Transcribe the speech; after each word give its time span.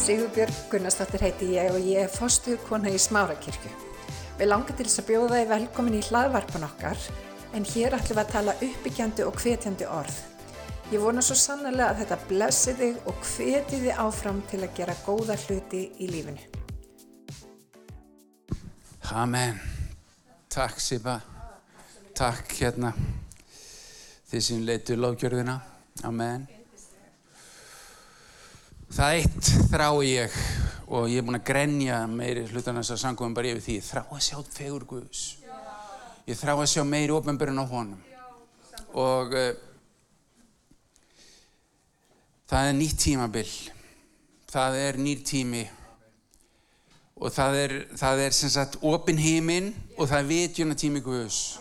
Sigurbjörg 0.00 0.54
Gunnarsdóttir 0.72 1.20
heiti 1.20 1.46
ég 1.52 1.74
og 1.74 1.84
ég 1.84 2.06
er 2.06 2.08
fostuð 2.08 2.56
kona 2.64 2.88
í 2.88 2.96
Smárakirkju. 2.98 3.70
Við 4.38 4.48
langar 4.48 4.72
til 4.78 4.86
þess 4.86 5.02
að 5.02 5.08
bjóða 5.10 5.40
þið 5.40 5.50
velkomin 5.50 5.96
í 5.98 6.04
hlaðvarpan 6.06 6.64
okkar 6.64 7.02
en 7.52 7.66
hér 7.68 7.96
ætlum 7.98 8.16
við 8.16 8.22
að 8.22 8.30
tala 8.32 8.54
uppbyggjandi 8.64 9.26
og 9.28 9.40
hvetjandi 9.42 9.88
orð. 9.92 10.16
Ég 10.90 11.04
vona 11.04 11.20
svo 11.20 11.36
sannlega 11.36 11.90
að 11.90 12.00
þetta 12.00 12.18
blessi 12.30 12.74
þig 12.78 13.10
og 13.12 13.18
hveti 13.28 13.80
þið 13.82 14.00
áfram 14.06 14.38
til 14.48 14.62
að 14.64 14.72
gera 14.78 14.94
góða 15.04 15.36
hluti 15.44 15.82
í 16.00 16.08
lífinu. 16.08 16.46
Amen. 19.20 19.60
Takk 20.48 20.80
Sipa. 20.80 21.18
Takk 22.16 22.56
hérna 22.62 22.94
þið 24.30 24.46
sem 24.48 24.64
leitu 24.64 24.96
lágjörðina. 24.96 25.58
Amen. 26.08 26.48
Það 28.90 29.16
eitt 29.20 29.48
þrá 29.70 29.86
ég 30.02 30.36
og 30.90 31.04
ég 31.06 31.20
er 31.20 31.26
búin 31.26 31.38
að 31.38 31.44
grenja 31.46 31.98
meiri 32.10 32.42
hlutan 32.50 32.80
þess 32.80 32.96
að 32.96 32.98
sangum 33.04 33.34
bara 33.36 33.52
yfir 33.52 33.62
því. 33.62 33.74
Ég 33.78 33.84
þrá 33.86 34.00
að 34.02 34.22
sjá 34.26 34.38
fegur 34.50 34.86
Guðs. 34.90 35.20
Ég 36.26 36.38
þrá 36.38 36.56
að 36.56 36.70
sjá 36.72 36.82
meiri 36.82 37.14
ofnbjörn 37.14 37.60
á 37.62 37.66
honum. 37.70 38.00
Og 38.98 39.36
uh, 39.38 39.52
það 42.50 42.72
er 42.72 42.74
nýtt 42.80 42.98
tímabill. 43.04 43.52
Það 44.50 44.80
er 44.80 44.98
nýtt 45.06 45.22
tími. 45.30 45.62
Og 47.20 47.30
það 47.30 47.60
er, 47.60 47.76
það 47.94 48.24
er 48.24 48.36
sem 48.40 48.50
sagt 48.50 48.80
opin 48.82 49.22
heiminn 49.22 49.70
og 50.00 50.10
það 50.10 50.18
er 50.18 50.28
vitjuna 50.32 50.78
tími 50.82 51.04
Guðs. 51.06 51.60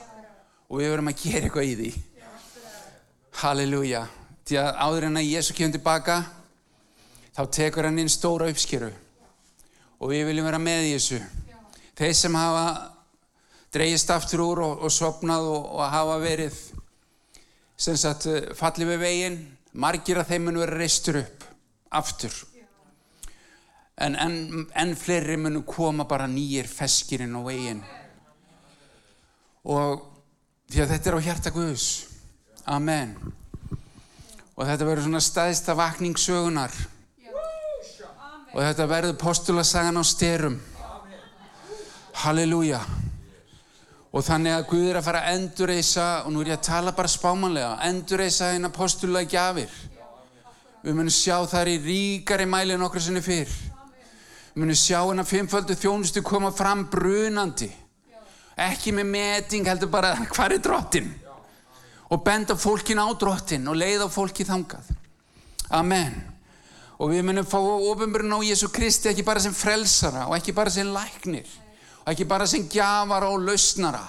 Og 0.66 0.82
við 0.82 0.96
verum 0.96 1.14
að 1.14 1.22
gera 1.28 1.46
eitthvað 1.46 1.70
í 1.70 1.78
því. 1.78 1.94
Halleluja. 3.44 4.04
Því 4.50 4.62
að 4.66 4.74
áður 4.82 5.10
en 5.12 5.22
að 5.22 5.30
Jésu 5.30 5.54
kemur 5.54 5.78
tilbaka 5.78 6.20
þá 7.40 7.46
tekur 7.56 7.88
hann 7.88 8.02
inn 8.02 8.10
stóra 8.12 8.50
uppskeru 8.52 8.90
og 10.00 10.10
við 10.12 10.26
viljum 10.28 10.48
vera 10.50 10.60
með 10.60 10.90
í 10.90 10.96
þessu. 10.98 11.20
Þeir 11.96 12.16
sem 12.20 12.36
hafa 12.36 12.66
dreyist 13.72 14.12
aftur 14.12 14.44
úr 14.44 14.62
og, 14.66 14.84
og 14.84 14.92
sopnað 14.92 15.48
og, 15.48 15.70
og 15.78 15.94
hafa 15.94 16.18
verið 16.20 16.58
sem 17.80 17.96
sagt 17.96 18.28
fallið 18.60 18.92
við 18.92 19.02
veginn, 19.06 19.40
margir 19.72 20.20
af 20.20 20.28
þeim 20.28 20.50
mun 20.50 20.60
vera 20.60 20.82
reistur 20.82 21.22
upp 21.22 21.48
aftur. 21.96 22.36
En 24.04 24.20
enn 24.20 24.68
en 24.76 24.94
fleiri 25.00 25.40
munu 25.40 25.64
koma 25.68 26.04
bara 26.12 26.28
nýjir 26.28 26.68
feskirinn 26.68 27.40
á 27.40 27.42
veginn. 27.48 27.82
Og 29.64 30.06
því 30.68 30.84
að 30.84 30.96
þetta 30.96 31.12
er 31.12 31.20
á 31.20 31.26
hjarta 31.30 31.56
Guðs. 31.56 31.90
Amen. 32.68 33.16
Og 34.60 34.66
þetta 34.68 34.84
verður 34.84 35.08
svona 35.08 35.24
staðista 35.24 35.76
vakningssögunar 35.80 36.76
og 38.54 38.60
þetta 38.64 38.90
verður 38.90 39.18
postulasagan 39.22 40.02
á 40.02 40.04
styrum 40.06 40.58
halleluja. 42.24 42.82
Og 44.10 44.26
þannig 44.26 44.56
að 44.56 44.68
Guð 44.72 44.86
er 44.90 44.98
að 45.00 45.06
fara 45.06 45.22
að 45.22 45.36
endurreysa 45.38 46.08
og 46.26 46.34
nú 46.34 46.42
er 46.42 46.52
ég 46.52 46.58
að 46.58 46.66
tala 46.66 46.94
bara 46.98 47.12
spámanlega 47.12 47.76
endurreysa 47.86 48.54
hérna 48.54 48.72
postula 48.74 49.22
gjafir. 49.22 49.70
Við 50.82 50.96
munum 50.96 51.14
sjá 51.14 51.38
þar 51.52 51.70
í 51.70 51.78
ríkari 51.84 52.48
mæli 52.50 52.74
en 52.74 52.86
okkur 52.88 53.04
sinni 53.06 53.22
fyrr. 53.22 53.52
Við 54.56 54.64
munum 54.64 54.80
sjá 54.80 54.98
hérna 55.04 55.28
fimmföldu 55.28 55.78
þjónustu 55.78 56.24
koma 56.26 56.50
fram 56.56 56.88
brunandi. 56.90 57.70
Ekki 58.60 58.96
með 58.98 59.14
meting 59.14 59.70
heldur 59.70 59.94
bara 59.94 60.16
hvað 60.34 60.58
er 60.58 60.66
drottin? 60.66 61.14
Og 62.10 62.26
benda 62.26 62.58
fólkin 62.58 62.98
á 62.98 63.06
drottin 63.14 63.70
og 63.70 63.78
leiða 63.78 64.10
fólki 64.10 64.48
þangað. 64.48 64.90
Amen 65.70 66.39
og 67.00 67.14
við 67.14 67.24
munum 67.26 67.48
fá 67.48 67.58
ofinbjörn 67.60 68.36
á 68.36 68.40
Jésu 68.44 68.70
Kristi 68.74 69.10
ekki 69.12 69.26
bara 69.26 69.42
sem 69.44 69.56
frelsara 69.56 70.28
og 70.28 70.36
ekki 70.38 70.56
bara 70.56 70.74
sem 70.74 70.92
læknir 70.94 71.48
og 72.04 72.14
ekki 72.14 72.28
bara 72.28 72.48
sem 72.48 72.68
gjafara 72.70 73.32
og 73.32 73.46
lausnara 73.48 74.04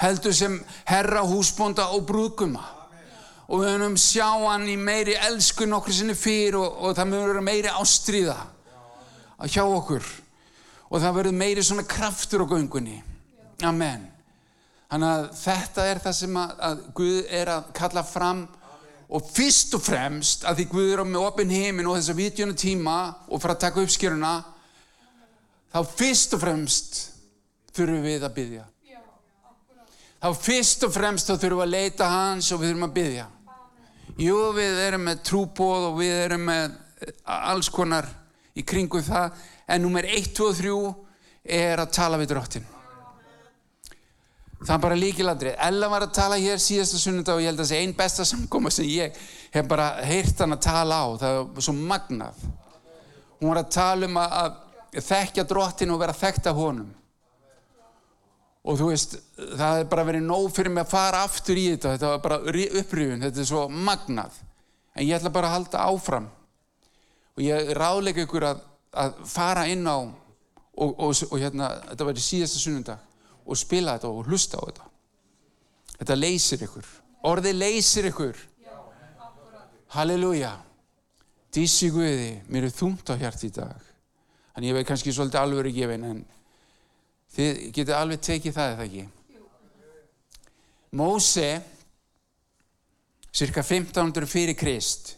heldur 0.00 0.34
sem 0.34 0.58
herra, 0.86 1.24
húsbónda 1.26 1.90
og 1.96 2.06
brúkuma 2.06 2.64
og 3.46 3.62
við 3.62 3.76
munum 3.76 3.96
sjá 4.00 4.28
hann 4.48 4.66
í 4.70 4.76
meiri 4.78 5.14
elskun 5.28 5.74
okkur 5.78 5.94
sinni 5.94 6.16
fyrir 6.18 6.58
og, 6.58 6.80
og 6.82 6.96
það 6.98 7.10
munum 7.12 7.32
vera 7.32 7.46
meiri 7.46 7.74
ástríða 7.74 8.36
að 9.36 9.52
hjá 9.56 9.64
okkur. 9.64 10.04
Og 10.86 11.02
það 11.02 11.16
verður 11.18 11.40
meiri 11.40 11.64
svona 11.66 11.86
kraftur 11.88 12.44
á 12.46 12.50
göngunni. 12.50 13.00
Amen. 13.66 14.06
Þannig 14.86 15.12
að 15.12 15.24
þetta 15.40 15.86
er 15.90 16.00
það 16.04 16.16
sem 16.20 16.36
að, 16.38 16.52
að 16.68 16.82
Guð 16.94 17.16
er 17.40 17.50
að 17.56 17.70
kalla 17.74 18.04
fram 18.06 18.44
og 19.06 19.28
fyrst 19.30 19.74
og 19.78 19.82
fremst 19.84 20.46
að 20.48 20.60
því 20.60 20.68
Guður 20.72 21.02
á 21.02 21.04
með 21.06 21.26
opin 21.26 21.52
heiminn 21.54 21.86
og 21.86 21.98
þess 21.98 22.12
að 22.14 22.22
vitjónu 22.22 22.56
tíma 22.58 22.96
og 23.28 23.42
fara 23.42 23.54
að 23.56 23.64
taka 23.66 23.84
upp 23.84 23.92
skjöruna 23.94 24.32
þá 25.74 25.78
fyrst 25.92 26.34
og 26.34 26.42
fremst 26.42 26.98
þurfum 27.76 28.02
við 28.06 28.26
að 28.26 28.36
byggja 28.40 28.66
þá 30.16 30.28
fyrst 30.42 30.86
og 30.88 30.94
fremst 30.96 31.30
þá 31.30 31.34
þurfum 31.36 31.62
við 31.62 31.66
að 31.66 31.74
leita 31.76 32.10
hans 32.10 32.50
og 32.50 32.62
við 32.62 32.72
þurfum 32.72 32.88
að 32.88 32.96
byggja 32.98 33.26
jú 34.26 34.36
við 34.56 34.82
erum 34.86 35.06
með 35.10 35.24
trúbóð 35.28 35.90
og 35.90 35.98
við 36.00 36.14
erum 36.24 36.46
með 36.48 36.78
alls 37.24 37.68
konar 37.68 38.08
í 38.56 38.64
kringu 38.64 39.02
það. 39.04 39.34
En 39.68 39.82
nummer 39.84 40.06
1, 40.06 40.30
2 40.36 40.46
og 40.48 40.56
3 40.56 41.56
er 41.58 41.82
að 41.82 41.92
tala 41.94 42.18
við 42.20 42.32
drottin 42.32 42.75
Það 44.56 44.72
er 44.72 44.80
bara 44.80 44.96
líkilandrið. 44.96 45.56
Ella 45.68 45.88
var 45.92 46.06
að 46.06 46.12
tala 46.16 46.36
hér 46.40 46.60
síðasta 46.62 46.98
sunnundag 47.00 47.36
og 47.36 47.42
ég 47.44 47.50
held 47.50 47.60
að 47.60 47.66
það 47.66 47.70
sé 47.74 47.80
einn 47.82 47.96
besta 47.96 48.24
samkoma 48.24 48.70
sem 48.72 48.86
ég 48.88 49.18
hef 49.52 49.66
bara 49.68 49.88
heyrt 50.06 50.38
hann 50.40 50.56
að 50.56 50.62
tala 50.64 51.00
á. 51.04 51.06
Það 51.20 51.40
var 51.58 51.66
svo 51.66 51.74
magnað. 51.76 52.46
Hún 53.36 53.50
var 53.50 53.60
að 53.60 53.74
tala 53.76 54.08
um 54.08 54.20
að, 54.22 54.36
að 54.40 55.02
þekkja 55.10 55.44
drottin 55.50 55.92
og 55.92 56.00
vera 56.00 56.16
þekkt 56.16 56.48
af 56.48 56.56
honum. 56.56 56.88
Og 58.66 58.80
þú 58.80 58.88
veist, 58.90 59.18
það 59.36 59.82
er 59.82 59.90
bara 59.92 60.06
verið 60.08 60.24
nóg 60.26 60.48
fyrir 60.56 60.72
mig 60.72 60.86
að 60.86 60.94
fara 60.94 61.20
aftur 61.26 61.60
í 61.60 61.66
þetta. 61.74 61.92
Þetta 61.92 62.12
var 62.14 62.22
bara 62.24 62.40
upprýfun, 62.80 63.26
þetta 63.26 63.42
er 63.42 63.50
svo 63.52 63.66
magnað. 63.68 64.40
En 64.96 65.04
ég 65.04 65.18
ætla 65.18 65.34
bara 65.36 65.50
að 65.52 65.58
halda 65.58 65.84
áfram. 65.84 66.30
Og 67.36 67.44
ég 67.44 67.74
ráðleika 67.76 68.24
ykkur 68.24 68.48
að, 68.48 68.64
að 69.04 69.20
fara 69.28 69.66
inn 69.68 69.84
á, 69.84 70.00
og, 70.00 70.96
og, 70.96 71.12
og 71.28 71.36
hérna, 71.36 71.68
þetta 71.92 72.08
var 72.08 72.16
í 72.16 72.24
síðasta 72.24 72.62
sunnundag 72.62 73.05
og 73.46 73.58
spila 73.58 73.96
þetta 73.96 74.10
og 74.10 74.30
hlusta 74.30 74.58
á 74.58 74.62
þetta. 74.66 74.86
Þetta 75.96 76.18
leysir 76.18 76.64
ykkur. 76.66 76.86
Orðið 77.30 77.58
leysir 77.60 78.08
ykkur. 78.10 78.40
Halleluja. 79.96 80.52
Dísi 81.54 81.88
Guði, 81.94 82.32
mér 82.52 82.66
er 82.68 82.74
þúmt 82.74 83.08
á 83.08 83.14
hjart 83.16 83.44
í 83.46 83.52
dag. 83.54 83.84
Þannig 84.52 84.70
ég 84.70 84.76
veit 84.76 84.88
kannski 84.88 85.12
svolítið 85.14 85.60
ekki 85.60 85.76
gefin 85.76 86.04
en 86.04 86.24
þið 87.36 87.62
getur 87.76 87.96
alveg 87.96 88.20
tekið 88.24 88.56
það 88.56 88.74
eða 88.74 88.84
ekki? 88.86 89.06
Móse 90.96 91.48
cirka 93.36 93.60
1500 93.60 94.28
fyrir 94.30 94.56
Krist 94.56 95.16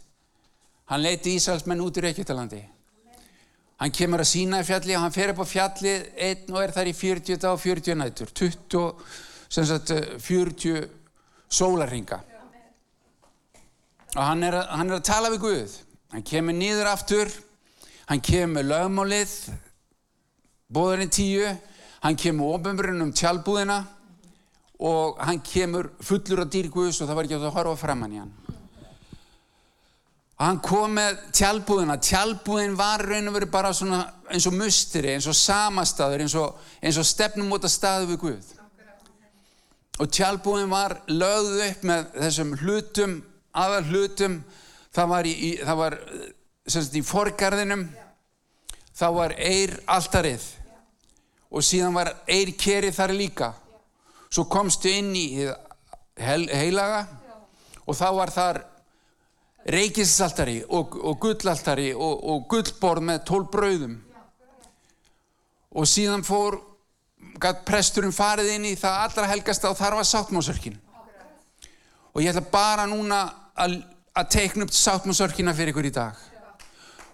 hann 0.91 1.05
leiti 1.05 1.37
Ísælsmenn 1.39 1.83
út 1.85 2.01
í 2.01 2.03
Reykjavítalandi 2.03 2.63
Hann 3.79 3.95
kemur 3.95 4.25
að 4.25 4.31
sína 4.33 4.59
í 4.63 4.67
fjalli 4.67 4.97
og 4.99 5.05
hann 5.05 5.15
fer 5.15 5.31
upp 5.31 5.45
á 5.45 5.47
fjalli 5.47 5.93
einn 6.19 6.49
og 6.51 6.63
er 6.65 6.73
þar 6.75 6.89
í 6.91 6.95
40 6.99 7.39
dag 7.45 7.53
og 7.55 7.61
40 7.63 7.99
nætur, 8.01 8.33
20, 8.35 8.89
sem 9.47 9.69
sagt 9.69 9.93
40 10.25 10.89
sólarringa. 11.47 12.19
Og 14.17 14.25
hann 14.25 14.43
er, 14.43 14.57
að, 14.59 14.73
hann 14.81 14.91
er 14.91 14.99
að 14.99 15.07
tala 15.07 15.31
við 15.31 15.45
Guð. 15.45 15.77
Hann 16.11 16.25
kemur 16.27 16.57
nýður 16.57 16.91
aftur, 16.91 17.31
hann 18.09 18.25
kemur 18.25 18.67
lögmálið, 18.67 19.37
bóðarinn 20.75 21.13
tíu, 21.15 21.47
hann 22.03 22.19
kemur 22.19 22.57
ofnbjörn 22.57 23.05
um 23.05 23.15
tjálbúðina 23.15 23.83
og 24.79 25.23
hann 25.23 25.43
kemur 25.45 25.93
fullur 26.03 26.43
af 26.43 26.51
dýr 26.51 26.71
Guðs 26.73 26.99
og 27.03 27.11
það 27.11 27.19
var 27.21 27.29
ekki 27.29 27.39
að 27.39 27.51
horfa 27.55 27.79
framann 27.79 28.15
í 28.17 28.23
hann. 28.25 28.35
Og 30.39 30.45
hann 30.47 30.61
kom 30.63 30.93
með 30.95 31.17
tjálbúðina. 31.35 31.97
Tjálbúðin 31.99 32.77
var 32.79 33.03
raun 33.03 33.27
og 33.27 33.35
verið 33.35 33.51
bara 33.51 33.73
svona 33.75 34.05
eins 34.31 34.47
og 34.47 34.55
musteri, 34.55 35.17
eins 35.17 35.27
og 35.27 35.35
samastaður, 35.35 36.23
eins 36.23 36.37
og, 36.39 36.61
og 36.79 37.09
stefnum 37.09 37.51
að 37.57 37.67
staðu 37.73 38.13
við 38.13 38.21
Guð. 38.23 38.53
Og 39.99 40.13
tjálbúðin 40.15 40.71
var 40.71 41.01
lögð 41.11 41.65
upp 41.65 41.89
með 41.91 42.07
þessum 42.21 42.55
hlutum, 42.61 43.17
aðal 43.51 43.83
hlutum. 43.91 44.39
Það 44.95 45.11
var 45.11 45.27
í, 45.27 45.35
í, 45.35 45.51
það 45.59 45.81
var, 45.83 45.99
sagt, 46.71 46.95
í 46.95 47.03
forgarðinum, 47.03 47.85
það 48.95 49.19
var 49.19 49.35
eir 49.43 49.75
alltarið 49.91 50.47
og 51.49 51.65
síðan 51.65 51.97
var 51.97 52.13
eir 52.31 52.55
kerið 52.61 52.95
þar 52.95 53.15
líka. 53.17 53.53
Svo 54.31 54.47
komstu 54.47 54.91
inn 54.93 55.11
í 55.17 55.27
heilaga 56.15 57.07
og 57.89 57.97
þá 57.97 58.09
var 58.15 58.31
þar 58.31 58.67
reikisaltari 59.69 60.63
og, 60.69 60.97
og 61.05 61.19
gullaltari 61.21 61.91
og, 61.95 62.25
og 62.25 62.47
gullborð 62.49 63.05
með 63.05 63.25
tól 63.29 63.45
brauðum. 63.53 63.99
Og 65.77 65.89
síðan 65.89 66.25
fór 66.25 66.57
gætt 67.39 67.65
presturinn 67.69 68.15
farið 68.15 68.55
inn 68.55 68.67
í 68.71 68.77
það 68.79 69.03
allra 69.05 69.29
helgasta 69.31 69.71
og 69.71 69.79
þar 69.79 69.99
var 69.99 70.09
sáttmásörkin 70.09 70.79
og 72.15 72.25
ég 72.25 72.33
ætla 72.33 72.51
bara 72.51 72.87
núna 72.89 73.19
að, 73.55 73.77
að 74.17 74.31
teikna 74.33 74.65
upp 74.67 74.73
sáttmásörkina 74.75 75.55
fyrir 75.55 75.71
ykkur 75.71 75.87
í 75.87 75.95
dag. 75.95 76.17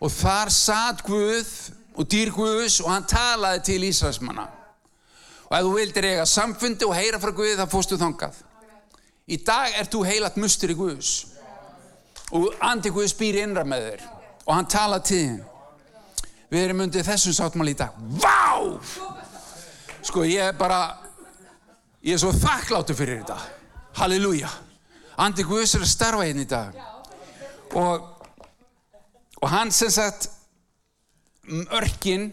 Og 0.01 0.13
þar 0.13 0.53
satt 0.55 1.03
Guð 1.05 1.51
og 1.99 2.09
dýr 2.09 2.31
Guðs 2.33 2.79
og 2.81 2.89
hann 2.93 3.05
talaði 3.11 3.65
til 3.69 3.85
Ísraelsmanna. 3.91 4.47
Og 5.51 5.59
ef 5.59 5.67
þú 5.67 5.75
vildir 5.75 6.09
eiga 6.09 6.25
samfundi 6.29 6.87
og 6.89 6.97
heyra 6.97 7.21
frá 7.21 7.35
Guði 7.37 7.59
þá 7.59 7.67
fórstu 7.69 7.99
þangað. 8.01 8.39
Í 9.29 9.41
dag 9.45 9.77
ert 9.77 9.93
þú 9.93 10.07
heilat 10.09 10.41
mustur 10.41 10.73
í 10.73 10.79
Guðs 10.79 11.34
og 12.35 12.55
andi 12.67 12.93
Guðs 12.93 13.15
býr 13.19 13.43
innra 13.45 13.65
með 13.67 13.89
þér. 13.89 14.07
Og 14.45 14.55
hann 14.55 14.71
talaði 14.71 15.09
til 15.09 15.21
þín. 15.25 15.43
Við 16.51 16.65
erum 16.65 16.85
undið 16.85 17.07
þessum 17.09 17.37
sáttmál 17.37 17.71
í 17.73 17.77
dag. 17.79 17.95
Vá! 18.21 18.35
sko 20.05 20.25
ég 20.29 20.51
er 20.51 20.57
bara 20.59 20.81
ég 22.05 22.15
er 22.15 22.21
svo 22.21 22.33
þakkláttu 22.37 22.97
fyrir 22.97 23.23
þetta. 23.23 23.39
Halleluja. 24.01 24.51
Andi 25.25 25.47
Guðs 25.47 25.77
er 25.79 25.85
að 25.87 25.93
starfa 25.93 26.27
hérna 26.27 26.45
í 26.45 26.51
dag. 26.51 26.77
Og 27.79 28.11
og 29.45 29.51
hann 29.51 29.73
sem 29.73 29.91
sagt 29.93 30.31
örkin 31.77 32.31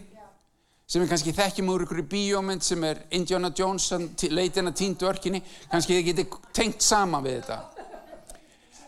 sem 0.88 1.02
við 1.02 1.10
kannski 1.10 1.34
þekkjum 1.36 1.70
úr 1.72 1.84
ykkur 1.84 2.00
í 2.00 2.08
bíómynd 2.08 2.64
sem 2.64 2.84
er 2.88 3.02
Indiana 3.16 3.50
Jones 3.56 3.90
leitin 4.32 4.70
að 4.70 4.78
týndu 4.80 5.08
örkinni 5.08 5.42
kannski 5.70 5.98
þið 5.98 6.06
getið 6.08 6.38
tengt 6.56 6.84
sama 6.84 7.20
við 7.24 7.42
þetta 7.42 7.58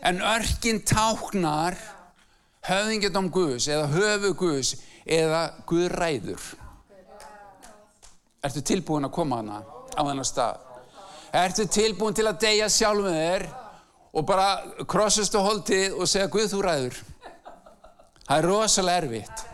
en 0.05 0.21
örkin 0.21 0.81
táknar 0.85 1.77
höfðingjadóm 2.65 3.31
Guðs 3.33 3.67
eða 3.71 3.89
höfu 3.93 4.33
Guðs 4.37 4.75
eða 5.05 5.41
Guð 5.69 5.89
ræður 5.93 6.45
Ertu 8.45 8.61
tilbúin 8.61 9.07
að 9.07 9.15
koma 9.15 9.39
hana 9.41 9.61
á 9.97 10.01
þennar 10.05 10.27
stað? 10.27 10.59
Ertu 11.35 11.65
tilbúin 11.71 12.15
til 12.15 12.27
að 12.29 12.43
deyja 12.43 12.67
sjálf 12.69 13.07
með 13.07 13.15
þér 13.17 13.45
og 14.15 14.27
bara 14.29 14.49
krossast 14.87 15.35
og 15.39 15.47
holdið 15.47 15.97
og 15.97 16.09
segja 16.09 16.29
Guð 16.31 16.51
þú 16.53 16.61
ræður? 16.65 16.99
Það 18.25 18.37
er 18.37 18.47
rosalega 18.49 19.01
erfitt 19.01 19.45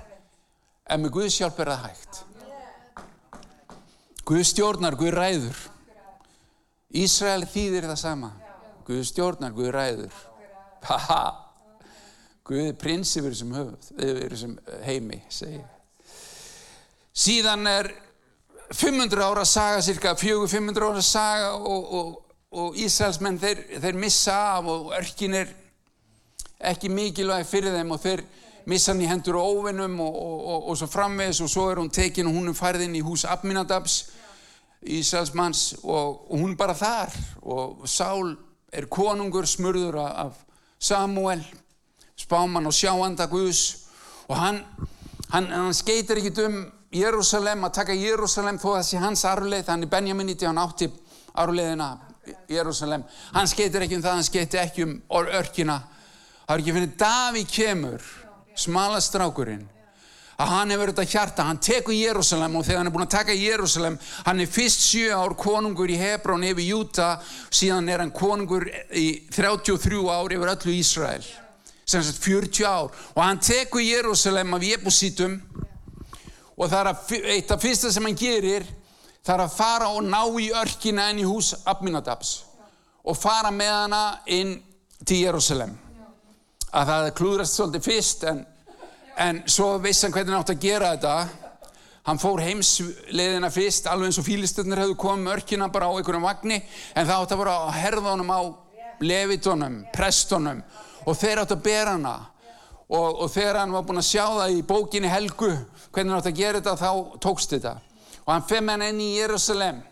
en 0.92 1.04
með 1.06 1.13
Guðs 1.15 1.38
hjálp 1.39 1.62
er 1.63 1.71
það 1.71 1.86
hægt. 1.86 2.19
Guð 4.27 4.44
stjórnar, 4.51 4.97
Guð 5.00 5.15
ræður. 5.15 5.62
Ísrael 6.92 7.47
þýðir 7.47 7.88
það 7.88 8.00
sama. 8.00 8.33
Guð 8.88 9.06
stjórnar, 9.07 9.56
Guð 9.56 9.71
ræður. 9.75 10.19
Haha, 10.89 11.24
Guð 12.48 12.72
er 12.72 12.78
prins 12.80 13.12
yfir 13.19 13.36
þessum 13.36 13.54
höfð, 13.54 13.92
yfir 14.01 14.33
þessum 14.33 14.56
heimi, 14.83 15.19
segi. 15.31 15.62
Síðan 17.22 17.69
er 17.69 17.92
500 18.74 19.24
ára 19.24 19.45
saga, 19.45 19.81
cirka 19.86 20.16
400-500 20.18 20.88
ára 20.88 21.04
saga 21.06 21.54
og, 21.60 21.94
og, 22.00 22.12
og 22.51 22.80
Ísraelsmenn 22.81 23.39
þeir, 23.39 23.63
þeir 23.83 24.00
missa 24.00 24.38
af 24.57 24.69
og 24.72 24.92
örkin 24.98 25.38
er 25.38 25.54
ekki 26.72 26.92
mikilvæg 26.92 27.45
fyrir 27.50 27.75
þeim 27.78 27.94
og 27.94 28.01
þeir 28.01 28.24
missa 28.69 28.94
hann 28.94 29.04
í 29.04 29.10
hendur 29.10 29.39
og 29.42 29.62
óvinnum 29.62 30.00
og, 30.04 30.19
og 30.72 30.78
svo 30.80 30.89
framvegs 30.89 31.42
og 31.44 31.50
svo 31.51 31.69
er 31.72 31.81
hún 31.81 31.92
tekin 31.94 32.30
og 32.30 32.38
hún 32.38 32.51
er 32.51 32.57
færð 32.57 32.86
inn 32.86 32.98
í 32.98 33.04
hús 33.06 33.25
Abminadabs 33.30 34.01
Ísraelsmanns 34.81 35.81
og 35.83 36.31
hún 36.33 36.54
er 36.54 36.60
bara 36.60 36.78
þar 36.78 37.16
og 37.42 37.83
Sál 37.89 38.33
er 38.72 38.88
konungur 38.89 39.45
smurður 39.50 40.00
af 40.06 40.39
Samuel 40.81 41.44
spáman 42.18 42.66
og 42.66 42.74
sjáanda 42.74 43.28
Guðs. 43.30 43.88
Og 44.28 44.38
hann, 44.38 44.62
hann, 45.30 45.50
hann 45.51 45.74
skeitir 45.78 46.22
ekkit 46.22 46.42
um 46.45 46.62
Jérúsalem 46.92 47.63
að 47.68 47.75
taka 47.80 47.95
Jérúsalem 47.95 48.60
þó 48.60 48.74
að 48.74 48.80
það 48.80 48.88
sé 48.89 49.01
hans 49.01 49.25
arfleið 49.28 49.68
þannig 49.69 49.92
Benjaminiti 49.92 50.48
hann 50.48 50.60
átti 50.60 50.89
arfleiðina 51.39 51.92
Jérúsalem 52.51 53.06
hann 53.31 53.50
skeitir 53.50 53.86
ekki 53.86 53.98
um 53.98 54.04
það, 54.04 54.18
hann 54.18 54.28
skeitir 54.28 54.63
ekki 54.66 54.88
um 54.88 54.98
örkina. 55.12 55.78
Það 56.48 56.56
er 56.56 56.63
ekki 56.63 56.75
fyrir 56.75 56.98
Daví 57.00 57.45
kemur 57.48 58.10
smalastrákurinn 58.60 59.63
að 60.42 60.50
hann 60.50 60.74
hefur 60.74 60.92
þetta 60.92 61.06
hjarta, 61.12 61.46
hann 61.46 61.60
tekur 61.62 61.94
Jérúsalem 61.94 62.56
og 62.58 62.66
þegar 62.66 62.82
hann 62.82 62.90
er 62.90 62.96
búin 62.96 63.06
að 63.06 63.14
taka 63.14 63.36
Jérúsalem 63.38 63.98
hann 64.26 64.42
er 64.42 64.50
fyrst 64.50 64.86
sjö 64.88 65.12
ár 65.14 65.36
konungur 65.38 65.92
í 65.92 66.00
Hebrón 66.00 66.48
yfir 66.48 66.66
Júta, 66.72 67.12
síðan 67.54 67.92
er 67.92 68.02
hann 68.02 68.14
konungur 68.16 68.66
í 68.98 69.08
33 69.30 70.02
ár 70.10 70.34
yfir 70.34 70.54
öllu 70.56 70.76
Ísrael. 70.80 71.26
Sem 71.86 72.04
sagt 72.06 72.24
40 72.24 72.66
ár. 72.66 72.92
Og 73.16 73.22
hann 73.22 73.42
tekur 73.44 73.84
Jérúsalem 73.84 74.56
af 74.56 74.66
Jebusítum 74.66 75.38
og 76.62 76.70
það 76.70 76.92
er 76.92 77.30
eitt 77.36 77.52
af 77.52 77.62
fyrsta 77.62 77.92
sem 77.92 78.06
hann 78.06 78.18
gerir 78.18 78.66
það 79.26 79.36
er 79.36 79.44
að 79.46 79.56
fara 79.56 79.92
og 79.96 80.06
ná 80.06 80.22
í 80.42 80.50
örkina 80.58 81.10
inn 81.12 81.22
í 81.24 81.28
hús 81.28 81.54
Abminadabs 81.70 82.34
og 83.02 83.18
fara 83.18 83.52
með 83.54 83.72
hana 83.74 84.04
inn 84.30 84.56
til 85.06 85.24
Jérúsalem 85.24 85.74
að 86.72 86.92
það 86.92 87.10
klúðrast 87.18 87.58
svolítið 87.58 87.88
fyrst 87.88 88.26
en, 88.30 88.44
en 89.21 89.44
svo 89.50 89.75
vissi 89.81 90.06
hann 90.06 90.15
hvernig 90.15 90.33
hann 90.33 90.41
átt 90.41 90.53
að 90.56 90.65
gera 90.65 90.91
þetta. 90.95 91.15
Hann 92.07 92.18
fór 92.21 92.41
heimsleðina 92.41 93.51
fyrst 93.53 93.85
alveg 93.89 94.09
eins 94.09 94.18
og 94.18 94.25
fílistöndar 94.25 94.81
hefðu 94.81 94.97
komið 95.03 95.35
örkina 95.35 95.68
bara 95.69 95.91
á 95.91 95.94
einhverjum 95.94 96.25
vagnir 96.25 96.63
en 96.95 97.06
það 97.06 97.18
átt 97.18 97.35
að 97.35 97.41
vera 97.44 97.57
að 97.68 97.75
herða 97.77 98.13
honum 98.15 98.31
á 98.33 98.41
levitónum, 99.01 99.75
prestónum 99.94 100.63
og 101.06 101.18
þeir 101.18 101.44
átt 101.44 101.53
að 101.53 101.63
bera 101.68 101.94
hana. 101.94 102.15
Og, 102.91 103.21
og 103.23 103.29
þegar 103.31 103.62
hann 103.62 103.75
var 103.75 103.85
búin 103.88 104.01
að 104.01 104.09
sjá 104.09 104.25
það 104.25 104.56
í 104.57 104.63
bókinni 104.68 105.12
Helgu 105.12 105.51
hvernig 105.51 106.12
hann 106.12 106.18
átt 106.18 106.31
að 106.31 106.41
gera 106.41 106.59
þetta 106.59 106.73
þá 106.81 107.21
tókst 107.23 107.53
þetta. 107.53 107.75
Og 108.25 108.33
hann 108.33 108.47
fem 108.50 108.73
hann 108.73 108.88
inn 108.89 109.03
í 109.03 109.13
Jérúsalem 109.19 109.83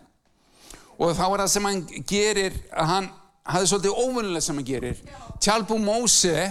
og 0.99 1.13
þá 1.15 1.23
er 1.27 1.43
það 1.43 1.51
sem 1.53 1.69
hann 1.69 1.83
gerir 2.09 2.57
að 2.73 2.89
hann 2.89 3.11
hafði 3.49 3.69
svolítið 3.71 4.01
óvunnilega 4.01 4.45
sem 4.45 4.57
hann 4.59 4.67
gerir. 4.67 5.05
Tjálbú 5.39 5.77
Móse 5.79 6.49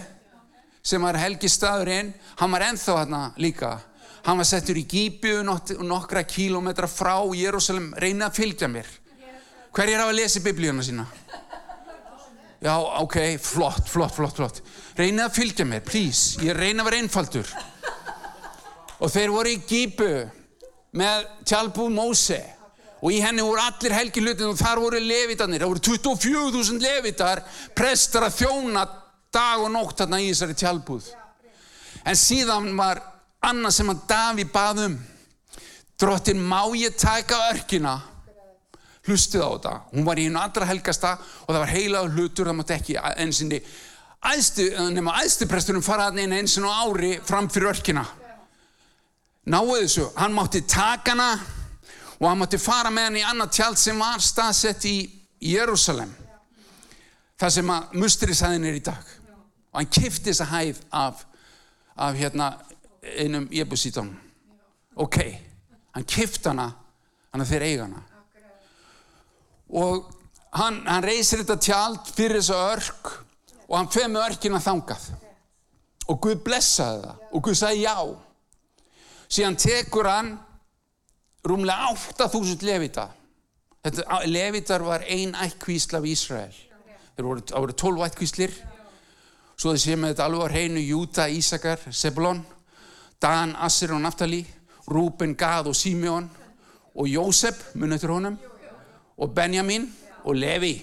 sem 0.88 1.04
var 1.04 1.18
helgi 1.20 1.50
staðurinn 1.52 2.14
hann 2.38 2.54
var 2.54 2.64
enþá 2.70 2.96
hérna 3.02 3.22
líka. 3.36 3.76
Hann 4.24 4.40
var 4.40 4.48
settur 4.48 4.78
í 4.80 4.86
Gíbju 4.88 5.42
nokkra 5.86 6.24
kílometra 6.28 6.88
frá 6.90 7.20
Jérúsalem 7.36 7.92
reyna 8.00 8.28
að 8.28 8.40
fylgja 8.40 8.68
mér. 8.72 8.88
Hverjir 9.76 10.00
hafa 10.00 10.16
lesið 10.16 10.46
biblíuna 10.48 10.84
sína? 10.84 11.06
Já 12.58 12.74
ok, 12.74 13.16
flott, 13.38 13.86
flott, 13.86 14.14
flott, 14.16 14.36
flott. 14.40 14.62
Reyna 14.98 15.28
að 15.28 15.36
fylgja 15.38 15.66
mér, 15.68 15.84
please. 15.86 16.40
Ég 16.42 16.56
reyna 16.56 16.82
að 16.82 16.90
vera 16.90 17.02
einfaldur. 17.04 17.52
Og 18.98 19.12
þeir 19.14 19.30
voru 19.30 19.52
í 19.52 19.60
Gíbu 19.68 20.12
með 20.98 21.28
tjálbúð 21.46 21.92
Móse. 21.94 22.40
Og 22.98 23.14
í 23.14 23.20
henni 23.22 23.44
voru 23.46 23.62
allir 23.62 23.94
helgi 23.94 24.24
hlutin 24.24 24.50
og 24.50 24.58
þar 24.58 24.80
voru 24.82 24.98
levitarnir, 24.98 25.62
það 25.62 25.70
voru 25.70 25.84
24.000 25.86 26.82
levitar 26.82 27.44
prestar 27.78 28.26
að 28.26 28.40
þjóna 28.40 28.82
dag 29.34 29.62
og 29.62 29.72
nótt 29.72 30.00
þarna 30.00 30.20
í 30.22 30.30
þessari 30.30 30.56
tjálbúð 30.58 31.08
en 32.08 32.18
síðan 32.18 32.70
var 32.78 33.00
annað 33.44 33.74
sem 33.76 33.90
að 33.92 34.04
Daví 34.10 34.46
baðum 34.52 34.96
drottin 35.98 36.40
má 36.40 36.62
ég 36.78 36.96
taka 36.98 37.48
örkina? 37.52 37.98
Hlustið 39.08 39.40
á 39.40 39.48
þetta. 39.48 39.74
Hún 39.94 40.04
var 40.04 40.18
í 40.20 40.26
hennu 40.28 40.40
allra 40.40 40.66
helgasta 40.68 41.14
og 41.16 41.48
það 41.48 41.62
var 41.62 41.72
heilaður 41.72 42.16
hlutur 42.16 42.50
það 42.50 42.58
mátti 42.58 42.76
ekki 42.76 42.96
einsinni 43.16 43.60
nema 44.92 45.14
aðstupresturinn 45.22 45.84
faraði 45.84 46.26
inn 46.26 46.34
eins 46.36 46.56
og 46.60 46.68
ári 46.68 47.14
fram 47.24 47.48
fyrir 47.48 47.72
örkina. 47.72 48.04
Náðu 49.48 49.78
þessu, 49.80 50.08
hann 50.18 50.34
mátti 50.36 50.60
taka 50.68 51.14
hana 51.14 51.30
og 52.18 52.26
hann 52.28 52.40
mátti 52.42 52.60
fara 52.60 52.90
með 52.92 53.08
hann 53.08 53.20
í 53.20 53.24
annað 53.24 53.54
tjald 53.56 53.80
sem 53.80 53.98
var 54.02 54.20
staðsett 54.20 54.84
í 54.90 54.96
Jérúsalem 55.48 56.10
það 57.38 57.54
sem 57.54 57.70
að 57.70 57.94
mustrisæðin 58.02 58.66
er 58.66 58.78
í 58.80 58.84
dag 58.84 59.17
og 59.72 59.80
hann 59.80 59.92
kifti 59.92 60.30
þessa 60.30 60.48
hæð 60.52 60.80
af, 60.92 61.26
af 61.96 62.16
hérna 62.16 62.52
einum 63.02 63.48
jebusítum 63.52 64.14
ok, 64.98 65.18
hann 65.94 66.06
kifti 66.08 66.50
hana 66.50 66.68
hann 67.32 67.44
að 67.44 67.52
þeir 67.52 67.66
eiga 67.68 67.86
hana. 67.86 68.02
Og 69.78 70.08
hann, 70.56 70.80
hann 70.88 71.04
reysir 71.04 71.42
þetta 71.42 71.58
tjald 71.62 72.12
fyrir 72.16 72.40
þessu 72.40 72.56
örk 72.56 73.12
og 73.68 73.76
hann 73.76 73.90
feð 73.92 74.08
með 74.14 74.26
örkina 74.30 74.62
þangað. 74.64 75.10
Og 76.08 76.20
Guð 76.24 76.40
blessaði 76.46 77.04
það 77.04 77.28
og 77.28 77.44
Guð 77.44 77.58
sagði 77.60 77.84
já. 77.84 77.96
Síðan 79.28 79.58
tekur 79.60 80.08
hann 80.08 80.32
rúmlega 81.44 81.92
8000 81.92 82.64
levita. 82.64 83.10
Þetta, 83.84 84.22
levitar 84.26 84.82
var 84.82 85.04
ein 85.06 85.36
ættkvísla 85.38 86.00
af 86.00 86.08
Ísrael. 86.08 86.56
Voru, 87.18 87.42
voru 87.52 87.74
12 87.76 88.06
ættkvíslir 88.08 88.56
svo 89.58 89.74
þið 89.74 89.82
séum 89.82 90.04
við 90.06 90.12
þetta 90.12 90.28
alveg 90.28 90.44
á 90.46 90.52
hreinu 90.52 90.82
Júta, 90.84 91.28
Ísakar, 91.28 91.82
Sebulon 91.90 92.44
Dan, 93.18 93.56
Assir 93.58 93.92
og 93.92 94.00
Naftali 94.02 94.44
Rúben, 94.88 95.34
Gad 95.36 95.66
og 95.68 95.76
Simeon 95.76 96.30
og 96.94 97.08
Jósef, 97.10 97.74
munið 97.74 98.00
til 98.00 98.12
honum 98.14 98.38
og 99.18 99.34
Benjamin 99.34 99.84
og 100.24 100.38
Levi. 100.38 100.76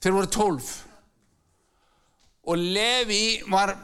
Þeir 0.00 0.14
voru 0.14 0.30
12 0.30 0.70
og 2.46 2.58
Levi 2.62 3.42
var 3.50 3.74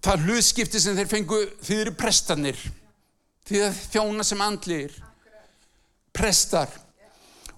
það 0.00 0.26
hlutskipti 0.26 0.80
sem 0.80 0.96
þeir 0.96 1.10
fengu 1.10 1.40
þeir 1.60 1.82
eru 1.84 1.96
prestanir 1.98 2.60
að 3.50 3.78
þjóna 3.90 4.24
sem 4.24 4.40
andlir 4.44 4.92
prestar. 6.14 6.70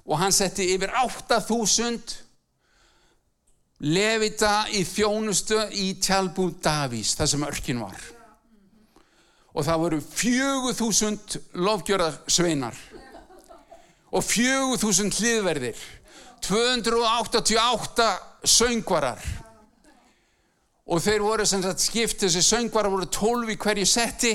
Og 0.09 0.17
hann 0.19 0.33
setti 0.35 0.71
yfir 0.75 0.91
8000 1.03 2.17
levita 3.83 4.69
í 4.71 4.85
þjónustu 4.87 5.59
í 5.75 5.93
tjálbúð 6.03 6.59
Davís 6.63 7.17
það 7.19 7.31
sem 7.33 7.47
örkin 7.49 7.83
var. 7.83 8.05
Og 9.53 9.67
það 9.67 9.83
voru 9.83 9.99
fjögur 10.07 10.77
þúsund 10.79 11.37
lofgjörðarsveinar 11.61 12.79
og 14.13 14.25
fjögur 14.25 14.81
þúsund 14.81 15.17
hliðverðir 15.19 15.81
288 16.43 18.07
söngvarar. 18.49 19.21
Og 20.93 21.03
þeir 21.03 21.23
voru 21.23 21.45
sem 21.47 21.63
sagt 21.63 21.83
skipt 21.83 22.23
þessi 22.25 22.43
söngvarar 22.43 22.93
voru 22.93 23.07
12 23.07 23.53
í 23.55 23.59
hverju 23.61 23.87
setti 23.87 24.33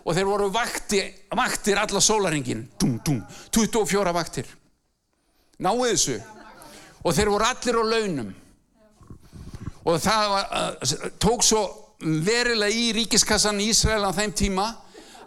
og 0.00 0.14
þeir 0.16 0.28
voru 0.28 0.48
vakti, 0.52 1.02
vaktir 1.36 1.80
alla 1.80 2.00
sólaringin 2.00 2.64
dum, 2.80 2.96
dum, 3.04 3.20
24 3.52 4.14
vaktir. 4.16 4.46
Náðu 5.60 5.90
þessu. 5.90 6.16
Og 7.04 7.16
þeir 7.16 7.32
voru 7.32 7.48
allir 7.48 7.80
á 7.80 7.84
launum 7.84 8.30
og 9.84 10.00
það 10.02 10.26
var, 10.34 10.50
uh, 10.50 11.08
tók 11.22 11.44
svo 11.46 11.62
verilega 12.00 12.72
í 12.72 12.92
ríkiskassan 12.96 13.60
í 13.60 13.70
Ísrael 13.72 14.04
á 14.08 14.12
þeim 14.16 14.32
tíma 14.36 14.68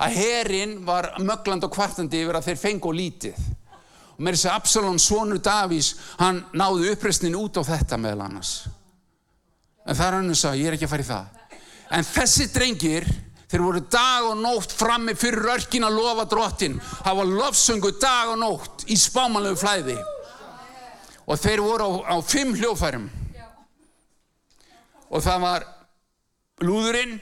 að 0.02 0.16
herin 0.18 0.80
var 0.86 1.14
mögland 1.22 1.66
og 1.66 1.74
kvartandi 1.74 2.24
yfir 2.24 2.40
að 2.40 2.50
þeir 2.50 2.62
fengu 2.62 2.94
lítið. 2.94 3.38
Og 4.14 4.22
með 4.26 4.38
þessi 4.38 4.50
Absalon 4.54 5.02
sonur 5.02 5.42
Davís 5.42 5.94
hann 6.20 6.44
náðu 6.54 6.92
uppreysnin 6.94 7.38
út 7.38 7.58
á 7.62 7.64
þetta 7.66 8.00
meðal 8.02 8.26
annars. 8.28 8.56
En 9.86 9.96
það 9.96 10.08
er 10.08 10.18
hann 10.18 10.34
að 10.34 10.40
sagja, 10.40 10.62
ég 10.62 10.70
er 10.70 10.78
ekki 10.78 10.88
að 10.88 10.94
fara 10.94 11.06
í 11.06 11.10
það. 11.12 11.40
En 11.94 12.08
þessi 12.08 12.50
drengir 12.54 13.08
þeir 13.52 13.62
voru 13.62 13.82
dag 13.94 14.28
og 14.32 14.38
nótt 14.42 14.74
frammi 14.74 15.14
fyrir 15.18 15.50
örkin 15.54 15.86
að 15.86 15.98
lofa 16.00 16.26
drottin. 16.30 16.80
Var 17.06 17.34
lofsöngu 17.38 17.94
dag 18.02 18.34
og 18.34 18.40
nótt 18.42 18.86
í 18.90 18.98
spámanlegu 18.98 19.60
flæði. 19.62 19.98
Og 21.30 21.40
þeir 21.40 21.62
voru 21.64 21.86
á, 21.86 21.92
á 22.14 22.22
fimm 22.26 22.56
hljófærum 22.58 23.10
og 25.13 25.22
það 25.22 25.43
var 25.43 25.65
lúðurinn 26.65 27.17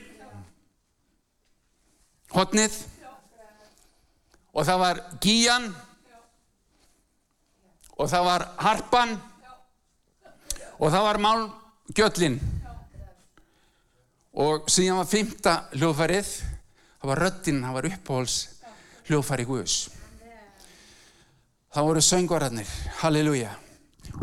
hotnið 2.32 2.78
og 4.52 4.68
það 4.68 4.84
var 4.86 5.02
gíjan 5.24 5.68
og 8.02 8.10
það 8.10 8.26
var 8.26 8.48
harpan. 8.58 9.16
Og 10.82 10.90
það 10.90 11.04
var 11.06 11.20
málgjöllin. 11.22 12.40
Og 14.42 14.70
síðan 14.72 15.02
var 15.04 15.10
fymta 15.12 15.56
hljóðfærið. 15.76 16.32
Það 17.02 17.12
var 17.12 17.22
röddinn, 17.22 17.62
það 17.62 17.78
var 17.78 17.90
uppáhalds 17.92 18.38
hljóðfæri 19.10 19.46
Guðs. 19.50 19.76
Það 21.72 21.88
voru 21.92 22.04
söngvararnir. 22.06 22.74
Halleluja 23.04 23.54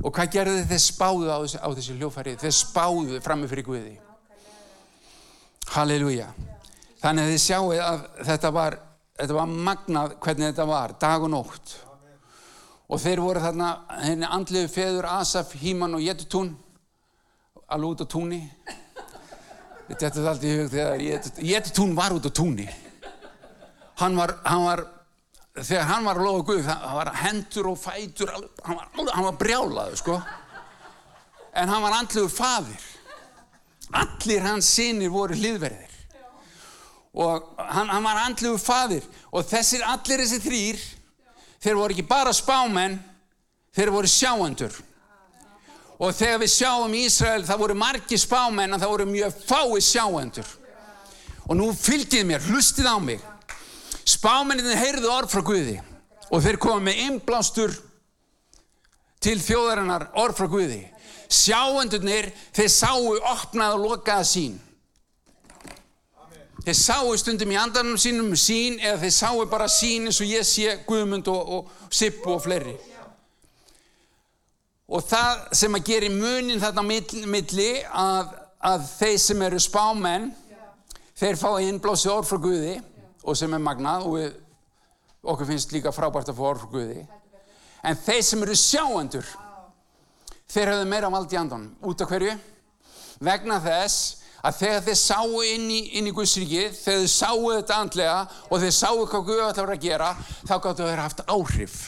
og 0.02 0.12
hvað 0.12 0.30
gerðu 0.34 0.66
þeir 0.70 0.84
spáðu 0.84 1.30
á 1.30 1.38
þessi, 1.42 1.62
þessi 1.62 1.96
hljóðfæri? 1.98 2.36
Þeir 2.42 2.54
spáðu 2.58 3.22
frammi 3.24 3.50
fyrir 3.50 3.66
Guði. 3.66 3.96
Halleluja. 5.74 6.28
Þannig 6.98 7.26
að 7.26 7.34
þið 7.34 7.42
sjáu 7.44 7.74
að 7.78 8.06
þetta 8.30 8.54
var 8.54 8.78
þetta 9.18 9.34
var 9.34 9.52
magnað 9.68 10.16
hvernig 10.22 10.52
þetta 10.52 10.66
var 10.68 10.94
dag 11.00 11.26
og 11.26 11.32
nótt. 11.34 11.74
Og 12.88 13.02
þeir 13.02 13.20
voru 13.20 13.42
þarna 13.42 13.72
henni 14.00 14.28
andliðu 14.28 14.70
feður 14.72 15.10
Asaf, 15.18 15.52
Híman 15.60 15.98
og 15.98 16.04
Jetutún 16.04 16.54
alveg 17.68 17.90
út 17.90 18.04
á 18.04 18.06
túnni 18.08 18.40
þetta 19.88 20.08
er 20.08 20.28
alltaf 20.30 20.44
í 20.44 20.54
hug 20.56 20.70
þegar 20.72 21.02
Jetutún 21.44 21.94
var 21.96 22.14
út 22.16 22.28
á 22.28 22.32
túnni 22.32 22.68
hann 24.00 24.16
var, 24.16 24.38
hann 24.44 24.64
var 24.64 24.84
þegar 25.64 25.88
hann 25.88 26.06
var 26.06 26.20
að 26.20 26.28
lofa 26.28 26.44
Guð 26.48 26.66
það 26.68 26.94
var 26.98 27.10
hendur 27.22 27.70
og 27.72 27.80
fætur 27.80 28.30
hann 28.34 28.76
var, 28.78 28.88
hann 29.14 29.26
var 29.26 29.40
brjálaður 29.40 29.98
sko. 30.00 30.20
En 31.58 31.72
hann 31.72 31.82
var 31.82 31.96
andliðu 31.98 32.30
fadir 32.30 32.86
allir 33.92 34.44
hans 34.44 34.68
sinir 34.68 35.12
voru 35.12 35.36
hliðverðir. 35.36 35.94
Og 37.18 37.54
hann, 37.56 37.88
hann 37.88 38.04
var 38.04 38.20
andluðu 38.26 38.58
fadir 38.60 39.06
og 39.32 39.46
þessir 39.48 39.84
allir 39.88 40.22
þessi 40.22 40.42
þrýr 40.44 40.82
þeir 41.58 41.78
voru 41.78 41.96
ekki 41.96 42.06
bara 42.06 42.34
spámenn 42.36 42.98
þeir 43.74 43.92
voru 43.94 44.10
sjáendur. 44.10 44.76
Og 45.98 46.14
þegar 46.14 46.42
við 46.44 46.52
sjáum 46.52 46.94
í 46.94 47.06
Ísrael 47.08 47.42
það 47.48 47.62
voru 47.64 47.78
margi 47.78 48.18
spámenn 48.20 48.70
en 48.70 48.78
það 48.78 48.92
voru 48.92 49.08
mjög 49.10 49.40
fái 49.48 49.82
sjáendur. 49.82 50.52
Og 51.48 51.56
nú 51.56 51.72
fylgið 51.72 52.26
mér, 52.28 52.44
hlustið 52.44 52.86
á 52.92 52.96
mig 53.00 53.24
spámennin 54.08 54.78
heyrðu 54.78 55.10
orð 55.12 55.32
frá 55.32 55.42
Guði 55.44 55.76
og 56.28 56.44
þeir 56.44 56.58
komið 56.60 56.86
með 56.86 57.02
innblástur 57.06 57.74
til 59.24 59.36
þjóðarinnar 59.42 60.08
orð 60.18 60.38
frá 60.38 60.48
Guði. 60.52 60.80
Sjáendurnir 61.28 62.30
þeir 62.56 62.70
sáu 62.72 63.12
opnað 63.18 63.76
og 63.76 63.84
lokaða 63.84 64.24
sín. 64.24 64.56
Þeir 66.64 66.76
sáu 66.76 67.12
stundum 67.20 67.52
í 67.52 67.58
andanum 67.60 67.98
sínum 68.00 68.32
sín 68.36 68.78
eða 68.80 69.02
þeir 69.04 69.14
sáu 69.18 69.44
bara 69.50 69.68
sín 69.72 70.08
eins 70.08 70.20
og 70.22 70.30
ég 70.30 70.46
sé 70.46 70.78
Guðmund 70.88 71.28
og, 71.32 71.52
og 71.58 71.92
Sippu 71.92 72.32
og 72.34 72.42
fleiri. 72.44 72.76
Og 74.88 75.04
það 75.04 75.48
sem 75.60 75.76
að 75.76 75.88
gera 75.90 76.08
í 76.08 76.14
munin 76.14 76.60
þarna 76.62 76.84
milli 76.88 77.72
að, 77.92 78.30
að 78.64 78.86
þeir 78.94 79.18
sem 79.20 79.42
eru 79.44 79.60
spámenn 79.60 80.30
þeir 81.18 81.36
fá 81.40 81.50
innblásið 81.60 82.14
orð 82.14 82.30
frá 82.30 82.40
Guði 82.46 82.78
og 83.28 83.36
sem 83.36 83.54
er 83.54 83.62
magnað 83.62 84.06
og 84.08 84.14
við, 84.16 84.36
okkur 85.28 85.50
finnst 85.50 85.74
líka 85.74 85.92
frábært 85.92 86.30
að 86.32 86.38
fá 86.38 86.44
orð 86.50 86.64
frá 86.64 86.72
Guði. 86.72 87.02
En 87.84 87.98
þeir 87.98 88.22
sem 88.26 88.44
eru 88.44 88.56
sjáendur 88.58 89.34
þeir 90.48 90.72
hafðu 90.72 90.86
meira 90.88 91.10
vald 91.12 91.34
í 91.34 91.38
andan 91.38 91.68
út 91.84 92.00
af 92.02 92.10
hverju? 92.10 92.32
Vegna 93.24 93.58
þess 93.62 94.24
að 94.46 94.58
þegar 94.62 94.82
þeir 94.86 94.98
sáu 95.00 95.42
inn 95.44 95.68
í, 95.74 95.80
í 95.98 96.14
Guðsriki 96.14 96.64
þegar 96.72 97.02
þeir 97.02 97.12
sáu 97.12 97.38
þetta 97.52 97.78
andlega 97.82 98.18
og 98.48 98.62
þeir 98.62 98.74
sáu 98.78 99.04
hvað 99.04 99.26
Guð 99.28 99.44
ætlar 99.48 99.74
að 99.74 99.84
gera 99.84 100.10
þá 100.22 100.54
gáttu 100.54 100.86
þeir 100.86 101.02
haft 101.02 101.24
áhrif. 101.26 101.78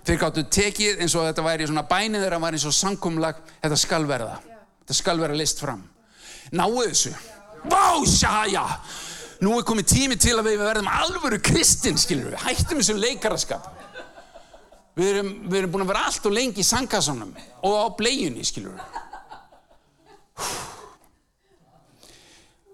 Þeir 0.00 0.20
gáttu 0.22 0.46
tekið 0.56 1.02
eins 1.02 1.16
og 1.18 1.26
þetta 1.28 1.44
væri 1.44 1.68
svona 1.68 1.84
bænið 1.90 2.24
þeirra 2.24 2.40
var 2.40 2.56
eins 2.56 2.68
og 2.70 2.76
sankumlag 2.76 3.42
þetta 3.50 3.80
skal 3.82 4.06
verða. 4.08 4.38
Þetta 4.80 4.96
skal 4.96 5.20
vera 5.20 5.36
list 5.36 5.60
fram. 5.60 5.82
Náu 6.56 6.70
þessu. 6.80 7.12
Vá, 7.68 8.00
sjája 8.08 8.64
nú 9.40 9.56
er 9.56 9.66
komið 9.68 9.86
tími 9.94 10.18
til 10.20 10.36
að 10.38 10.50
við 10.50 10.64
verðum 10.64 10.90
alvöru 10.92 11.38
kristinn, 11.42 11.98
skilur 12.00 12.34
við 12.34 12.42
hættum 12.44 12.80
þessu 12.80 12.96
leikaraskap. 13.00 13.70
Við 14.98 15.12
erum, 15.14 15.30
við 15.46 15.58
erum 15.60 15.72
búin 15.72 15.84
að 15.86 15.92
vera 15.92 16.06
allt 16.08 16.26
og 16.28 16.34
lengi 16.34 16.60
í 16.60 16.66
sangkassanum 16.66 17.30
og 17.64 17.76
á 17.78 17.86
bleiunni, 17.96 18.44
skilur 18.44 18.74
við 18.74 19.08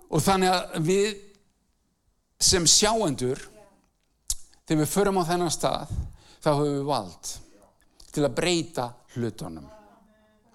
og 0.06 0.22
þannig 0.22 0.52
að 0.52 0.76
við 0.86 1.08
sem 2.40 2.66
sjáendur 2.68 3.40
þegar 4.66 4.82
við 4.82 4.92
förum 4.92 5.20
á 5.20 5.28
þennan 5.28 5.52
stað 5.54 5.94
þá 6.44 6.50
höfum 6.52 6.76
við 6.76 6.86
vald 6.90 7.32
til 8.12 8.24
að 8.24 8.36
breyta 8.36 8.86
hlutunum. 9.16 9.66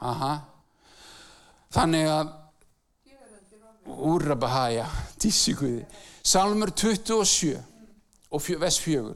Aha. 0.02 0.32
Þannig 1.72 2.08
að 2.10 2.32
úrra 4.12 4.38
bahæja 4.40 4.88
tísikuði 5.22 5.84
Salmur 6.24 6.72
27 6.72 7.58
og 8.32 8.50
vers 8.62 8.80
4 8.80 9.14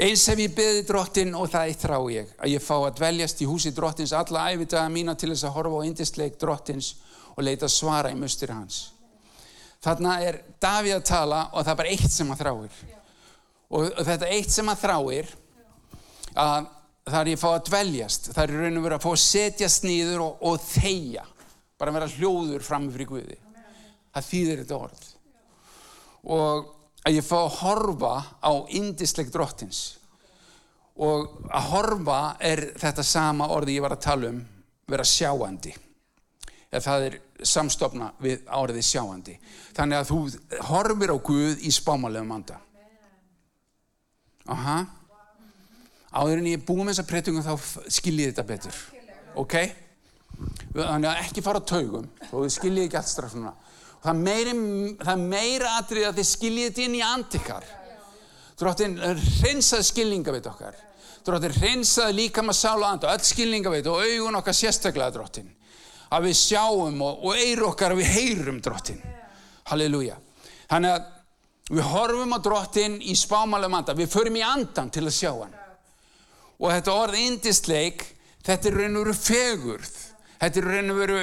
eins 0.00 0.22
ef 0.32 0.40
ég 0.40 0.54
beði 0.56 0.84
drottin 0.88 1.34
og 1.36 1.50
það 1.52 1.70
eitt 1.70 1.82
þrá 1.84 1.96
ég 2.12 2.30
að 2.38 2.52
ég 2.54 2.64
fá 2.64 2.76
að 2.78 2.96
dveljast 3.00 3.42
í 3.44 3.48
húsi 3.48 3.72
drottins 3.76 4.14
alla 4.16 4.46
æfitaða 4.54 4.92
mína 4.92 5.14
til 5.18 5.32
þess 5.34 5.48
að 5.48 5.56
horfa 5.58 5.82
á 5.82 5.86
indisleik 5.88 6.38
drottins 6.40 6.94
og 7.34 7.44
leita 7.44 7.68
svara 7.68 8.12
í 8.12 8.18
mustur 8.18 8.52
hans. 8.54 8.90
Þarna 9.80 10.16
er 10.24 10.40
Davíð 10.60 10.98
að 10.98 11.06
tala 11.08 11.42
og 11.52 11.64
það 11.64 11.72
er 11.72 11.78
bara 11.80 11.92
eitt 11.94 12.12
sem 12.12 12.32
að 12.32 12.42
þráir. 12.42 12.80
Og 13.70 14.00
þetta 14.08 14.30
eitt 14.34 14.52
sem 14.52 14.68
að 14.68 14.82
þráir, 14.82 15.28
að 16.34 16.66
það 17.06 17.20
er 17.20 17.30
ég 17.30 17.38
að 17.38 17.42
fá 17.44 17.50
að 17.50 17.68
dveljast, 17.68 18.30
það 18.34 18.42
er 18.42 18.56
raun 18.56 18.80
og 18.80 18.86
verið 18.86 18.96
að 18.96 19.04
fá 19.04 19.10
að 19.12 19.22
setjast 19.24 19.86
nýður 19.86 20.24
og, 20.24 20.42
og 20.50 20.64
þeia, 20.64 21.24
bara 21.80 21.94
vera 21.96 22.10
hljóður 22.12 22.64
fram 22.64 22.90
fyrir 22.92 23.08
Guði. 23.08 23.38
Það 24.10 24.28
þýðir 24.28 24.62
þetta 24.62 24.80
orð. 24.84 25.04
Og 26.36 26.70
að 27.08 27.16
ég 27.16 27.26
fá 27.26 27.36
að 27.40 27.58
horfa 27.62 28.14
á 28.44 28.52
indisleik 28.76 29.30
drottins. 29.32 29.82
Og 31.00 31.46
að 31.48 31.70
horfa 31.72 32.18
er 32.44 32.66
þetta 32.80 33.04
sama 33.06 33.48
orði 33.54 33.78
ég 33.78 33.86
var 33.86 33.96
að 33.96 34.04
tala 34.04 34.32
um, 34.34 34.42
vera 34.90 35.06
sjáandi 35.06 35.72
eða 36.70 36.82
það 36.84 37.04
er 37.06 37.14
samstofna 37.50 38.12
við 38.22 38.42
áriði 38.46 38.82
sjáandi. 38.86 39.36
Þannig 39.74 39.98
að 39.98 40.10
þú 40.10 40.18
horfir 40.68 41.10
á 41.10 41.16
Guð 41.26 41.64
í 41.66 41.72
spámalegum 41.74 42.34
anda. 42.36 42.60
Aha. 44.50 44.76
Áður 46.10 46.40
en 46.40 46.48
ég 46.50 46.58
er 46.58 46.66
búið 46.66 46.84
með 46.84 46.92
þessa 46.92 47.08
pretungum 47.10 47.46
þá 47.46 47.90
skiljið 47.90 48.30
þetta 48.30 48.46
betur. 48.46 48.78
Ok? 49.38 49.56
Þannig 50.74 51.10
að 51.10 51.22
ekki 51.24 51.44
fara 51.44 51.60
á 51.60 51.70
taugum 51.70 52.06
og 52.30 52.36
þið 52.44 52.54
skiljið 52.56 52.86
ekki 52.86 53.00
allt 53.00 53.10
strax 53.10 53.34
svona. 53.34 53.52
Það 54.00 54.20
meira, 54.24 54.54
það 55.02 55.24
meira 55.34 55.74
atrið 55.80 56.08
að 56.08 56.20
þið 56.20 56.28
skiljið 56.30 56.70
þetta 56.70 56.84
inn 56.86 56.96
í 56.96 57.02
andikar. 57.04 57.66
Dróttin 58.60 58.96
reynsaði 59.42 59.88
skilningaveit 59.88 60.48
okkar. 60.48 60.78
Dróttin 61.26 61.56
reynsaði 61.58 62.16
líka 62.16 62.44
maður 62.44 62.60
sála 62.60 62.94
and 62.94 63.04
og 63.04 63.12
öll 63.12 63.28
skilningaveit 63.28 63.88
og 63.90 64.04
augun 64.04 64.40
okkar 64.40 64.56
sérstaklega 64.56 65.12
dróttin 65.16 65.50
að 66.10 66.26
við 66.26 66.36
sjáum 66.40 67.02
og, 67.06 67.24
og 67.28 67.38
eiru 67.38 67.68
okkar 67.68 67.94
að 67.94 68.00
við 68.00 68.12
heyrum 68.16 68.58
drottin 68.64 68.98
halleluja 69.70 70.16
Þannig 70.70 70.92
að 70.94 71.08
við 71.70 71.88
horfum 71.90 72.34
á 72.34 72.38
drottin 72.42 72.96
í 73.02 73.16
spámalega 73.18 73.72
manda, 73.72 73.94
við 73.98 74.12
förum 74.12 74.38
í 74.38 74.44
andan 74.46 74.90
til 74.94 75.02
að 75.02 75.16
sjá 75.16 75.30
hann. 75.32 75.54
Og 76.60 76.70
þetta 76.70 76.94
orð 76.94 77.18
indisleik, 77.18 78.04
þetta 78.46 78.70
er 78.70 78.78
raun 78.78 78.98
og 79.00 79.04
veru 79.04 79.14
fegurð, 79.18 79.96
þetta 80.40 80.60
er 80.60 80.68
raun 80.70 80.94
og 80.94 81.00
veru 81.00 81.20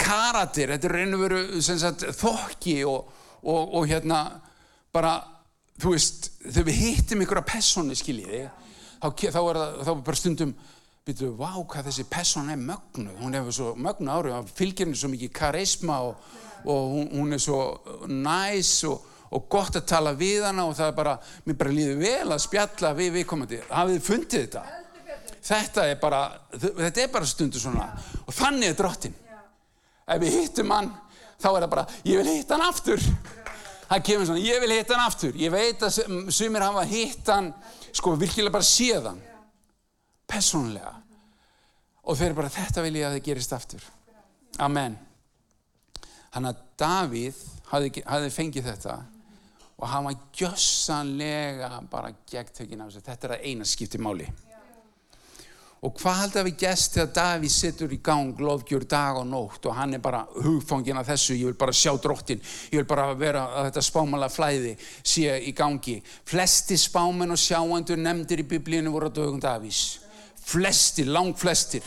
karatir, 0.00 0.72
þetta 0.74 0.88
er 0.88 0.96
raun 0.98 1.16
og 1.16 1.24
veru 1.24 1.62
sagt, 1.64 2.06
þokki 2.18 2.76
og, 2.88 3.08
og, 3.42 3.74
og 3.78 3.88
hérna 3.90 4.20
bara, 4.94 5.16
þú 5.82 5.94
veist, 5.96 6.30
þegar 6.44 6.68
við 6.70 6.80
hittum 6.82 7.24
ykkur 7.24 7.42
að 7.42 7.50
persónu, 7.50 7.98
skiljiði, 7.98 8.44
þá, 9.00 9.08
þá 9.10 9.40
er 9.40 9.58
það 9.60 9.80
þá 9.80 9.90
er 9.94 10.04
bara 10.10 10.20
stundum, 10.20 10.54
býtu, 11.04 11.32
vá, 11.36 11.50
hvað 11.58 11.90
þessi 11.90 12.06
persónu 12.10 12.54
er 12.54 12.62
mögnu, 12.62 13.16
hún 13.20 13.36
hefur 13.36 13.58
svo 13.58 13.72
mögnu 13.76 14.14
árið, 14.14 14.54
fylgir 14.56 14.88
henni 14.88 15.00
svo 15.00 15.10
mikið 15.12 15.34
karisma 15.36 15.98
og, 16.06 16.30
og 16.64 16.94
hún, 16.94 17.10
hún 17.18 17.36
er 17.36 17.42
svo 17.42 17.58
næs 18.08 18.78
og 18.88 19.10
og 19.34 19.48
gott 19.50 19.74
að 19.78 19.86
tala 19.90 20.14
við 20.14 20.44
hana 20.46 20.68
og 20.68 20.76
það 20.78 20.90
er 20.90 20.96
bara, 20.96 21.14
mér 21.46 21.56
bara 21.58 21.74
líður 21.74 22.00
vel 22.04 22.34
að 22.34 22.42
spjalla 22.44 22.92
við 22.94 23.16
viðkomandi. 23.18 23.60
Hafið 23.70 23.96
þið 23.96 24.04
fundið 24.08 24.44
þetta? 24.44 24.64
Þetta 25.44 25.84
er 25.90 25.98
bara, 26.00 26.22
þetta 26.56 27.02
er 27.02 27.10
bara 27.12 27.28
stundu 27.28 27.60
svona 27.60 27.90
og 28.24 28.32
þannig 28.32 28.70
er 28.70 28.78
drottin. 28.78 29.16
Ef 30.04 30.20
við 30.20 30.36
hittum 30.38 30.72
hann, 30.72 30.90
þá 31.40 31.48
er 31.50 31.64
það 31.64 31.70
bara, 31.74 31.86
ég 32.08 32.20
vil 32.20 32.30
hitta 32.30 32.56
hann 32.56 32.66
aftur. 32.68 33.04
Það 33.84 34.04
kemur 34.08 34.28
svona, 34.28 34.44
ég 34.44 34.60
vil 34.62 34.72
hitta 34.72 34.96
hann 34.96 35.04
aftur. 35.04 35.36
Ég 35.36 35.52
veit 35.52 35.84
að 35.84 35.98
sumir 36.32 36.64
hafa 36.64 36.84
hitt 36.88 37.28
hann, 37.28 37.50
sko, 37.92 38.14
virkilega 38.20 38.54
bara 38.54 38.68
séðan. 38.68 39.20
Personlega. 40.28 40.94
Og 42.04 42.16
þeir 42.16 42.30
eru 42.30 42.38
bara, 42.40 42.52
þetta 42.52 42.84
vil 42.84 42.96
ég 43.00 43.08
að 43.08 43.18
það 43.18 43.26
gerist 43.28 43.56
aftur. 43.56 43.84
Amen. 44.64 44.96
Þannig 46.32 46.50
að 46.54 46.62
Davíð 46.80 47.42
hafði, 47.70 48.04
hafði 48.08 48.32
fengið 48.34 48.70
þetta 48.72 48.96
og 49.74 49.86
hann 49.90 50.06
var 50.06 50.16
gjössanlega 50.38 51.70
bara 51.90 52.12
gegntökin 52.30 52.82
af 52.82 52.90
þessu. 52.90 53.04
Þetta 53.04 53.28
er 53.28 53.36
að 53.36 53.46
eina 53.50 53.68
skipti 53.68 54.00
máli. 54.00 54.26
Og 55.84 55.92
hvað 56.00 56.14
haldið 56.16 56.40
að 56.40 56.46
við 56.48 56.54
gæst 56.62 56.94
þegar 56.96 57.08
Davíð 57.18 57.52
sittur 57.52 57.90
í 57.92 57.98
gang 58.00 58.38
lofgjur 58.40 58.86
dag 58.88 59.18
og 59.20 59.26
nótt 59.28 59.66
og 59.68 59.74
hann 59.76 59.92
er 59.92 60.00
bara 60.00 60.22
hugfangin 60.32 60.96
af 60.96 61.10
þessu, 61.10 61.34
ég 61.36 61.50
vil 61.50 61.58
bara 61.60 61.74
sjá 61.76 61.92
drottin, 62.00 62.40
ég 62.72 62.80
vil 62.80 62.88
bara 62.88 63.10
vera 63.20 63.42
að 63.50 63.66
þetta 63.68 63.82
spámala 63.84 64.30
flæði 64.32 64.72
sé 64.80 65.34
í 65.44 65.52
gangi. 65.56 65.98
Flesti 66.24 66.78
spámen 66.80 67.34
og 67.34 67.40
sjáandur 67.40 68.00
nefndir 68.00 68.40
í 68.40 68.46
biblíinu 68.54 68.94
voru 68.94 69.10
á 69.12 69.16
dögum 69.18 69.42
Davís. 69.42 69.82
Flestir, 70.44 71.10
langt 71.12 71.36
flestir. 71.42 71.84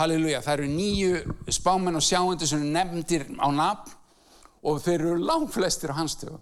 Halleluja, 0.00 0.40
það 0.40 0.56
eru 0.56 0.70
nýju 0.72 1.52
spámen 1.58 2.00
og 2.00 2.06
sjáandur 2.08 2.48
sem 2.48 2.64
nefndir 2.72 3.28
á 3.36 3.52
nafn 3.52 3.92
og 4.64 4.80
þeir 4.80 4.96
eru 5.10 5.20
langt 5.20 5.52
flestir 5.52 5.92
á 5.92 5.98
hans 6.00 6.16
dögum. 6.22 6.40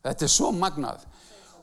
Þetta 0.00 0.24
er 0.24 0.32
svo 0.32 0.48
magnað 0.56 1.04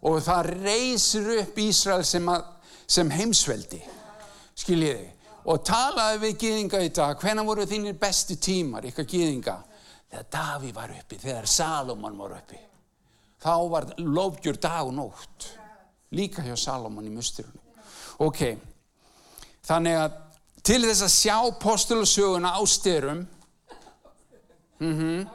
og 0.05 0.21
það 0.21 0.53
reysir 0.61 1.33
upp 1.39 1.57
Ísrael 1.57 2.05
sem, 2.05 2.29
að, 2.29 2.45
sem 2.85 3.09
heimsveldi 3.09 3.81
skiljiði 4.55 5.09
og 5.45 5.63
talaði 5.67 6.21
við 6.23 6.37
gýðinga 6.43 6.83
í 6.83 6.91
dag. 6.95 7.17
Hvenna 7.19 7.43
voru 7.43 7.65
þínir 7.67 7.97
bestu 7.99 8.37
tímar 8.39 8.85
ykkar 8.87 9.07
gýðinga 9.09 9.57
þegar 10.11 10.29
Daví 10.31 10.71
var 10.75 10.93
uppi 10.93 11.17
þegar 11.19 11.49
Salomon 11.49 12.17
var 12.17 12.37
uppi. 12.37 12.61
Þá 13.43 13.55
var 13.69 13.89
lofgjur 13.99 14.61
dag 14.61 14.87
og 14.87 14.95
nótt. 14.95 15.49
Líka 16.13 16.45
hjá 16.45 16.55
Salomon 16.59 17.07
í 17.07 17.11
musturinu 17.11 17.63
ok. 18.21 18.43
Þannig 19.63 19.97
að 19.97 20.17
til 20.63 20.81
þess 20.85 21.05
að 21.05 21.13
sjá 21.13 21.37
postulusöguna 21.61 22.53
á 22.55 22.61
styrum 22.67 23.23
mm 24.79 24.93
-hmm, 24.93 25.27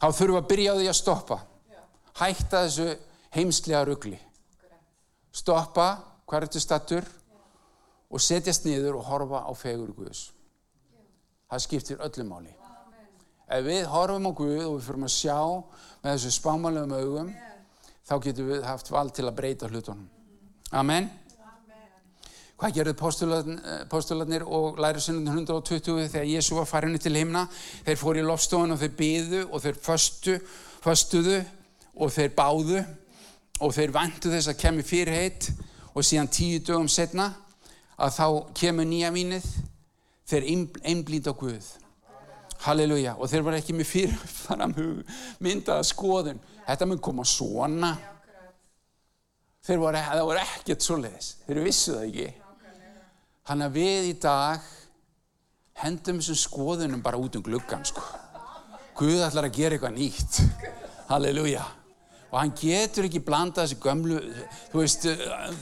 þá 0.00 0.08
þurfum 0.12 0.34
við 0.34 0.42
að 0.42 0.48
byrja 0.48 0.72
á 0.72 0.76
því 0.76 0.88
að 0.88 1.00
stoppa. 1.00 1.38
Hætta 2.18 2.64
þessu 2.66 2.88
heimslega 3.32 3.84
ruggli 3.84 4.18
stoppa. 5.32 5.98
Hvað 6.26 6.42
er 6.42 6.46
þetta 6.46 6.60
stattur 6.60 7.04
og 8.12 8.20
setjast 8.20 8.66
niður 8.68 8.98
og 9.00 9.06
horfa 9.08 9.44
á 9.48 9.52
fegur 9.56 9.94
Guðs. 9.96 10.26
Það 11.48 11.64
skiptir 11.64 12.04
öllu 12.04 12.26
máli. 12.28 12.52
Ef 13.52 13.64
við 13.64 13.88
horfum 13.92 14.28
á 14.28 14.32
Guð 14.36 14.60
og 14.66 14.76
við 14.76 14.86
fyrir 14.86 15.06
að 15.08 15.14
sjá 15.16 15.38
með 16.02 16.14
þessu 16.14 16.34
spámanlegum 16.36 16.94
augum 17.00 17.32
þá 18.08 18.14
getum 18.26 18.52
við 18.52 18.62
haft 18.68 18.92
vald 18.92 19.12
til 19.16 19.26
að 19.28 19.36
breyta 19.40 19.68
hlutunum. 19.68 20.06
Amen. 20.72 21.10
Hvað 22.62 22.76
gerðu 22.76 22.94
postularnir 23.90 24.44
og 24.46 24.78
lærisunum 24.78 25.26
120 25.32 26.06
þegar 26.12 26.28
Jésu 26.30 26.54
var 26.54 26.68
farinni 26.70 27.00
til 27.02 27.16
himna? 27.16 27.48
Þeir 27.82 27.98
fór 27.98 28.20
í 28.20 28.22
lofstofun 28.22 28.76
og 28.76 28.78
þeir 28.78 28.92
byðu 29.00 29.40
og 29.48 29.64
þeir 29.64 29.80
föstu, 29.82 30.36
föstuðu 30.84 31.40
og 31.98 32.12
þeir 32.14 32.36
báðu 32.36 32.84
og 33.62 33.74
þeir 33.74 33.94
vantu 33.96 34.30
þess 34.30 34.52
að 34.52 34.60
kemur 34.62 34.86
fyrirheit 34.86 35.50
og 35.92 36.06
síðan 36.06 36.30
tíu 36.30 36.62
dögum 36.62 36.88
setna 36.88 37.32
að 37.98 38.16
þá 38.16 38.26
kemur 38.56 38.88
nýja 38.88 39.12
vínið 39.14 39.46
þeir 40.28 40.46
einblýta 40.88 41.32
á 41.32 41.38
Guð. 41.38 41.66
Halleluja. 42.62 43.16
Og 43.18 43.30
þeir 43.30 43.44
var 43.46 43.58
ekki 43.58 43.74
með 43.74 43.90
fyrirfram 43.90 44.74
myndaða 45.42 45.86
skoðun. 45.86 46.40
Þetta 46.66 46.88
mun 46.88 47.02
koma 47.02 47.26
svona. 47.26 47.96
Þeir 49.62 49.82
voru, 49.82 50.04
voru 50.26 50.42
ekkert 50.42 50.82
svo 50.82 50.98
leiðis 50.98 51.34
þeir 51.46 51.62
vissu 51.66 51.96
það 51.96 52.06
ekki. 52.08 52.30
Hann 53.50 53.66
að 53.66 53.76
við 53.76 54.08
í 54.08 54.16
dag 54.22 54.64
hendum 55.82 56.18
þessum 56.22 56.38
skoðunum 56.38 57.02
bara 57.02 57.18
út 57.18 57.38
um 57.38 57.44
gluggan 57.46 57.86
sko. 57.86 58.02
Guð 58.98 59.22
ætlar 59.26 59.48
að 59.48 59.56
gera 59.58 59.78
eitthvað 59.78 59.96
nýtt. 59.98 60.42
Halleluja 61.10 61.64
og 62.32 62.38
hann 62.40 62.54
getur 62.56 63.06
ekki 63.06 63.20
blanda 63.24 63.62
þessi 63.62 63.76
gömlu 63.82 64.20
þú 64.72 64.80
veist, 64.80 65.04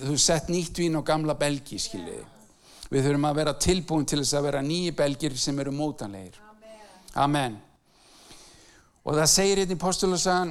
þú 0.05 0.19
sett 0.23 0.49
nýtt 0.53 0.79
vín 0.79 0.99
á 0.99 1.03
gamla 1.03 1.35
belgi, 1.39 1.81
skiljiði 1.83 2.23
við 2.91 3.07
þurfum 3.07 3.29
að 3.29 3.39
vera 3.39 3.55
tilbúin 3.55 4.07
til 4.09 4.19
þess 4.23 4.37
að 4.39 4.47
vera 4.49 4.63
nýji 4.67 4.95
belgir 4.99 5.37
sem 5.39 5.59
eru 5.63 5.71
mótanlegir. 5.75 6.41
Amen. 7.15 7.57
Og 9.07 9.15
það 9.15 9.31
segir 9.31 9.63
hérna 9.63 9.77
í 9.77 9.81
postulasagan 9.81 10.51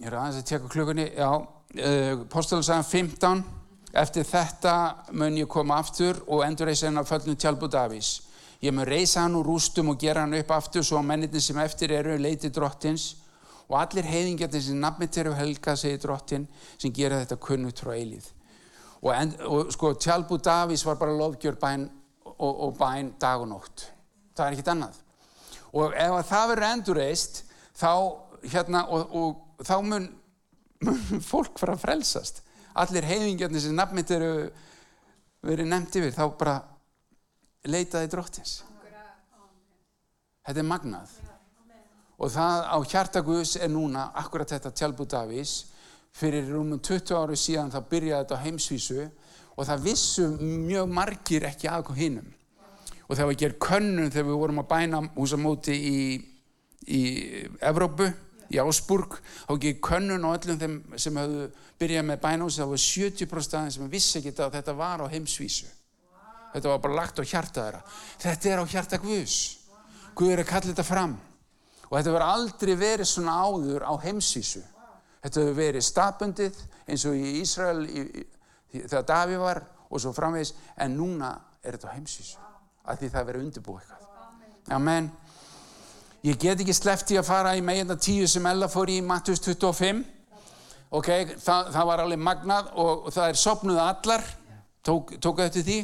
ég 0.00 0.08
er 0.08 0.16
aðeins 0.16 0.40
að 0.40 0.48
tjekka 0.48 0.72
klukkunni 0.72 1.06
já, 1.12 1.30
uh, 1.30 2.24
postulasagan 2.32 2.86
15 2.88 3.44
eftir 4.00 4.26
þetta 4.26 4.74
mun 5.18 5.38
ég 5.38 5.50
koma 5.50 5.78
aftur 5.82 6.18
og 6.26 6.44
endur 6.46 6.70
reysa 6.70 6.88
henn 6.88 7.00
á 7.00 7.04
föllinu 7.06 7.38
tjálpu 7.38 7.70
Davís 7.70 8.20
ég 8.62 8.74
mun 8.74 8.86
reysa 8.88 9.24
hann 9.24 9.38
úr 9.38 9.46
rústum 9.46 9.92
og 9.92 9.98
gera 10.00 10.24
hann 10.24 10.38
upp 10.38 10.54
aftur 10.54 10.84
svo 10.86 10.98
að 11.00 11.08
mennitin 11.10 11.42
sem 11.42 11.58
eftir 11.62 11.94
eru 11.98 12.16
leiti 12.18 12.50
drottins 12.54 13.10
og 13.70 13.76
allir 13.78 14.06
heiðingjarnir 14.10 14.62
sem 14.64 14.80
nafnmitt 14.82 15.16
eru 15.22 15.32
helga, 15.38 15.76
segir 15.78 16.00
drottin, 16.02 16.48
sem 16.74 16.92
gera 16.94 17.20
þetta 17.22 17.38
kunnut 17.42 17.78
frá 17.78 17.92
eilíð. 17.94 18.26
Og, 19.00 19.12
en, 19.14 19.30
og 19.46 19.70
sko, 19.72 19.92
tjálbú 19.94 20.40
Davís 20.42 20.82
var 20.84 20.98
bara 21.00 21.14
lofgjör 21.16 21.56
bæn 21.60 21.86
og, 22.32 22.50
og 22.50 22.74
bæn 22.80 23.14
dag 23.22 23.40
og 23.40 23.48
nótt. 23.52 23.86
Það 24.34 24.46
er 24.46 24.56
ekkit 24.56 24.72
annað. 24.74 24.98
Og 25.70 25.94
ef 25.94 26.32
það 26.32 26.50
verður 26.50 26.68
endurreist, 26.72 27.40
þá, 27.78 27.92
hérna, 28.42 28.82
og, 28.90 29.14
og 29.14 29.64
þá 29.64 29.76
mun, 29.86 30.10
mun 30.88 31.24
fólk 31.30 31.62
fara 31.62 31.78
að 31.78 31.86
frelsast. 31.86 32.42
Allir 32.80 33.06
heiðingjarnir 33.06 33.62
sem 33.62 33.86
eru 34.18 34.34
verið 35.46 35.70
nefnt 35.70 36.02
yfir, 36.02 36.16
þá 36.18 36.26
bara 36.42 36.58
leitaði 37.70 38.10
drottins. 38.10 38.60
Þetta 40.42 40.58
er 40.58 40.66
magnað 40.66 41.19
og 42.20 42.28
það 42.28 42.64
á 42.68 42.78
hjartaguðs 42.84 43.54
er 43.64 43.70
núna 43.72 44.10
akkurat 44.20 44.52
þetta 44.52 44.74
tjálbú 44.76 45.06
Davís 45.08 45.54
fyrir 46.16 46.50
rúmum 46.50 46.80
20 46.82 47.16
ári 47.16 47.38
síðan 47.38 47.72
þá 47.72 47.80
byrjaði 47.88 48.24
þetta 48.24 48.36
á 48.36 48.44
heimsvísu 48.44 49.06
og 49.56 49.68
það 49.68 49.86
vissu 49.86 50.26
mjög 50.40 50.92
margir 50.92 51.46
ekki 51.48 51.70
aðkom 51.70 51.96
hinnum 51.96 52.28
og 53.06 53.16
það 53.16 53.24
var 53.24 53.34
að 53.34 53.40
gera 53.42 53.60
könnun 53.66 54.12
þegar 54.12 54.28
við 54.28 54.40
vorum 54.42 54.60
að 54.62 54.68
bæna 54.70 55.00
húsamóti 55.16 55.74
í, 55.74 56.02
í 56.86 57.00
Evrópu, 57.70 58.10
í 58.52 58.60
Ásburg 58.62 59.16
þá 59.22 59.54
ekki 59.56 59.72
könnun 59.82 60.28
á 60.28 60.30
öllum 60.34 60.60
þeim 60.60 60.76
sem 61.00 61.18
hefðu 61.18 61.48
byrjað 61.80 62.06
með 62.10 62.20
bænahúsi 62.26 62.60
þá 62.60 62.68
var 62.70 62.84
70% 62.84 63.58
aðeins 63.58 63.80
sem 63.80 63.90
vissi 63.90 64.20
ekki 64.20 64.34
að 64.36 64.58
þetta 64.58 64.76
var 64.76 65.02
á 65.02 65.06
heimsvísu. 65.10 65.66
Þetta 66.52 66.70
var 66.70 66.80
bara 66.84 66.98
lagt 66.98 67.18
á 67.22 67.24
hjarta 67.24 67.64
þeirra. 67.64 67.82
Þetta 68.20 68.50
er 68.50 68.62
á 68.62 68.64
hjarta 68.70 68.98
Guðs. 69.02 69.36
Guð 70.18 70.32
er 70.34 70.42
að 70.42 70.50
kalla 70.50 70.70
þetta 70.70 70.86
fram 70.86 71.14
og 71.90 71.96
þetta 71.96 72.12
verður 72.14 72.26
aldrei 72.26 72.74
verið 72.78 73.08
svona 73.10 73.36
áður 73.42 73.86
á 73.86 73.92
heimsísu 74.04 74.62
þetta 75.20 75.40
verður 75.40 75.58
verið 75.58 75.86
stapundið 75.86 76.60
eins 76.86 77.06
og 77.10 77.16
í 77.18 77.32
Ísrael 77.40 77.82
í, 77.86 78.04
í, 78.06 78.84
þegar 78.84 79.08
Daví 79.08 79.40
var 79.40 79.62
og 79.90 80.02
svo 80.02 80.14
framvegis 80.14 80.54
en 80.78 80.94
núna 80.96 81.34
er 81.62 81.76
þetta 81.76 81.90
á 81.90 81.96
heimsísu 81.96 82.38
að 82.86 83.02
því 83.02 83.10
það 83.12 83.26
verður 83.28 83.44
undirbúið 83.44 83.82
eitthvað. 83.82 84.76
Amen. 84.76 85.10
Ég 86.24 86.38
get 86.40 86.60
ekki 86.62 86.74
slefti 86.76 87.18
að 87.18 87.28
fara 87.28 87.52
í 87.56 87.62
meginna 87.64 87.96
tíu 88.00 88.26
sem 88.28 88.46
Ella 88.46 88.68
fór 88.70 88.90
í 88.92 89.00
Mattus 89.04 89.42
25 89.44 90.02
ok, 90.90 91.08
það, 91.40 91.70
það 91.74 91.88
var 91.90 92.02
alveg 92.04 92.22
magnað 92.22 92.70
og 92.82 93.08
það 93.14 93.32
er 93.32 93.40
sopnuð 93.40 93.80
allar. 93.82 94.26
Tók, 94.86 95.12
tók 95.20 95.42
eftir 95.44 95.64
því 95.66 95.78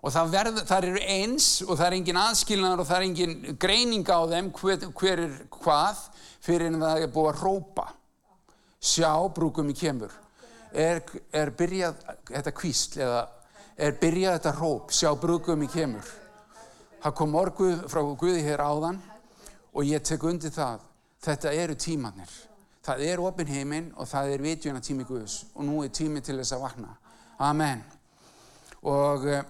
og 0.00 0.12
það, 0.14 0.30
verð, 0.32 0.60
það 0.68 0.86
eru 0.88 1.02
eins 1.14 1.48
og 1.66 1.74
það 1.74 1.86
er 1.86 1.96
engin 1.98 2.20
aðskilnaður 2.20 2.82
og 2.82 2.88
það 2.88 2.96
er 2.96 3.06
engin 3.08 3.58
greining 3.60 4.08
á 4.08 4.20
þeim 4.32 4.50
hver, 4.56 4.86
hver 4.96 5.24
er 5.26 5.36
hvað 5.60 6.02
fyrir 6.40 6.70
en 6.70 6.80
það 6.80 7.04
er 7.04 7.12
búið 7.14 7.30
að 7.32 7.42
rópa 7.44 7.86
sjá 8.80 9.12
brúkum 9.36 9.70
í 9.70 9.76
kemur. 9.76 10.12
Er, 10.72 11.02
er 11.36 11.50
byrjað 11.58 11.98
þetta 12.30 12.54
kvísl 12.56 13.00
eða 13.04 13.22
er 13.76 13.96
byrjað 14.00 14.36
þetta 14.38 14.56
róp 14.60 14.94
sjá 14.94 15.10
brúkum 15.20 15.66
í 15.66 15.70
kemur. 15.72 16.12
Það 17.00 17.16
kom 17.16 17.40
orguð 17.40 17.82
frá 17.88 18.04
Guði 18.04 18.44
hér 18.44 18.62
áðan 18.64 19.00
og 19.72 19.84
ég 19.88 20.04
tek 20.04 20.24
undir 20.24 20.52
það. 20.54 20.86
Þetta 21.20 21.52
eru 21.52 21.76
tímannir 21.76 22.38
það 22.84 23.04
er 23.06 23.22
opin 23.22 23.50
heiminn 23.50 23.90
og 24.00 24.08
það 24.08 24.34
er 24.34 24.44
vitjuna 24.44 24.82
tími 24.84 25.06
Guðs 25.08 25.44
og 25.54 25.66
nú 25.68 25.82
er 25.84 25.92
tími 25.94 26.22
til 26.24 26.38
þess 26.40 26.56
að 26.56 26.64
vakna. 26.64 26.94
Amen. 27.40 27.82
Og 28.88 29.26
uh, 29.28 29.42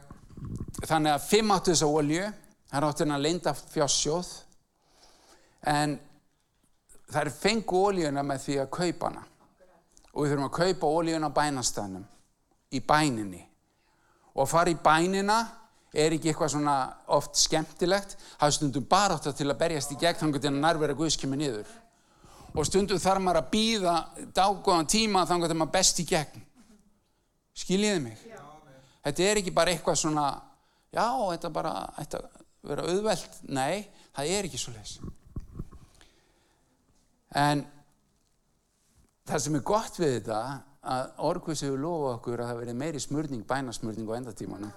þannig 0.86 1.12
að 1.14 1.26
fimm 1.26 1.52
áttu 1.54 1.74
þessa 1.74 1.88
olju 1.90 2.28
það 2.70 2.78
er 2.78 2.86
áttu 2.86 3.04
hennar 3.04 3.22
leinda 3.22 3.54
fjássjóð 3.58 4.30
en 5.70 5.98
það 7.10 7.22
er 7.24 7.32
fengu 7.34 7.84
oljuna 7.90 8.24
með 8.26 8.44
því 8.44 8.58
að 8.62 8.72
kaupa 8.76 9.10
hana. 9.10 9.24
Og 10.10 10.24
við 10.24 10.32
þurfum 10.32 10.46
að 10.46 10.56
kaupa 10.58 10.90
oljuna 11.00 11.30
á 11.30 11.38
bænastæðnum 11.38 12.04
í 12.70 12.82
bæninni. 12.86 13.42
Og 14.34 14.44
að 14.44 14.52
fara 14.52 14.72
í 14.72 14.78
bænina 14.78 15.38
er 15.90 16.14
ekki 16.14 16.30
eitthvað 16.30 16.52
svona 16.54 16.76
oft 17.10 17.38
skemmtilegt. 17.38 18.16
Það 18.38 18.56
stundum 18.56 18.86
bara 18.90 19.18
átt 19.18 19.30
til 19.36 19.48
að 19.50 19.58
berjast 19.58 19.94
í 19.94 19.98
gegn 20.00 20.20
þannig 20.22 20.46
að 20.46 20.58
nærvera 20.58 20.98
Guðs 20.98 21.18
kemur 21.18 21.40
niður. 21.40 21.70
Og 22.54 22.66
stundum 22.66 22.98
þarf 23.02 23.22
maður 23.22 23.42
að 23.42 23.50
býða 23.50 23.96
dágóðan 24.34 24.90
tíma 24.90 25.26
þannig 25.26 25.50
að 25.50 25.58
maður 25.58 25.74
best 25.74 26.02
í 26.02 26.06
gegn. 26.06 26.46
Skiljiði 27.60 28.02
mig 28.06 28.30
þetta 29.04 29.26
er 29.26 29.40
ekki 29.42 29.54
bara 29.56 29.74
eitthvað 29.74 30.00
svona 30.02 30.26
já, 30.92 31.06
þetta 31.06 31.52
bara 31.54 31.74
þetta 31.98 32.22
vera 32.70 32.86
auðvelt, 32.88 33.42
nei, 33.48 33.86
það 34.16 34.32
er 34.36 34.48
ekki 34.48 34.60
svo 34.60 34.74
leys 34.76 34.98
en 37.40 37.62
það 39.30 39.44
sem 39.44 39.56
er 39.56 39.64
gott 39.70 40.00
við 40.00 40.16
þetta 40.18 40.40
að 40.80 41.10
orguðs 41.28 41.62
hefur 41.64 41.80
lofað 41.80 42.14
okkur 42.16 42.42
að 42.42 42.50
það 42.50 42.60
veri 42.62 42.76
meiri 42.82 43.02
smörning, 43.02 43.42
bænasmörning 43.46 44.08
á 44.08 44.14
endatímanum. 44.16 44.70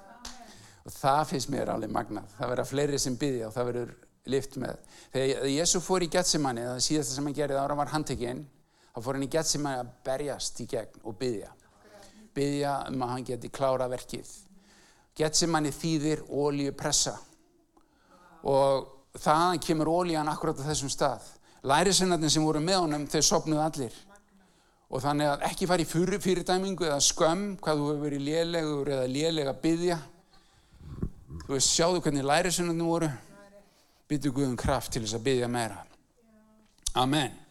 Og 0.83 0.91
það 0.91 1.21
finnst 1.29 1.51
mér 1.51 1.71
alveg 1.71 1.93
magnað. 1.95 2.27
Það 2.37 2.51
verða 2.51 2.65
fleiri 2.67 2.99
sem 2.99 3.15
byggja 3.19 3.47
og 3.47 3.55
það 3.55 3.69
verður 3.69 3.93
lift 4.33 4.57
með. 4.59 4.81
Þegar 5.13 5.47
Jésu 5.53 5.81
fór 5.83 6.03
í 6.03 6.09
Getsemanni 6.11 6.65
það 6.67 6.83
síðasta 6.83 7.15
sem 7.15 7.27
hann 7.27 7.37
gerði 7.37 7.59
ára 7.59 7.77
var 7.79 7.91
handtekinn 7.91 8.43
þá 8.93 8.99
fór 8.99 9.17
hann 9.17 9.25
í 9.25 9.31
Getsemanni 9.31 9.83
að 9.83 9.93
berjast 10.05 10.59
í 10.63 10.67
gegn 10.75 11.03
og 11.07 11.17
byggja 11.19 11.51
byggja 12.35 12.73
um 12.89 13.03
að 13.05 13.13
hann 13.13 13.27
geti 13.27 13.51
klára 13.53 13.87
verkið. 13.91 14.29
Getsemanni 15.17 15.71
þýðir 15.73 16.23
ólíupressa 16.29 17.13
og 18.49 19.19
þaðan 19.21 19.61
kemur 19.63 19.91
ólían 19.91 20.31
akkurat 20.31 20.57
á 20.59 20.67
þessum 20.67 20.91
stað. 20.91 21.27
Lærisennarnir 21.63 22.33
sem 22.33 22.43
voru 22.43 22.59
með 22.63 22.81
honum 22.81 23.05
þau 23.07 23.21
sopnuð 23.23 23.61
allir. 23.63 23.99
Og 24.93 25.01
þannig 25.01 25.29
að 25.29 25.45
ekki 25.47 25.67
fara 25.69 25.81
í 25.81 25.89
fyrir, 25.89 26.19
fyrirdæmingu 26.21 26.85
eða 26.85 26.99
skömm 27.01 27.53
hvað 27.61 27.79
þú 27.79 27.85
hefur 27.91 28.01
verið 28.07 28.25
lélegur 28.27 28.91
eða 28.97 29.05
lélega 29.09 29.53
byggja 29.61 29.99
þú 31.43 31.55
veist 31.55 31.71
sjáðu 31.73 32.03
hvernig 32.03 32.27
lærisennarnir 32.29 32.89
voru. 32.89 33.13
Byggðu 34.09 34.33
Guðum 34.35 34.57
kraft 34.59 34.93
til 34.93 35.05
þess 35.05 35.17
að 35.17 35.25
byggja 35.29 35.49
meira. 35.51 35.79
Amen 36.99 37.42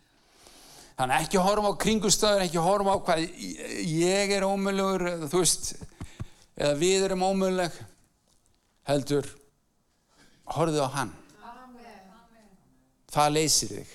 þannig 1.03 1.17
að 1.17 1.25
ekki 1.27 1.43
horfa 1.43 1.71
á 1.75 1.83
kringustöður 1.83 2.45
ekki 2.47 2.63
horfa 2.63 2.95
á 2.95 2.99
hvað 3.03 3.23
ég 3.91 4.35
er 4.37 4.47
ómölugur 4.47 5.07
þú 5.27 5.41
veist 5.41 5.73
eða 6.55 6.75
við 6.79 7.07
erum 7.09 7.25
ómöluleg 7.27 7.79
heldur 8.87 9.27
horfðu 10.53 10.85
á 10.87 10.91
hann. 10.95 11.13
Það 13.13 13.35
leysir 13.35 13.73
þig. 13.77 13.91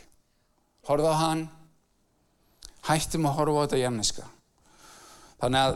Horfðu 0.88 1.14
á 1.14 1.18
hann. 1.22 1.44
Hættum 2.88 3.28
að 3.28 3.40
horfa 3.40 3.56
á 3.58 3.64
þetta 3.66 3.80
janniska 3.82 4.28
þannig 5.38 5.60
að 5.62 5.76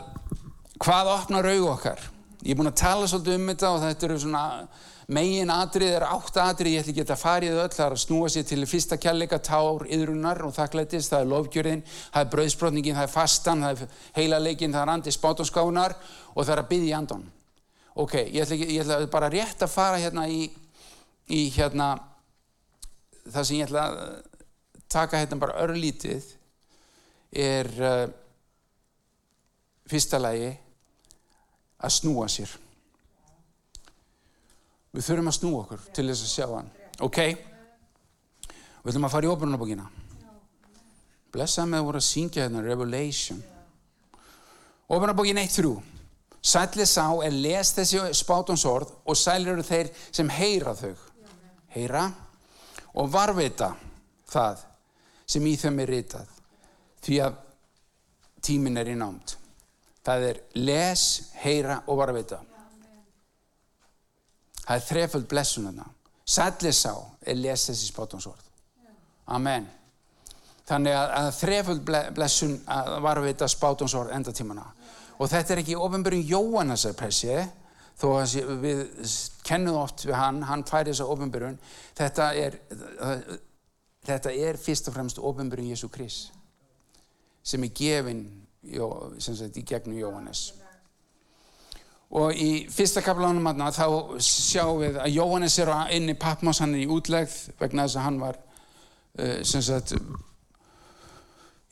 hvað 0.82 1.10
opnar 1.12 1.48
auð 1.52 1.66
okkar? 1.76 2.00
Ég 2.42 2.54
er 2.54 2.58
búin 2.58 2.70
að 2.72 2.80
tala 2.80 3.06
svolítið 3.06 3.36
um 3.38 3.50
þetta 3.52 3.68
og 3.70 3.82
þetta 3.84 4.06
eru 4.08 4.16
svona 4.18 4.44
megin 5.08 5.50
atrið 5.50 5.96
er 5.96 6.06
átt 6.06 6.38
atrið, 6.42 6.76
ég 6.76 6.82
ætla 6.82 6.92
ekki 6.92 7.04
að 7.04 7.22
þau 7.22 7.60
öll. 7.64 7.74
Það 7.74 7.84
er 7.86 7.96
að 7.96 8.02
snúa 8.04 8.30
sér 8.32 8.46
til 8.48 8.66
fyrsta 8.68 8.98
kjallega 9.00 9.38
tár, 9.42 9.86
yðrunar 9.88 10.42
og 10.46 10.54
þakklættis, 10.56 11.10
það 11.10 11.24
er 11.24 11.30
lofgjörðin 11.32 11.84
það 11.88 12.22
er 12.22 12.32
brauðsbrotningin, 12.36 12.98
það 12.98 13.08
er 13.08 13.14
fastan 13.16 13.64
það 13.66 13.84
er 13.86 14.00
heila 14.16 14.42
leikin, 14.42 14.74
það 14.74 14.82
er 14.86 14.92
andi 14.96 15.14
spátumskánar 15.14 15.96
og 16.34 16.44
það 16.44 16.54
er 16.54 16.62
að 16.62 16.70
byggja 16.72 16.90
í 16.90 16.96
andan 16.98 17.30
ok, 17.94 18.14
ég 18.32 18.42
ætla, 18.44 18.56
ekki, 18.56 18.68
ég 18.76 18.84
ætla 18.84 19.10
bara 19.12 19.30
rétt 19.32 19.64
að 19.64 19.72
fara 19.72 20.00
hérna 20.00 20.26
í, 20.30 20.46
í 21.28 21.42
hérna 21.56 21.92
það 23.28 23.46
sem 23.48 23.58
ég 23.58 23.68
ætla 23.68 23.86
að 23.88 24.02
taka 24.92 25.20
hérna 25.20 25.40
bara 25.40 25.60
örlítið 25.64 26.26
er 27.42 27.70
uh, 27.80 28.06
fyrsta 29.88 30.20
lagi 30.20 30.52
að 31.82 31.96
snúa 31.96 32.28
sér 32.32 32.52
við 34.92 35.06
þurfum 35.06 35.30
að 35.30 35.38
snúa 35.38 35.62
okkur 35.64 35.86
til 35.96 36.06
þess 36.10 36.24
að 36.26 36.32
sjá 36.32 36.46
hann. 36.52 36.70
Ok? 37.04 37.20
Við 38.82 38.92
ætlum 38.92 39.08
að 39.08 39.14
fara 39.14 39.28
í 39.28 39.32
óbyrnabókina 39.32 39.88
blessaði 41.32 41.70
með 41.72 41.80
að 41.80 41.86
voru 41.86 42.00
að 42.02 42.08
syngja 42.10 42.42
hérna 42.44 42.60
Revelation. 42.66 43.38
Óbyrnabókin 44.92 45.40
1.3 45.40 45.72
Sælli 46.42 46.84
sá 46.90 47.06
er 47.22 47.36
les 47.38 47.70
þessi 47.76 48.00
spátumsorð 48.18 48.90
og 49.06 49.16
sælir 49.16 49.54
eru 49.54 49.62
þeir 49.62 49.92
sem 50.10 50.28
heyra 50.28 50.74
þau. 50.74 50.96
Heyra 51.72 52.08
og 52.98 53.12
varveita 53.12 53.70
það 54.28 54.64
sem 55.32 55.46
í 55.46 55.54
þeim 55.56 55.78
er 55.84 55.92
ritað 55.94 56.34
því 57.02 57.20
að 57.24 57.38
tímin 58.42 58.80
er 58.82 58.90
í 58.92 58.96
námt 58.98 59.36
það 60.04 60.26
er 60.28 60.40
les, 60.58 61.04
heyra 61.44 61.80
og 61.86 62.00
varveita 62.02 62.40
það 64.72 64.80
er 64.80 64.88
þreföld 64.88 65.28
blessun 65.28 65.68
þarna. 65.68 65.86
Sælli 66.22 66.72
sá 66.72 66.94
er 67.26 67.36
les 67.36 67.68
þessi 67.68 67.90
spátumsorð 67.90 68.48
Amen. 69.32 69.66
Þannig 70.66 70.94
að, 70.94 71.10
að 71.18 71.28
þreföld 71.36 71.90
blessun 72.16 72.54
að 72.70 72.92
varveita 73.04 73.48
spátumsorð 73.50 74.14
endatímana 74.16 74.64
og 75.18 75.28
þetta 75.30 75.54
er 75.54 75.62
ekki 75.62 75.78
ofinbjörn 75.78 76.24
Jóhannesar 76.26 76.94
pressi 76.98 77.34
þó 78.00 78.06
að 78.16 78.36
við 78.62 78.80
kennum 79.46 79.78
oft 79.82 80.06
við 80.06 80.16
hann, 80.18 80.40
hann 80.48 80.64
færi 80.66 80.90
þess 80.90 81.04
að 81.04 81.12
ofinbjörn 81.14 81.58
þetta 81.98 82.30
þetta 84.08 84.32
er 84.48 84.58
fyrst 84.58 84.88
og 84.88 84.96
fremst 84.96 85.20
ofinbjörn 85.22 85.68
Jésu 85.70 85.90
Krist 85.92 86.32
sem 87.42 87.62
er 87.66 87.74
gefin 87.76 88.24
sem 89.18 89.36
sagt, 89.36 89.58
í 89.58 89.66
gegnum 89.66 89.98
Jóhannes 89.98 90.52
og 92.12 92.36
í 92.36 92.66
fyrsta 92.68 93.00
kaplanum 93.04 93.46
þá 93.72 93.86
sjáum 94.20 94.82
við 94.82 94.98
að 95.00 95.14
Jóhannes 95.16 95.58
er 95.62 95.72
inn 95.96 96.10
í 96.12 96.18
Patmos, 96.18 96.60
hann 96.60 96.74
er 96.76 96.84
í 96.84 96.90
útlegð 96.92 97.36
vegna 97.60 97.86
þess 97.86 97.98
að 98.00 98.06
hann 98.06 98.20
var 98.20 98.38
uh, 98.38 99.38
sem 99.48 99.64
sagt 99.64 99.94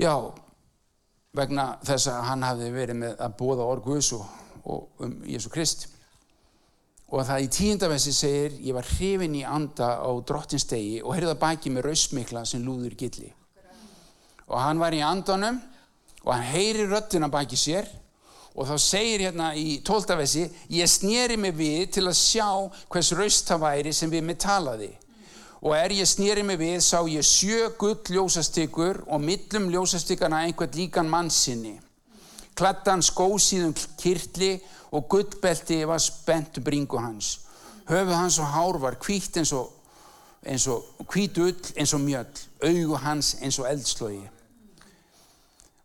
já 0.01 0.15
vegna 1.37 1.75
þess 1.85 2.09
að 2.11 2.27
hann 2.31 2.45
hafði 2.47 2.71
verið 2.75 3.01
með 3.03 3.25
að 3.27 3.35
bóða 3.39 3.67
orguðs 3.71 4.13
og, 4.17 4.29
og 4.65 5.05
um 5.05 5.19
Jésu 5.29 5.53
Krist. 5.53 5.87
Og 7.11 7.25
það 7.27 7.45
í 7.45 7.51
tíundavessi 7.55 8.13
segir 8.15 8.57
ég 8.63 8.75
var 8.77 8.87
hrifin 8.87 9.35
í 9.35 9.45
anda 9.47 9.97
á 9.99 10.11
drottinstegi 10.27 11.01
og 11.03 11.15
heyrða 11.17 11.37
baki 11.39 11.73
með 11.75 11.89
rausmikla 11.89 12.45
sem 12.47 12.63
lúður 12.65 12.95
gilli. 12.99 13.31
Og 14.51 14.59
hann 14.59 14.83
var 14.83 14.95
í 14.95 15.03
andanum 15.05 15.59
og 16.25 16.33
hann 16.33 16.47
heyri 16.51 16.87
röttina 16.87 17.31
baki 17.31 17.59
sér 17.59 17.89
og 18.55 18.67
þá 18.69 18.77
segir 18.83 19.27
hérna 19.27 19.53
í 19.55 19.81
tóltavessi 19.87 20.47
ég 20.75 20.91
snýri 20.91 21.37
mig 21.39 21.55
við 21.59 21.91
til 21.97 22.07
að 22.09 22.19
sjá 22.19 22.49
hvers 22.91 23.13
raust 23.19 23.51
það 23.51 23.63
væri 23.67 23.93
sem 23.95 24.11
við 24.11 24.27
með 24.27 24.41
talaði. 24.47 24.91
Og 25.61 25.77
er 25.77 25.93
ég 25.93 26.09
snýri 26.09 26.43
mig 26.47 26.59
við 26.61 26.81
sá 26.83 26.99
ég 27.05 27.27
sjö 27.27 27.69
gull 27.79 28.01
ljósastykkur 28.09 29.05
og 29.07 29.21
millum 29.21 29.69
ljósastykkana 29.71 30.47
einhvern 30.47 30.77
líkan 30.77 31.09
mannsinni 31.13 31.77
kladdan 32.61 33.01
skósíðum 33.03 33.75
kirtli 34.01 34.59
og 34.93 35.07
gullbelti 35.09 35.85
var 35.89 36.01
spennt 36.03 36.59
um 36.59 36.65
bringu 36.65 36.99
hans. 36.99 37.41
Höfu 37.89 38.13
hans 38.13 38.39
og 38.39 38.47
hár 38.47 38.79
var 38.79 38.99
kvítt 39.01 39.37
eins 39.41 39.53
og 39.53 39.71
eins 40.45 40.67
og 40.69 40.85
hvít 41.09 41.39
ull 41.39 41.73
eins 41.77 41.95
og 41.95 42.01
mjöll. 42.01 42.45
Augu 42.63 42.97
hans 42.97 43.37
eins 43.41 43.59
og 43.59 43.71
eldslögi 43.71 44.29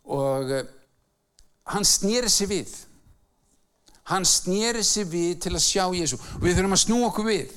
og 0.06 0.52
hann 1.74 1.88
snýri 1.88 2.30
sig 2.30 2.50
við 2.50 2.74
hann 4.12 4.26
snýri 4.26 4.84
sig 4.86 5.08
við 5.10 5.40
til 5.46 5.56
að 5.56 5.66
sjá 5.66 5.86
Jésu 5.96 6.20
og 6.20 6.44
við 6.44 6.60
þurfum 6.60 6.78
að 6.78 6.84
snú 6.86 7.00
okkur 7.08 7.30
við 7.30 7.54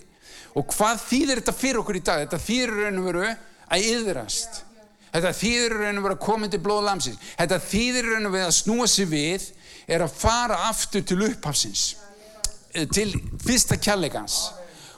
Og 0.58 0.66
hvað 0.74 1.02
þýðir 1.04 1.40
þetta 1.42 1.54
fyrir 1.54 1.80
okkur 1.82 1.98
í 1.98 2.02
dag? 2.02 2.24
Þetta 2.24 2.40
þýðir 2.42 2.72
raun 2.74 2.98
og 2.98 3.06
veru 3.06 3.26
að 3.28 3.84
yðrast. 3.92 4.60
Þetta 5.12 5.32
þýðir 5.38 5.74
raun 5.76 6.00
og 6.00 6.06
veru 6.06 6.16
að 6.16 6.24
koma 6.24 6.48
til 6.50 6.60
blóð 6.64 6.84
lamsins. 6.88 7.20
Þetta 7.38 7.58
þýðir 7.68 8.08
raun 8.12 8.28
og 8.28 8.34
veru 8.34 8.48
að 8.48 8.56
snúa 8.58 8.88
sig 8.90 9.10
við 9.12 9.46
er 9.88 10.04
að 10.04 10.16
fara 10.20 10.58
aftur 10.68 11.04
til 11.06 11.20
upphafsins. 11.28 11.84
eh, 12.74 12.86
til 12.86 13.14
fyrsta 13.40 13.78
kjallegans 13.80 14.50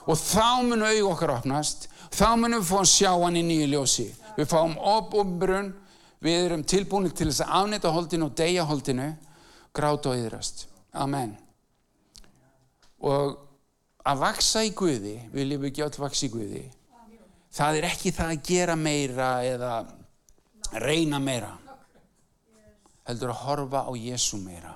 og 0.03 0.17
þá 0.17 0.59
munum 0.65 0.83
auð 0.89 1.11
okkar 1.13 1.31
opnast 1.37 1.87
þá 2.11 2.35
munum 2.35 2.59
við 2.59 2.67
fá 2.67 2.79
að 2.81 2.89
sjá 2.91 3.11
hann 3.15 3.37
í 3.39 3.43
nýju 3.47 3.67
ljósi 3.71 4.07
við 4.35 4.49
fáum 4.51 4.73
opumbrun 4.75 5.69
við 6.21 6.45
erum 6.45 6.65
tilbúinir 6.67 7.13
til 7.17 7.29
þess 7.29 7.45
að 7.45 7.55
afnita 7.59 7.93
holdinu 7.93 8.27
og 8.29 8.35
deyja 8.37 8.65
holdinu. 8.69 9.07
Gráta 9.71 10.11
og 10.11 10.19
yðrast 10.19 10.65
Amen. 10.91 11.37
Og 13.07 13.37
að 14.03 14.21
vaksa 14.21 14.65
í 14.67 14.73
Guði 14.75 15.15
við 15.31 15.67
ekki 15.69 15.85
öll 15.85 16.01
vaksa 16.03 16.27
í 16.27 16.31
Guði? 16.33 16.65
Það 17.51 17.79
er 17.79 17.87
ekki 17.87 18.11
það 18.15 18.33
að 18.33 18.43
gera 18.47 18.75
meira 18.79 19.31
eða 19.47 19.71
reyna 20.83 21.19
meira 21.19 21.55
heldur 23.07 23.33
að 23.33 23.41
horfa 23.45 23.81
á 23.87 23.91
Jésu 23.97 24.37
meira. 24.39 24.75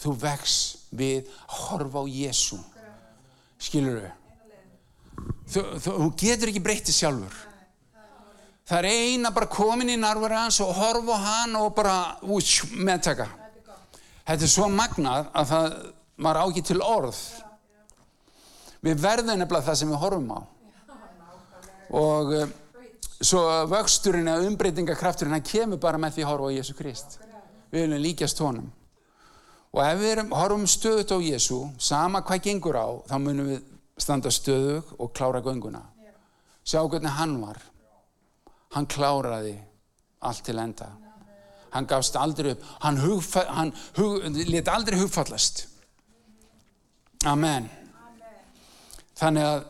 Þú 0.00 0.12
vex 0.22 0.56
við 0.96 1.30
að 1.46 1.56
horfa 1.68 2.02
á 2.02 2.06
Jésu 2.10 2.58
skilur 3.60 4.00
þau 4.00 4.20
þú, 5.50 5.62
þú 5.84 6.10
getur 6.18 6.50
ekki 6.52 6.62
breytið 6.64 6.96
sjálfur 6.96 7.40
það 8.70 8.86
er 8.86 8.86
eina 8.86 9.32
bara 9.34 9.50
komin 9.50 9.90
í 9.90 9.98
nærveri 9.98 10.36
hans 10.38 10.60
og 10.62 10.70
horfa 10.78 11.16
hann 11.18 11.56
og 11.58 11.72
bara 11.74 11.96
ús, 12.22 12.60
meðtaka. 12.70 13.26
Þetta 14.28 14.46
er 14.46 14.52
svo 14.52 14.68
magnað 14.70 15.30
að 15.34 15.48
það 15.50 15.72
var 16.22 16.38
ágið 16.44 16.66
til 16.68 16.82
orð. 16.84 17.18
Við 18.86 19.00
verðum 19.02 19.40
nefnilega 19.40 19.66
það 19.66 19.78
sem 19.80 19.90
við 19.90 20.02
horfum 20.04 20.30
á. 20.30 20.40
Og 21.98 22.30
uh, 22.36 22.44
svo 23.18 23.40
vöxturinn 23.72 24.30
eða 24.30 24.46
umbreytingakrafturinn 24.46 25.34
hann 25.34 25.48
kemur 25.48 25.80
bara 25.82 25.98
með 25.98 26.18
því 26.18 26.26
að 26.26 26.30
horfa 26.30 26.52
á 26.54 26.56
Jésu 26.60 26.76
Krist. 26.78 27.18
Við 27.74 27.86
viljum 27.88 28.04
líkjast 28.04 28.44
honum. 28.44 28.70
Og 29.74 29.82
ef 29.82 29.98
við 29.98 30.22
horfum 30.30 30.68
stöðut 30.70 31.10
á 31.10 31.18
Jésu 31.18 31.58
sama 31.82 32.22
hvað 32.22 32.46
gengur 32.46 32.78
á 32.78 32.88
þá 33.10 33.16
munum 33.18 33.50
við 33.50 33.66
standa 33.98 34.30
stöðug 34.30 34.94
og 34.98 35.10
klára 35.10 35.42
gönguna. 35.42 35.82
Sjá 36.62 36.84
hvernig 36.86 37.18
hann 37.18 37.34
var 37.42 37.58
hann 38.74 38.88
kláraði 38.90 39.56
allt 40.26 40.44
til 40.46 40.58
enda. 40.60 40.90
Hann 41.70 41.86
gafst 41.86 42.16
aldrei 42.18 42.54
upp. 42.54 42.64
Hann, 42.82 42.98
hugfa, 42.98 43.44
hann 43.54 43.72
hug, 43.96 44.24
let 44.50 44.68
aldrei 44.68 44.98
hugfallast. 44.98 45.66
Amen. 47.30 47.68
Þannig 49.20 49.46
að 49.46 49.66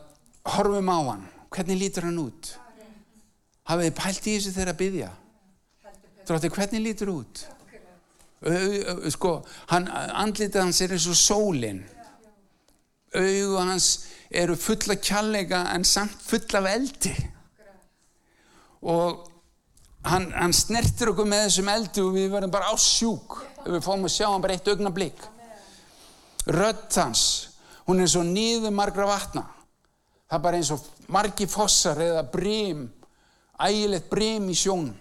horfum 0.55 0.89
á 0.89 0.99
hann. 1.11 1.25
Hvernig 1.51 1.81
lítur 1.81 2.07
hann 2.07 2.21
út? 2.21 2.53
Hafið 3.69 3.93
pælt 3.97 4.27
í 4.27 4.37
þessu 4.37 4.55
þegar 4.55 4.73
að 4.73 4.79
byggja 4.81 5.11
þráttu 6.31 6.51
hvernig 6.53 6.85
lítur 6.85 7.11
út? 7.13 7.43
Sko 9.13 9.35
hann, 9.69 9.87
andlitið 9.91 10.63
hans 10.63 10.81
er 10.81 10.95
eins 10.95 11.07
og 11.09 11.17
sólinn 11.19 11.83
auðu 13.11 13.59
hans 13.59 13.89
eru 14.31 14.55
fulla 14.57 14.95
kjallega 14.97 15.65
en 15.75 15.85
samt 15.85 16.15
fulla 16.25 16.63
af 16.63 16.69
eldi 16.71 17.13
og 18.81 19.27
hann, 20.07 20.31
hann 20.33 20.53
snertir 20.55 21.11
okkur 21.11 21.29
með 21.29 21.47
þessum 21.47 21.71
eldi 21.75 22.01
og 22.01 22.15
við 22.15 22.31
verðum 22.33 22.53
bara 22.53 22.73
ásjúk 22.73 23.37
við 23.67 23.83
fáum 23.85 24.07
að 24.07 24.15
sjá 24.15 24.27
hann 24.27 24.41
bara 24.41 24.57
eitt 24.57 24.67
augna 24.71 24.93
blik 24.93 25.21
rödd 26.49 26.89
hans 26.97 27.51
hún 27.91 28.01
er 28.01 28.09
svo 28.09 28.23
nýðu 28.25 28.71
margra 28.73 29.07
vatna. 29.09 29.45
Það 30.29 30.37
er 30.37 30.43
bara 30.45 30.59
eins 30.61 30.71
og 30.71 30.83
margi 31.11 31.47
fossar 31.49 31.99
eða 31.99 32.23
brím 32.31 32.85
ægilegt 33.61 34.09
brím 34.09 34.47
í 34.49 34.55
sjónum. 34.57 34.95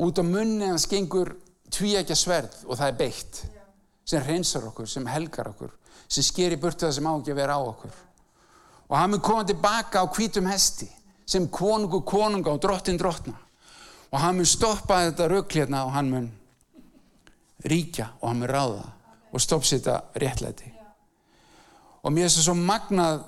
Út 0.00 0.20
á 0.22 0.24
munni 0.24 0.68
hans 0.70 0.86
gengur 0.88 1.34
tvíækja 1.70 2.16
sverð 2.16 2.62
og 2.68 2.78
það 2.78 2.86
er 2.86 3.00
beitt 3.00 3.42
sem 4.06 4.22
reynsar 4.26 4.64
okkur, 4.70 4.88
sem 4.88 5.06
helgar 5.06 5.50
okkur 5.50 5.74
sem 6.10 6.24
sker 6.26 6.54
í 6.54 6.58
burtu 6.58 6.86
það 6.86 6.96
sem 6.96 7.06
á 7.06 7.12
ekki 7.12 7.34
að 7.34 7.42
vera 7.42 7.58
á 7.58 7.62
okkur. 7.62 7.98
Og 8.90 8.96
hann 8.98 9.12
mun 9.12 9.22
koma 9.22 9.44
tilbaka 9.46 10.02
á 10.02 10.06
hvítum 10.06 10.48
hesti 10.50 10.88
sem 11.30 11.46
konungu 11.52 12.02
konunga 12.06 12.54
og 12.54 12.62
drottin 12.62 12.98
drottna. 12.98 13.36
Og 14.10 14.18
hann 14.18 14.40
mun 14.40 14.48
stoppa 14.48 15.04
þetta 15.06 15.28
röggl 15.30 15.60
hérna 15.60 15.84
og 15.86 15.94
hann 15.94 16.10
mun 16.10 16.30
ríkja 17.70 18.08
og 18.20 18.28
hann 18.28 18.42
mun 18.42 18.50
ráða 18.50 18.88
og 19.30 19.42
stoppsita 19.42 20.00
réttlæti. 20.18 20.72
Og 22.02 22.12
mér 22.12 22.26
er 22.26 22.34
það 22.34 22.48
svo 22.48 22.56
magnað 22.58 23.22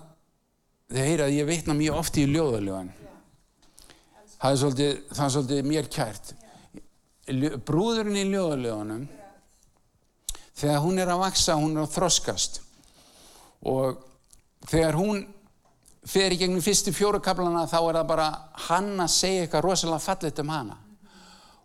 þegar 0.91 1.07
heyra 1.07 1.29
að 1.29 1.37
ég 1.37 1.49
veitna 1.49 1.79
mjög 1.79 2.01
ofti 2.01 2.25
í 2.25 2.33
ljóðaljóðan 2.33 2.91
það 4.43 4.53
er 4.53 4.59
svolítið, 4.59 4.95
það 5.15 5.25
er 5.25 5.35
svolítið 5.37 5.67
mér 5.71 5.88
kært. 5.97 6.33
Brúðurinn 7.69 8.19
í 8.19 8.25
ljóðaljóðanum 8.33 9.05
þegar 10.59 10.83
hún 10.83 10.99
er 10.99 11.12
að 11.12 11.23
vaksa 11.23 11.59
hún 11.61 11.77
er 11.77 11.85
að 11.85 11.93
þroskast. 11.95 12.59
Og 13.71 14.03
þegar 14.67 14.99
hún 14.99 15.23
fer 16.07 16.35
í 16.35 16.38
gegnum 16.41 16.62
fyrstu 16.65 16.95
fjórukablana 16.95 17.67
þá 17.71 17.79
er 17.81 17.99
það 18.01 18.09
bara 18.09 18.31
hann 18.69 18.95
að 19.01 19.12
segja 19.15 19.45
eitthvað 19.45 19.67
rosalega 19.69 20.07
fallit 20.07 20.43
um 20.43 20.51
hana. 20.55 20.79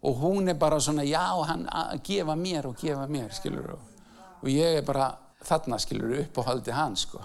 Og 0.05 0.19
hún 0.21 0.49
er 0.49 0.59
bara 0.59 0.77
svona 0.79 1.05
já 1.07 1.25
hann 1.49 1.65
að 1.67 2.03
gefa 2.05 2.35
mér 2.37 2.69
og 2.69 2.77
gefa 2.77 3.07
mér 3.09 3.33
skilur 3.33 3.73
og 3.77 4.49
ég 4.51 4.77
er 4.77 4.85
bara 4.85 5.09
þarna 5.43 5.79
skilur 5.81 6.19
upp 6.21 6.37
og 6.37 6.45
haldi 6.51 6.71
hann 6.71 6.95
sko 6.95 7.23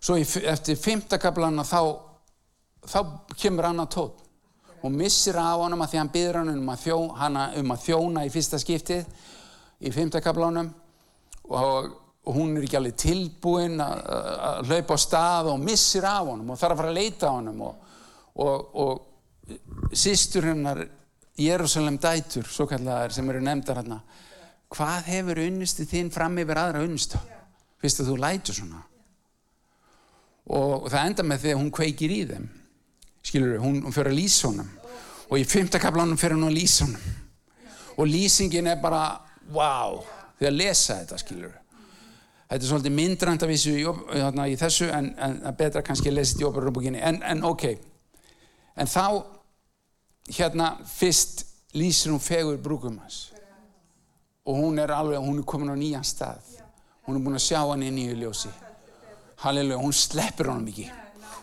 svo 0.00 0.16
eftir 0.18 0.78
fymtakablana 0.78 1.64
þá 1.66 1.80
þá 2.88 2.98
kemur 3.36 3.68
hann 3.68 3.82
að 3.82 3.92
tótt. 3.94 4.24
Og 4.78 4.92
missir 4.94 5.36
af 5.40 5.58
honum 5.58 5.82
að 5.82 5.92
því 5.92 5.98
hann 5.98 6.12
byður 6.14 6.36
hann 6.38 6.50
um 6.52 6.68
að, 6.70 6.82
þjó, 6.84 6.98
um 7.58 7.72
að 7.74 7.80
þjóna 7.82 8.26
í 8.26 8.30
fyrsta 8.30 8.60
skiptið 8.62 9.08
í 9.82 9.90
fymtakablanum 9.94 10.68
og, 11.50 11.88
og 12.28 12.36
hún 12.36 12.56
er 12.58 12.66
ekki 12.66 12.76
alveg 12.76 12.96
tilbúin 13.00 13.80
að 13.80 14.68
hlaupa 14.68 14.96
á 14.96 14.98
stað 15.00 15.50
og 15.54 15.62
missir 15.64 16.04
af 16.04 16.26
honum 16.28 16.52
og 16.52 16.60
þarf 16.60 16.74
að 16.74 16.80
fara 16.82 16.92
að 16.92 16.98
leita 16.98 17.30
á 17.32 17.36
honum 17.38 17.62
og, 17.64 17.94
og, 18.44 18.66
og 18.84 19.94
sýstur 19.96 20.50
hennar 20.50 20.84
Jérúsalem 21.38 21.96
dætur, 22.02 22.44
svo 22.50 22.66
kallar 22.66 23.12
sem 23.14 23.28
eru 23.30 23.40
nefndar 23.40 23.78
hérna 23.78 24.00
hvað 24.74 25.06
hefur 25.08 25.40
unnusti 25.46 25.86
þín 25.88 26.10
fram 26.12 26.36
yfir 26.42 26.60
aðra 26.60 26.82
unnusta 26.84 27.20
fyrst 27.80 28.02
að 28.02 28.10
þú 28.10 28.16
lætur 28.20 28.58
svona. 28.58 28.82
Og 30.48 30.88
það 30.90 31.06
enda 31.10 31.24
með 31.28 31.44
því 31.44 31.52
að 31.52 31.60
hún 31.60 31.72
kveikir 31.76 32.12
í 32.12 32.18
þeim. 32.28 32.48
Skilur 33.28 33.62
hún, 33.62 33.80
hún 33.84 33.94
fyrir 33.94 34.12
að 34.12 34.18
lýsa 34.18 34.48
honum. 34.48 34.68
Og 35.28 35.40
í 35.40 35.46
fymtakablanum 35.48 36.20
fyrir 36.20 36.38
hún 36.38 36.48
að 36.48 36.56
lýsa 36.56 36.88
honum. 36.88 37.16
Og 37.98 38.08
lýsingin 38.08 38.70
er 38.72 38.80
bara 38.82 39.02
wow, 39.54 40.02
því 40.38 40.50
að 40.50 40.58
lesa 40.58 40.98
þetta 41.00 41.22
skilur 41.22 41.57
þetta 42.48 42.64
er 42.64 42.68
svolítið 42.70 42.94
myndrænt 42.96 43.44
að 43.44 43.52
vísu 43.52 43.74
í, 43.76 43.84
í 43.84 44.58
þessu 44.60 44.88
en, 44.94 45.10
en 45.20 45.40
betra 45.58 45.82
kannski 45.84 46.10
að 46.10 46.18
lesa 46.18 46.34
þetta 46.34 46.44
í 46.44 46.48
óperubúkinni 46.48 47.02
en, 47.04 47.20
en 47.22 47.44
ok. 47.44 47.66
En 48.78 48.88
þá 48.88 49.04
hérna 50.38 50.70
fyrst 50.88 51.44
lýsir 51.76 52.12
hún 52.14 52.22
fegur 52.22 52.60
brúkum 52.62 53.00
hans 53.02 53.26
og 54.48 54.56
hún 54.56 54.80
er 54.80 54.94
alveg, 54.94 55.20
hún 55.20 55.42
er 55.42 55.48
komin 55.48 55.74
á 55.74 55.76
nýjan 55.76 56.06
stað. 56.08 56.54
Hún 57.04 57.18
er 57.18 57.24
búin 57.24 57.36
að 57.36 57.44
sjá 57.44 57.58
hann 57.66 57.84
í 57.84 57.90
nýju 57.92 58.14
ljósi. 58.16 58.52
Halleluja, 59.44 59.80
hún 59.82 59.92
sleppur 59.92 60.48
honum 60.52 60.70
ekki. 60.72 60.86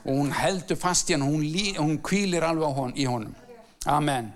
Og 0.06 0.18
hún 0.24 0.34
heldur 0.34 0.78
fast 0.78 1.10
í 1.10 1.14
hann 1.14 1.26
hún, 1.26 1.46
hún 1.78 2.00
kvílir 2.06 2.46
alveg 2.46 2.74
hon, 2.80 2.98
í 2.98 3.06
honum. 3.10 3.38
Amen 3.86 4.34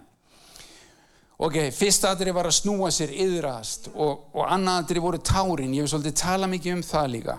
ok, 1.39 1.57
fyrst 1.75 2.07
aðri 2.09 2.33
var 2.35 2.49
að 2.49 2.57
snúa 2.59 2.91
sér 2.93 3.13
yðrast 3.15 3.89
og, 3.93 4.29
og 4.35 4.43
annað 4.45 4.83
aðri 4.83 5.03
voru 5.03 5.21
tárin. 5.23 5.75
Ég 5.75 5.85
hef 5.85 5.93
svolítið 5.93 6.17
talað 6.21 6.53
mikið 6.55 6.75
um 6.75 6.83
það 6.85 7.07
líka. 7.15 7.37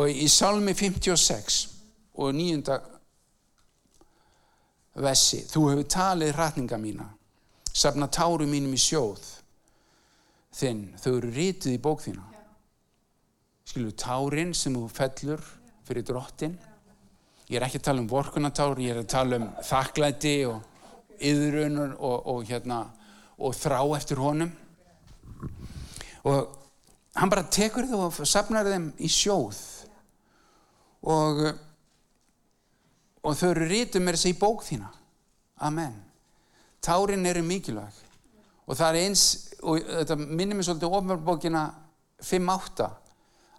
Og 0.00 0.10
í 0.10 0.26
salmi 0.30 0.74
56 0.78 1.60
og 2.20 2.34
nýjunda 2.36 2.80
vessi 5.00 5.44
þú 5.48 5.64
hefur 5.70 5.88
talið 5.90 6.36
hratninga 6.36 6.78
mína 6.78 7.08
safna 7.72 8.08
táru 8.10 8.46
mínum 8.50 8.74
í 8.74 8.80
sjóð 8.80 9.22
þinn, 10.56 10.88
þau 10.98 11.12
eru 11.14 11.30
rítið 11.34 11.76
í 11.76 11.82
bók 11.82 12.02
þína. 12.04 12.24
Skilju, 13.70 13.92
tárin 13.94 14.50
sem 14.56 14.74
þú 14.74 14.88
fellur 14.90 15.44
fyrir 15.86 16.06
drottin? 16.06 16.56
Ég 17.50 17.58
er 17.58 17.66
ekki 17.66 17.80
að 17.80 17.86
tala 17.86 18.02
um 18.02 18.10
vorkunatár, 18.10 18.80
ég 18.82 18.94
er 18.94 19.02
að 19.04 19.12
tala 19.14 19.38
um 19.38 19.46
þakklæti 19.66 20.34
og 20.50 20.66
yðrunur 21.20 21.96
og, 21.98 22.26
og, 22.34 22.44
hérna, 22.48 22.84
og 23.38 23.56
þrá 23.56 23.80
eftir 23.96 24.20
honum. 24.20 24.52
Og 26.24 26.56
hann 27.16 27.32
bara 27.32 27.48
tekur 27.48 27.88
þau 27.88 28.06
og 28.08 28.22
sapnar 28.28 28.68
þeim 28.68 28.92
í 29.00 29.08
sjóð. 29.10 29.58
Og 31.00 31.44
og 33.20 33.36
þau 33.36 33.50
eru 33.52 33.68
rítum 33.68 34.06
með 34.06 34.16
þessi 34.16 34.32
í 34.32 34.38
bók 34.40 34.64
þína. 34.64 34.88
Amen. 35.66 35.96
Tárin 36.80 37.26
eru 37.28 37.42
mikilvæg. 37.44 37.98
Og 38.66 38.78
það 38.78 38.88
er 38.88 39.08
eins 39.08 39.24
og 39.60 39.82
þetta 39.84 40.16
minnir 40.22 40.56
mér 40.56 40.68
svolítið 40.68 40.96
ofnverðbókina 40.98 41.64
5.8 42.24 42.86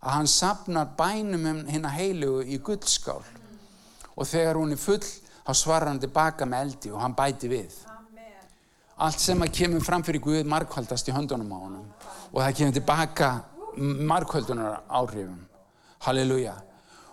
að 0.01 0.15
hann 0.15 0.29
sapnar 0.29 0.95
bænum 0.97 1.45
um 1.51 1.59
hérna 1.69 1.91
heilugu 1.93 2.41
í 2.49 2.57
guldskál 2.63 3.21
og 4.15 4.25
þegar 4.25 4.57
hún 4.57 4.73
er 4.73 4.81
full 4.81 5.03
þá 5.45 5.53
svarar 5.57 5.91
hann 5.91 6.01
tilbaka 6.01 6.45
með 6.45 6.67
eldi 6.67 6.93
og 6.93 7.01
hann 7.01 7.17
bæti 7.17 7.49
við 7.51 7.79
allt 9.01 9.21
sem 9.21 9.39
að 9.41 9.53
kemur 9.57 9.83
fram 9.85 10.03
fyrir 10.05 10.21
Guð 10.21 10.49
markvaldast 10.49 11.09
í 11.09 11.15
höndunum 11.15 11.53
á 11.55 11.57
honum 11.57 11.87
og 12.31 12.37
það 12.43 12.57
kemur 12.59 12.75
tilbaka 12.75 13.29
markvöldunar 14.11 14.81
áhrifum. 14.89 15.39
Halleluja. 16.05 16.53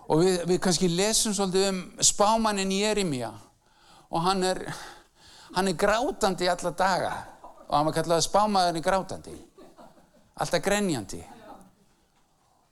Og 0.09 0.23
við, 0.23 0.37
við 0.49 0.61
kannski 0.65 0.89
lesum 0.91 1.35
svolítið 1.37 1.69
um 1.71 1.81
spámannin 2.05 2.73
Jeremia 2.73 3.33
og 4.09 4.23
hann 4.25 4.45
er, 4.49 4.63
hann 5.57 5.69
er 5.69 5.77
grátandi 5.81 6.49
alla 6.49 6.73
daga 6.77 7.13
og 7.67 7.75
hann 7.77 7.91
var 7.91 7.99
kallað 7.99 8.25
spámaðurinn 8.29 8.85
grátandi. 8.85 9.37
Alltaf 10.39 10.65
grenjandi. 10.65 11.21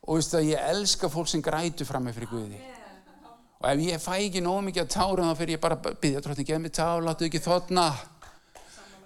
Og 0.07 0.21
veistu 0.21 0.39
að 0.39 0.53
ég 0.53 0.73
elska 0.73 1.11
fólk 1.13 1.29
sem 1.29 1.45
grætu 1.45 1.89
fram 1.89 2.05
með 2.07 2.21
fyrir 2.21 2.33
Guði. 2.33 2.76
Og 3.63 3.69
ef 3.71 3.81
ég 3.81 4.03
fæ 4.03 4.17
ekki 4.19 4.43
nóg 4.45 4.61
mikið 4.67 4.85
að 4.85 4.93
tára 4.93 5.29
þá 5.31 5.39
fyrir 5.39 5.57
ég 5.57 5.63
bara 5.63 5.79
að 5.79 5.97
byggja 6.03 6.23
tróttin, 6.25 6.47
geð 6.49 6.61
mér 6.61 6.75
tá, 6.77 6.89
láttu 7.01 7.27
ekki 7.27 7.41
þotna. 7.41 7.87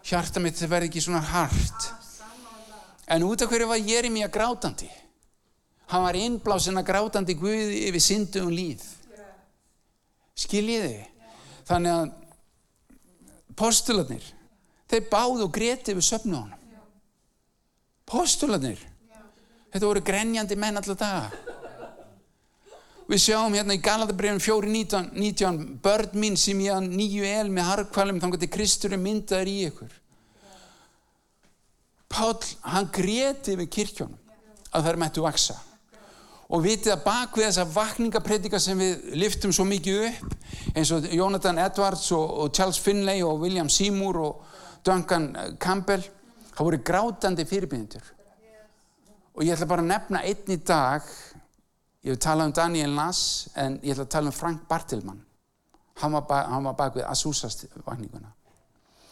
Hjarta 0.06 0.42
mitt 0.42 0.58
verði 0.64 0.90
ekki 0.90 1.02
svona 1.04 1.20
hart. 1.22 1.90
En 3.10 3.26
út 3.26 3.42
af 3.42 3.50
hverju 3.50 3.68
var 3.70 3.78
Jeremia 3.78 4.30
grátandi? 4.30 4.88
Hann 5.90 6.04
var 6.06 6.18
innblásin 6.18 6.78
að 6.78 6.86
grátandi 6.86 7.34
Guði 7.38 7.84
yfir 7.88 8.02
syndu 8.02 8.44
um 8.44 8.52
líð. 8.54 8.82
Skiljiði? 10.38 11.06
Þannig 11.66 11.96
að 11.96 12.12
postularnir, 13.58 14.24
þeir 14.90 15.08
báðu 15.10 15.46
og 15.46 15.54
greti 15.54 15.94
yfir 15.94 16.06
söfnu 16.06 16.38
á 16.38 16.42
hann. 16.42 16.54
Postularnir. 18.10 18.80
Þetta 19.70 19.86
voru 19.86 20.02
grenjandi 20.02 20.58
menn 20.58 20.78
alltaf 20.80 20.98
daga. 20.98 21.49
Við 23.10 23.24
sjáum 23.24 23.54
hérna 23.58 23.74
í 23.74 23.80
Galatabrifin 23.82 24.38
4.19 24.38 25.56
börn 25.82 26.12
mín 26.22 26.36
sem 26.38 26.60
ég 26.62 26.76
að 26.76 26.92
nýju 26.92 27.24
el 27.26 27.48
með 27.50 27.66
harkvalum 27.66 28.20
þannig 28.22 28.44
að 28.46 28.52
Kristur 28.54 28.94
er 28.94 29.00
myndaður 29.02 29.48
í 29.50 29.54
ykkur. 29.66 29.96
Pál, 32.10 32.36
hann 32.70 32.86
greti 32.94 33.56
við 33.58 33.70
kirkjónum 33.74 34.14
að 34.70 34.84
það 34.84 34.90
er 34.92 35.00
mættu 35.02 35.24
vaksa. 35.24 35.56
Og 36.54 36.62
vitið 36.62 36.92
að 36.94 37.02
bak 37.08 37.34
við 37.34 37.48
þessa 37.48 37.64
vakningapredika 37.74 38.60
sem 38.62 38.78
við 38.78 39.10
liftum 39.18 39.54
svo 39.54 39.66
mikið 39.66 40.06
upp 40.06 40.78
eins 40.78 40.94
og 40.94 41.10
Jonathan 41.10 41.58
Edwards 41.66 42.06
og, 42.14 42.30
og 42.44 42.54
Charles 42.54 42.78
Finlay 42.78 43.26
og 43.26 43.42
William 43.42 43.70
Seymour 43.70 44.20
og 44.22 44.56
Duncan 44.86 45.32
Campbell 45.58 46.06
það 46.54 46.62
voru 46.62 46.82
grátandi 46.86 47.46
fyrirbyndur. 47.46 48.06
Og 49.34 49.46
ég 49.46 49.54
ætla 49.54 49.70
bara 49.70 49.82
að 49.82 49.90
nefna 49.96 50.22
einn 50.30 50.54
í 50.54 50.60
dag 50.62 51.10
Ég 52.00 52.14
hef 52.14 52.20
talað 52.24 52.48
um 52.48 52.52
Daniel 52.56 52.94
Nass 52.96 53.48
en 53.60 53.74
ég 53.84 53.92
ætla 53.92 54.06
að 54.06 54.12
tala 54.14 54.30
um 54.30 54.36
Frank 54.36 54.62
Bartilmann. 54.68 55.18
Hann 56.00 56.14
var, 56.16 56.22
ba 56.28 56.38
hann 56.48 56.64
var 56.64 56.76
bak 56.78 56.94
við 56.96 57.04
Azusa-vakninguna. 57.04 58.30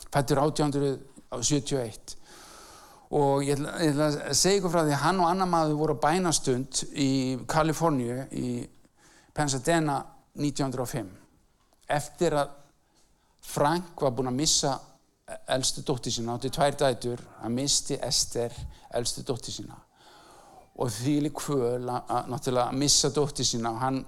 Fættur 0.08 0.40
1871. 0.40 2.14
Og 3.18 3.44
ég 3.44 3.58
ætla, 3.58 3.74
ég 3.84 3.92
ætla 3.92 4.06
að 4.30 4.38
segja 4.40 4.62
ykkur 4.62 4.72
frá 4.72 4.80
því 4.86 4.94
að 4.96 5.02
hann 5.02 5.20
og 5.20 5.28
annar 5.28 5.50
maður 5.52 5.80
voru 5.82 5.96
á 6.00 6.04
bænastund 6.06 6.80
í 6.96 7.10
Kaliforníu 7.48 8.22
í 8.32 8.52
Pasadena 9.36 9.98
1905. 10.40 11.10
Eftir 11.98 12.38
að 12.40 12.54
Frank 13.48 14.00
var 14.00 14.16
búinn 14.16 14.32
að 14.32 14.40
missa 14.40 14.72
elstu 15.52 15.84
dótti 15.84 16.12
sína, 16.12 16.38
átti 16.38 16.48
tvær 16.56 16.80
dætur, 16.80 17.20
að 17.44 17.52
misti 17.52 18.00
Ester 18.00 18.56
elstu 18.96 19.26
dótti 19.28 19.52
sína 19.52 19.76
og 20.78 20.92
því 20.94 21.14
lík 21.26 21.42
hvöl 21.42 21.88
að 21.90 22.28
náttúrulega 22.30 22.76
missa 22.78 23.10
dótti 23.14 23.46
sína. 23.46 23.72
Og 23.74 23.82
hann 23.82 23.98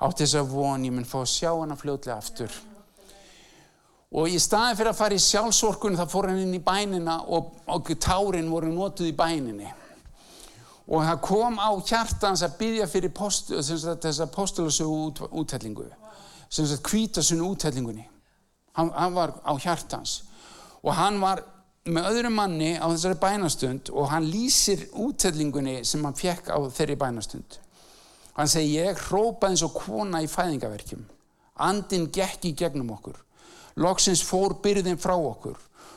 átti 0.00 0.24
þess 0.24 0.40
að 0.40 0.54
von 0.54 0.86
ég 0.86 0.94
mun 0.94 1.08
fá 1.08 1.18
að 1.22 1.32
sjá 1.34 1.50
hana 1.52 1.76
fljóðlega 1.76 2.16
aftur. 2.16 2.60
Og 4.16 4.30
í 4.32 4.38
staði 4.40 4.78
fyrir 4.78 4.92
að 4.92 5.00
fara 5.00 5.16
í 5.16 5.22
sjálfsorkunni 5.22 5.98
þá 5.98 6.06
fór 6.08 6.30
hann 6.30 6.40
inn 6.44 6.56
í 6.56 6.62
bænina 6.64 7.18
og, 7.26 7.52
og 7.68 7.90
tárin 8.00 8.48
voru 8.52 8.70
notuð 8.72 9.10
í 9.10 9.16
bæninni. 9.16 9.68
Og 10.86 11.02
það 11.02 11.22
kom 11.26 11.56
á 11.58 11.70
hjartans 11.82 12.44
að 12.46 12.58
byggja 12.60 12.86
fyrir 12.88 13.12
post, 13.12 13.50
þess 13.50 14.20
að 14.22 14.34
postulasögu 14.34 14.98
út, 15.08 15.22
útællingu 15.34 15.88
sem 16.48 16.66
að 16.66 16.82
kvítasunni 16.86 17.42
útællingunni 17.42 18.04
hann, 18.76 18.92
hann 18.94 19.14
var 19.14 19.34
á 19.42 19.52
hjartans 19.58 20.22
og 20.82 20.94
hann 20.94 21.20
var 21.20 21.42
með 21.86 22.08
öðru 22.10 22.30
manni 22.34 22.72
á 22.74 22.86
þessari 22.90 23.18
bænastund 23.22 23.90
og 23.94 24.08
hann 24.10 24.26
lýsir 24.26 24.88
úttellingunni 24.98 25.84
sem 25.86 26.02
hann 26.04 26.18
fekk 26.18 26.50
á 26.50 26.58
þeirri 26.66 26.96
bænastund. 26.98 27.58
Hann 28.36 28.50
segi 28.50 28.80
ég 28.80 28.98
hrópaði 29.06 29.54
eins 29.54 29.62
og 29.64 29.76
kona 29.76 30.22
í 30.24 30.30
fæðingaverkjum. 30.30 31.04
Andin 31.62 32.10
gekk 32.12 32.50
í 32.50 32.54
gegnum 32.58 32.90
okkur. 32.96 33.16
Loksins 33.80 34.24
fór 34.26 34.58
byrðin 34.64 35.00
frá 35.00 35.14
okkur. 35.14 35.56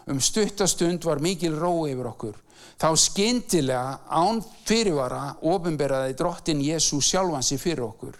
Um 0.10 0.21
stuttastund 0.21 1.04
var 1.06 1.21
mikil 1.23 1.58
rói 1.58 1.91
yfir 1.95 2.13
okkur. 2.13 2.38
Þá 2.80 2.89
skindilega 2.95 3.99
án 4.08 4.39
fyrirvara 4.67 5.36
ofinberaði 5.41 6.15
drottin 6.19 6.63
Jésu 6.63 7.02
sjálfansi 7.04 7.58
fyrir 7.60 7.88
okkur. 7.89 8.15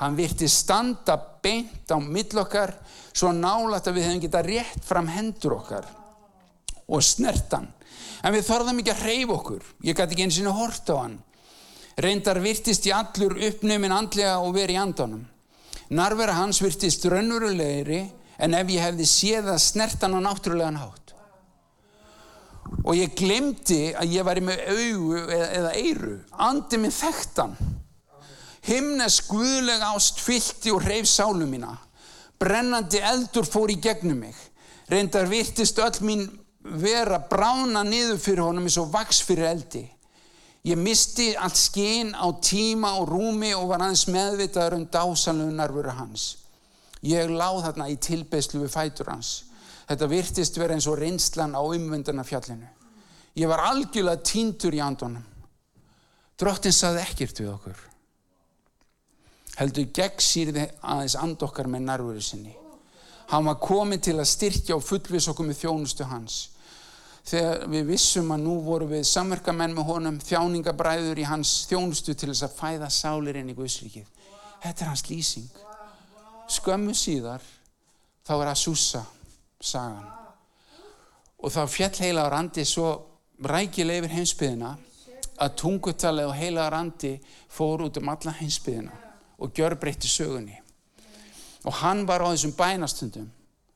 Hann 0.00 0.16
virti 0.18 0.48
standa 0.50 1.18
beint 1.42 1.90
á 1.92 2.00
millokkar 2.00 2.74
svo 3.12 3.30
nálat 3.36 3.86
að 3.86 3.98
við 4.00 4.08
hefum 4.08 4.22
getað 4.24 4.48
rétt 4.48 4.86
fram 4.88 5.10
hendur 5.12 5.60
okkar 5.60 5.86
og 6.92 7.02
snertan. 7.04 7.68
En 8.22 8.34
við 8.36 8.46
þorðum 8.46 8.80
ekki 8.82 8.92
að 8.94 9.04
hreyfa 9.06 9.36
okkur. 9.36 9.68
Ég 9.82 9.98
gæti 9.98 10.14
ekki 10.14 10.26
eins 10.28 10.40
og 10.44 10.58
hort 10.60 10.92
á 10.92 10.96
hann. 11.00 11.18
Reyndar 12.02 12.40
virtist 12.40 12.86
í 12.88 12.92
allur 12.94 13.34
uppnömin 13.48 13.92
andlega 13.92 14.38
og 14.40 14.54
verið 14.56 14.78
í 14.78 14.80
andanum. 14.80 15.24
Narvera 15.92 16.38
hans 16.38 16.62
virtist 16.62 17.04
raunverulegri 17.04 18.00
en 18.42 18.56
ef 18.56 18.70
ég 18.72 18.86
hefði 18.86 19.08
séð 19.08 19.50
að 19.52 19.64
snertan 19.66 20.16
á 20.16 20.20
náttúrulegan 20.24 20.80
hátt. 20.80 21.12
Og 22.86 22.96
ég 22.96 23.12
glemdi 23.18 23.92
að 23.92 24.14
ég 24.16 24.24
væri 24.24 24.44
með 24.46 24.62
augu 24.72 25.18
eða, 25.36 25.72
eiru. 25.76 26.16
Andi 26.40 26.80
minn 26.80 26.94
þekktan. 26.94 27.56
Himnes 28.64 29.18
guðleg 29.26 29.82
ást 29.90 30.22
fylti 30.22 30.72
og 30.72 30.86
hreyf 30.86 31.10
sálu 31.10 31.48
mína. 31.50 31.74
Brennandi 32.40 33.02
eldur 33.02 33.46
fór 33.46 33.70
í 33.74 33.76
gegnum 33.82 34.22
mig. 34.24 34.38
Reyndar 34.88 35.28
virtist 35.30 35.78
öll 35.82 36.00
mín 36.06 36.24
vera 36.62 37.18
brána 37.30 37.82
niður 37.86 38.20
fyrir 38.22 38.44
honum 38.46 38.68
eins 38.68 38.78
og 38.80 38.92
vaks 38.92 39.22
fyrir 39.26 39.50
eldi. 39.50 39.82
Ég 40.62 40.78
misti 40.78 41.32
allt 41.34 41.58
skinn 41.58 42.12
á 42.14 42.26
tíma 42.38 42.92
og 43.00 43.08
rúmi 43.10 43.50
og 43.56 43.66
var 43.72 43.82
hans 43.82 44.06
meðvitaður 44.06 44.76
um 44.78 44.84
dásanlegu 44.86 45.56
narfuru 45.58 45.94
hans. 45.96 46.26
Ég 47.02 47.32
láð 47.34 47.64
þarna 47.64 47.88
í 47.90 47.98
tilbeðslu 47.98 48.62
við 48.62 48.70
fætur 48.76 49.10
hans. 49.10 49.32
Þetta 49.88 50.08
virtist 50.12 50.58
vera 50.60 50.76
eins 50.76 50.86
og 50.86 51.00
reynslan 51.00 51.58
á 51.58 51.62
umvöndana 51.66 52.22
fjallinu. 52.22 52.68
Ég 53.34 53.50
var 53.50 53.64
algjörlega 53.72 54.22
tíndur 54.22 54.76
í 54.76 54.82
andunum. 54.84 55.24
Drottin 56.38 56.74
saði 56.74 57.02
ekkert 57.02 57.42
við 57.42 57.50
okkur. 57.56 57.84
Heldur 59.58 59.90
gegn 59.98 60.22
sýrði 60.22 60.70
aðeins 60.80 61.18
andokkar 61.18 61.66
með 61.66 61.88
narfuru 61.90 62.22
sinni. 62.22 62.61
Hann 63.32 63.48
var 63.48 63.60
komin 63.62 64.00
til 64.02 64.18
að 64.18 64.28
styrkja 64.28 64.76
og 64.76 64.84
fullvis 64.84 65.30
okkur 65.32 65.46
með 65.48 65.62
þjónustu 65.62 66.04
hans 66.04 66.40
þegar 67.24 67.68
við 67.70 67.86
vissum 67.92 68.32
að 68.34 68.44
nú 68.44 68.56
voru 68.66 68.88
við 68.90 69.06
samverkamenn 69.08 69.74
með 69.76 69.88
honum 69.88 70.18
þjáningabræður 70.20 71.20
í 71.22 71.26
hans 71.28 71.52
þjónustu 71.70 72.16
til 72.18 72.32
þess 72.32 72.46
að 72.48 72.56
fæða 72.58 72.88
sálir 72.90 73.38
inn 73.38 73.52
í 73.52 73.56
Guðsríkið. 73.56 74.08
Þetta 74.62 74.84
er 74.84 74.90
hans 74.90 75.04
lýsing. 75.08 75.46
Skömmu 76.50 76.94
síðar 76.98 77.44
þá 78.26 78.34
er 78.36 78.50
að 78.50 78.60
súsa 78.60 79.04
sagan. 79.62 80.08
Og 81.42 81.54
þá 81.54 81.62
fjall 81.70 81.94
heilaður 82.02 82.38
andi 82.38 82.66
svo 82.68 82.88
rækileg 83.42 84.02
yfir 84.02 84.16
heimsbyðina 84.18 84.74
að 85.42 85.56
tungutalið 85.62 86.28
og 86.28 86.36
heilaður 86.38 86.78
andi 86.78 87.14
fór 87.50 87.86
út 87.86 87.98
um 87.98 88.12
alla 88.12 88.34
heimsbyðina 88.38 88.98
og 89.42 89.56
gjör 89.56 89.78
breytti 89.80 90.10
sögunni. 90.10 90.58
Og 91.64 91.74
hann 91.82 92.06
var 92.08 92.24
á 92.24 92.28
þessum 92.32 92.54
bænastundum. 92.58 93.28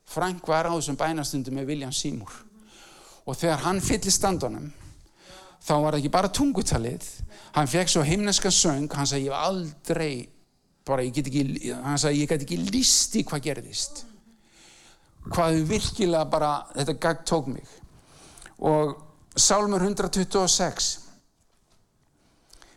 Frank 0.06 0.48
var 0.48 0.66
á 0.66 0.74
þessum 0.74 0.98
bænastundum 0.98 1.54
með 1.54 1.70
William 1.70 1.92
Seymour. 1.92 2.32
Og 3.26 3.36
þegar 3.36 3.62
hann 3.66 3.80
fyllir 3.82 4.14
standunum 4.14 4.72
þá 5.66 5.72
var 5.82 5.94
það 5.94 6.00
ekki 6.00 6.12
bara 6.14 6.32
tungutalið. 6.34 7.06
Hann 7.54 7.70
fekk 7.70 7.90
svo 7.90 8.02
himneska 8.06 8.50
söng. 8.50 8.90
Hann 8.94 9.06
sagði 9.06 9.28
ég 9.28 9.34
var 9.34 9.48
aldrei 9.50 10.28
bara 10.86 11.02
ég 11.02 11.14
get 11.14 11.30
ekki 11.30 11.72
hann 11.72 11.98
sagði 11.98 12.22
ég 12.22 12.30
get 12.30 12.44
ekki 12.46 12.60
lísti 12.70 13.24
hvað 13.26 13.48
gerðist. 13.48 14.04
Hvað 15.26 15.64
virkilega 15.66 16.28
bara 16.30 16.52
þetta 16.74 16.98
gagd 17.02 17.26
tók 17.26 17.50
mig. 17.50 17.66
Og 18.62 18.94
Sálmur 19.36 19.82
126 19.82 20.92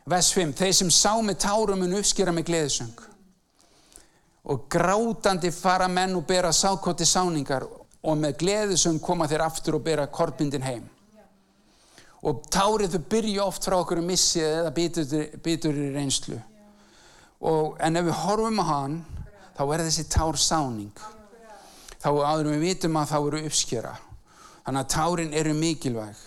vers 0.10 0.32
5 0.34 0.56
þeir 0.58 0.74
sem 0.76 0.90
sá 0.92 1.14
með 1.22 1.38
tárum 1.46 1.86
en 1.86 1.94
uppskýra 2.00 2.34
með 2.36 2.50
gleðisöng 2.50 3.09
og 4.50 4.66
grátandi 4.72 5.52
fara 5.54 5.88
menn 5.88 6.16
og 6.18 6.26
bera 6.28 6.52
sákoti 6.56 7.06
sáningar 7.06 7.68
og 8.02 8.18
með 8.18 8.38
gleði 8.42 8.78
sem 8.80 8.98
koma 9.00 9.28
þér 9.30 9.46
aftur 9.46 9.78
og 9.78 9.86
bera 9.86 10.08
korpindin 10.08 10.66
heim. 10.66 10.88
Og 12.26 12.42
tárið 12.52 12.98
þau 12.98 13.04
byrja 13.14 13.46
oft 13.46 13.68
frá 13.68 13.78
okkur 13.78 14.02
um 14.02 14.10
missið 14.10 14.48
eða 14.48 14.74
bitur 15.44 15.78
í 15.78 15.92
reynslu. 15.94 16.40
Og, 17.40 17.78
en 17.80 17.96
ef 17.96 18.10
við 18.10 18.20
horfum 18.26 18.60
á 18.60 18.66
hann 18.68 18.98
þá 19.56 19.64
er 19.68 19.86
þessi 19.86 20.08
tár 20.12 20.40
sáning. 20.40 21.06
Þá 22.00 22.10
áður 22.10 22.52
við 22.56 22.66
vitum 22.66 23.00
að 23.00 23.14
þá 23.14 23.18
eru 23.20 23.46
uppskjara 23.48 23.96
þannig 24.66 24.84
að 24.84 24.92
tárin 24.94 25.34
eru 25.34 25.54
mikilvæg. 25.58 26.26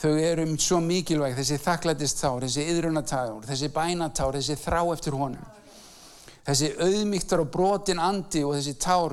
Þau 0.00 0.10
eru 0.16 0.44
svo 0.60 0.80
mikilvæg, 0.84 1.36
þessi 1.36 1.56
þakklætistár, 1.60 2.44
þessi 2.44 2.64
yðrunatár, 2.72 3.42
þessi 3.48 3.68
bænatár, 3.72 4.36
þessi 4.36 4.56
þrá 4.60 4.80
eftir 4.94 5.16
honum. 5.16 5.59
Þessi 6.50 6.72
auðmygtar 6.82 7.44
og 7.44 7.50
brotin 7.54 8.00
andi 8.02 8.40
og 8.42 8.56
þessi 8.56 8.72
tár 8.82 9.12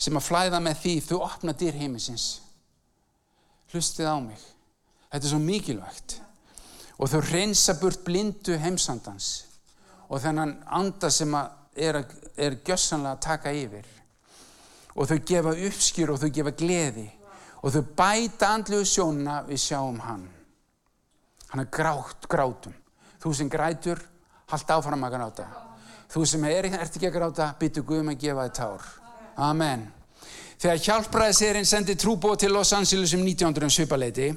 sem 0.00 0.16
að 0.16 0.24
flæða 0.24 0.60
með 0.64 0.78
því, 0.80 0.92
þau 1.04 1.18
opna 1.26 1.52
dýr 1.52 1.76
heimisins. 1.76 2.28
Hlustið 3.74 4.08
á 4.08 4.16
mig. 4.24 4.40
Þetta 5.12 5.20
er 5.26 5.32
svo 5.34 5.40
mikilvægt. 5.42 6.14
Og 6.96 7.12
þau 7.12 7.20
reynsa 7.26 7.76
burt 7.76 8.00
blindu 8.06 8.56
heimsandans 8.56 9.28
og 10.08 10.22
þennan 10.24 10.54
anda 10.72 11.10
sem 11.12 11.36
er, 11.36 12.00
er 12.40 12.58
gjössanlega 12.64 13.18
að 13.18 13.22
taka 13.26 13.52
yfir. 13.52 13.84
Og 14.96 15.12
þau 15.12 15.20
gefa 15.28 15.54
uppskjur 15.68 16.14
og 16.14 16.24
þau 16.24 16.32
gefa 16.40 16.56
gleði 16.56 17.06
og 17.60 17.74
þau 17.74 17.84
bæta 18.00 18.54
andluðu 18.54 18.88
sjónuna 18.88 19.42
við 19.44 19.64
sjáum 19.66 20.00
hann. 20.08 20.28
Hann 21.52 21.66
er 21.66 21.72
grátt, 21.72 22.24
grátum. 22.32 22.72
Þú 23.20 23.36
sem 23.36 23.52
grætur, 23.52 24.00
haldt 24.48 24.72
áfram 24.72 25.04
að 25.04 25.18
gráta. 25.18 25.67
Þú 26.08 26.24
sem 26.24 26.44
er, 26.48 26.70
ert 26.72 26.94
ekki 26.96 27.10
að 27.10 27.16
gráta, 27.18 27.50
byttu 27.60 27.82
Guðum 27.84 28.14
að 28.14 28.22
gefa 28.22 28.46
þið 28.46 28.54
tár. 28.56 28.84
Amen. 29.44 29.82
Þegar 30.58 30.78
hjálpræðisirinn 30.86 31.66
sendi 31.68 31.96
trúbóð 32.00 32.38
til 32.42 32.48
Los 32.54 32.72
Angeles 32.72 33.12
um 33.14 33.20
1900 33.26 33.74
svipaleiti, 33.74 34.30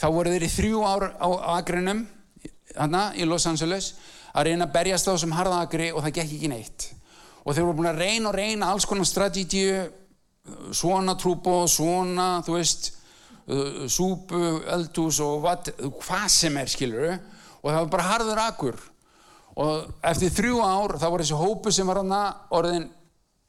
þá 0.00 0.06
voru 0.08 0.32
þeir 0.32 0.46
í 0.46 0.50
þrjú 0.54 0.80
ár 0.88 1.04
á 1.20 1.28
agrinum, 1.58 2.00
hana 2.72 3.10
í 3.20 3.28
Los 3.28 3.44
Angeles, 3.50 3.92
að 4.32 4.48
reyna 4.48 4.64
að 4.64 4.74
berjast 4.78 5.10
á 5.10 5.12
þessum 5.12 5.36
harðagri 5.36 5.90
og 5.92 6.06
það 6.06 6.16
gekk 6.16 6.34
ekki 6.38 6.50
neitt. 6.54 6.86
Og 7.44 7.52
þeir 7.52 7.66
voru 7.68 7.78
búin 7.82 7.90
að 7.92 8.00
reyna 8.00 8.32
og 8.32 8.38
reyna 8.40 8.70
alls 8.72 8.88
konar 8.88 9.08
strategíu, 9.10 9.84
svona 10.72 11.18
trúbóð, 11.20 11.66
svona, 11.74 12.30
þú 12.46 12.56
veist, 12.56 12.94
uh, 13.44 13.84
súpu, 13.92 14.40
eldús 14.72 15.20
og 15.20 15.44
hvað 16.00 16.26
sem 16.32 16.56
er, 16.56 16.72
skiluru, 16.72 17.12
og 17.60 17.68
það 17.68 17.82
var 17.82 17.92
bara 17.92 18.08
harður 18.14 18.42
agur. 18.48 18.80
Og 19.60 19.90
eftir 20.08 20.32
þrjú 20.32 20.62
ár, 20.64 20.96
þá 20.96 21.06
var 21.10 21.22
þessi 21.22 21.36
hópu 21.36 21.72
sem 21.74 21.88
var 21.88 22.00
hana 22.00 22.20
orðin 22.56 22.86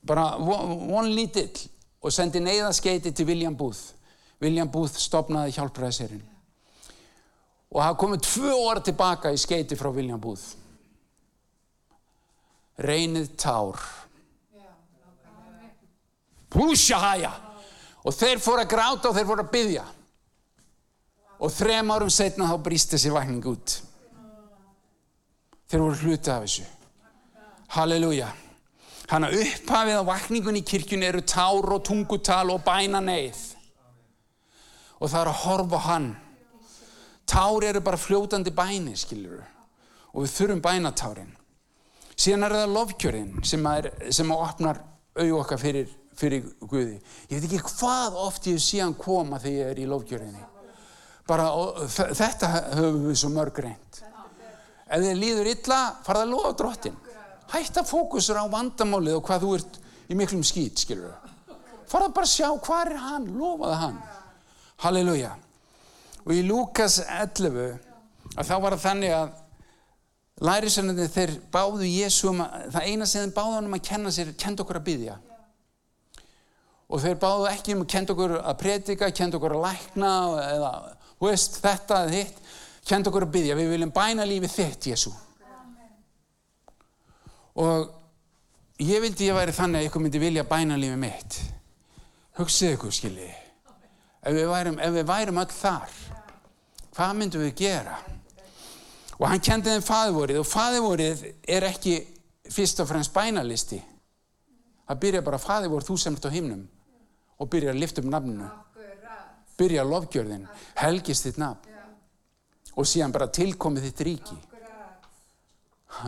bara 0.07 0.33
von 0.41 1.07
lítill 1.13 1.53
og 2.01 2.11
sendi 2.11 2.41
neyðaskeiti 2.43 3.13
til 3.15 3.27
William 3.29 3.55
Booth. 3.55 3.93
William 4.41 4.69
Booth 4.71 4.97
stopnaði 4.99 5.53
hjálpræðisirinn. 5.55 6.23
Og 7.71 7.79
það 7.79 7.99
komið 8.01 8.23
tvö 8.27 8.55
orð 8.57 8.87
tilbaka 8.89 9.31
í 9.31 9.39
skeiti 9.39 9.77
frá 9.79 9.91
William 9.93 10.19
Booth. 10.19 10.57
Reynið 12.81 13.29
tár. 13.39 13.79
Púsjahæja. 16.51 17.31
Og 18.01 18.15
þeir 18.17 18.41
fóru 18.41 18.65
að 18.65 18.71
gráta 18.73 19.11
og 19.11 19.15
þeir 19.15 19.29
fóru 19.29 19.45
að 19.45 19.53
byggja. 19.53 19.85
Og 21.41 21.53
þrem 21.53 21.93
árum 21.93 22.11
setna 22.11 22.49
þá 22.49 22.57
bríst 22.65 22.91
þessi 22.91 23.13
vakning 23.13 23.45
út. 23.53 23.77
Þeir 25.71 25.83
voru 25.85 25.99
hluti 26.03 26.31
af 26.31 26.41
þessu. 26.43 26.63
Halleluja. 27.71 28.27
Hanna 29.07 29.29
upphafið 29.31 29.99
á 29.99 30.03
vakningun 30.03 30.57
í 30.59 30.63
kirkjun 30.67 31.05
eru 31.07 31.21
tár 31.23 31.69
og 31.71 31.85
tungutal 31.87 32.51
og 32.51 32.65
bæna 32.65 32.99
neyð. 33.03 33.39
Og 34.99 35.07
það 35.07 35.21
er 35.21 35.31
að 35.31 35.39
horfa 35.45 35.79
hann. 35.85 36.09
Tár 37.23 37.63
eru 37.63 37.79
bara 37.83 37.99
fljótandi 37.99 38.51
bæni, 38.51 38.97
skiljuru. 38.99 39.39
Og 40.11 40.25
við 40.25 40.35
þurfum 40.35 40.65
bænatárin. 40.65 41.31
Síðan 42.19 42.49
er 42.49 42.57
það 42.57 42.75
lofkjörinn 42.75 43.33
sem, 43.47 43.71
er, 43.71 43.87
sem 44.11 44.35
opnar 44.35 44.83
auð 45.15 45.37
okkar 45.39 45.63
fyrir, 45.63 45.87
fyrir 46.19 46.51
Guði. 46.67 46.99
Ég 47.31 47.39
veit 47.39 47.47
ekki 47.47 47.63
hvað 47.77 48.19
oft 48.27 48.51
ég 48.51 48.59
sé 48.59 48.83
hann 48.83 48.99
koma 48.99 49.39
þegar 49.39 49.61
ég 49.61 49.71
er 49.71 49.83
í 49.85 49.87
lofkjörinni. 49.87 50.47
Bara, 51.31 51.47
þetta 51.87 52.55
höfum 52.75 53.05
við 53.07 53.21
svo 53.23 53.31
mörg 53.31 53.63
reynd. 53.63 54.03
Ef 54.91 55.03
þið 55.05 55.19
líður 55.21 55.49
illa, 55.53 55.81
farða 56.03 56.25
að 56.25 56.33
lofa 56.33 56.53
drottin. 56.59 56.97
Hætta 57.51 57.83
fókusur 57.87 58.39
á 58.39 58.45
vandamálið 58.51 59.17
og 59.19 59.27
hvað 59.27 59.45
þú 59.45 59.51
ert 59.57 59.79
í 60.11 60.17
miklum 60.19 60.43
skýt, 60.43 60.83
skilur. 60.83 61.13
Farða 61.91 62.11
bara 62.15 62.27
að 62.27 62.33
sjá 62.33 62.49
hvað 62.51 62.81
er 62.85 62.99
hann, 63.05 63.29
lofaði 63.39 63.77
hann. 63.85 64.01
Halleluja. 64.83 65.31
Og 66.25 66.35
í 66.35 66.43
Lúkas 66.45 66.99
11, 67.05 67.79
að 68.35 68.47
þá 68.47 68.55
var 68.63 68.75
það 68.75 68.85
þannig 68.85 69.15
að 69.15 69.33
lærisennandi 70.41 71.07
þeir 71.13 71.33
báðu 71.53 71.87
Jésu 71.87 72.31
um 72.31 72.43
að, 72.45 72.69
það 72.73 72.87
eina 72.87 73.07
sem 73.09 73.25
þeir 73.25 73.35
báðu 73.35 73.57
hann 73.57 73.69
um 73.69 73.77
að 73.77 73.83
kenna 73.87 74.13
sér, 74.13 74.33
kenda 74.39 74.65
okkur 74.65 74.79
að 74.81 74.87
byggja. 74.89 75.17
Og 76.91 77.03
þeir 77.03 77.19
báðu 77.21 77.47
ekki 77.51 77.75
um 77.75 77.83
að 77.85 77.91
kenda 77.93 78.15
okkur 78.15 78.37
að 78.39 78.57
predika, 78.59 79.11
kenda 79.15 79.39
okkur 79.39 79.55
að 79.55 79.65
lækna 79.67 80.13
eða, 80.45 80.71
veist, 81.23 81.59
þetta 81.63 82.01
eða 82.05 82.17
hitt, 82.17 82.40
kenda 82.87 83.11
okkur 83.11 83.27
að 83.27 83.35
byggja. 83.35 83.57
Við 83.59 83.75
viljum 83.75 83.93
bæna 83.95 84.25
lífið 84.29 84.55
þitt, 84.55 84.89
Jésu 84.93 85.13
og 87.55 87.91
ég 88.79 89.01
vildi 89.03 89.27
ég 89.27 89.35
væri 89.35 89.55
þannig 89.55 89.81
að 89.81 89.89
ykkur 89.89 90.03
myndi 90.05 90.21
vilja 90.21 90.47
bæna 90.47 90.77
lífið 90.79 90.99
mitt. 91.01 91.39
Hugsið 92.39 92.77
ykkur 92.77 92.95
skiljið 92.95 93.37
ef 94.21 94.35
við 94.37 94.47
værum, 94.51 94.77
ef 94.79 94.91
við 94.93 95.07
værum 95.09 95.39
öll 95.41 95.49
þar 95.49 95.93
hvað 96.95 97.15
myndum 97.17 97.41
við 97.41 97.55
gera? 97.63 97.95
Og 99.17 99.27
hann 99.29 99.41
kendi 99.43 99.71
þeim 99.71 99.85
faðivorið 99.85 100.41
og 100.41 100.47
faðivorið 100.49 101.23
er 101.49 101.65
ekki 101.67 101.95
fyrst 102.51 102.81
og 102.81 102.89
fremst 102.89 103.13
bænalisti. 103.13 103.79
Það 104.89 105.01
byrja 105.05 105.21
bara 105.25 105.39
faðivor 105.41 105.85
þú 105.85 105.97
sem 105.97 106.17
ert 106.17 106.25
á 106.27 106.31
himnum 106.33 106.63
og 107.41 107.49
byrja 107.49 107.73
að 107.73 107.81
lifta 107.81 108.03
um 108.03 108.09
nafninu. 108.11 108.49
Byrja 109.57 109.83
að 109.83 109.93
lofgjörðin 109.93 110.47
helgist 110.81 111.27
þitt 111.27 111.41
nafn 111.41 111.70
og 112.75 112.87
síðan 112.87 113.13
bara 113.15 113.29
tilkomið 113.31 113.87
þitt 113.89 114.03
ríki. 114.07 114.37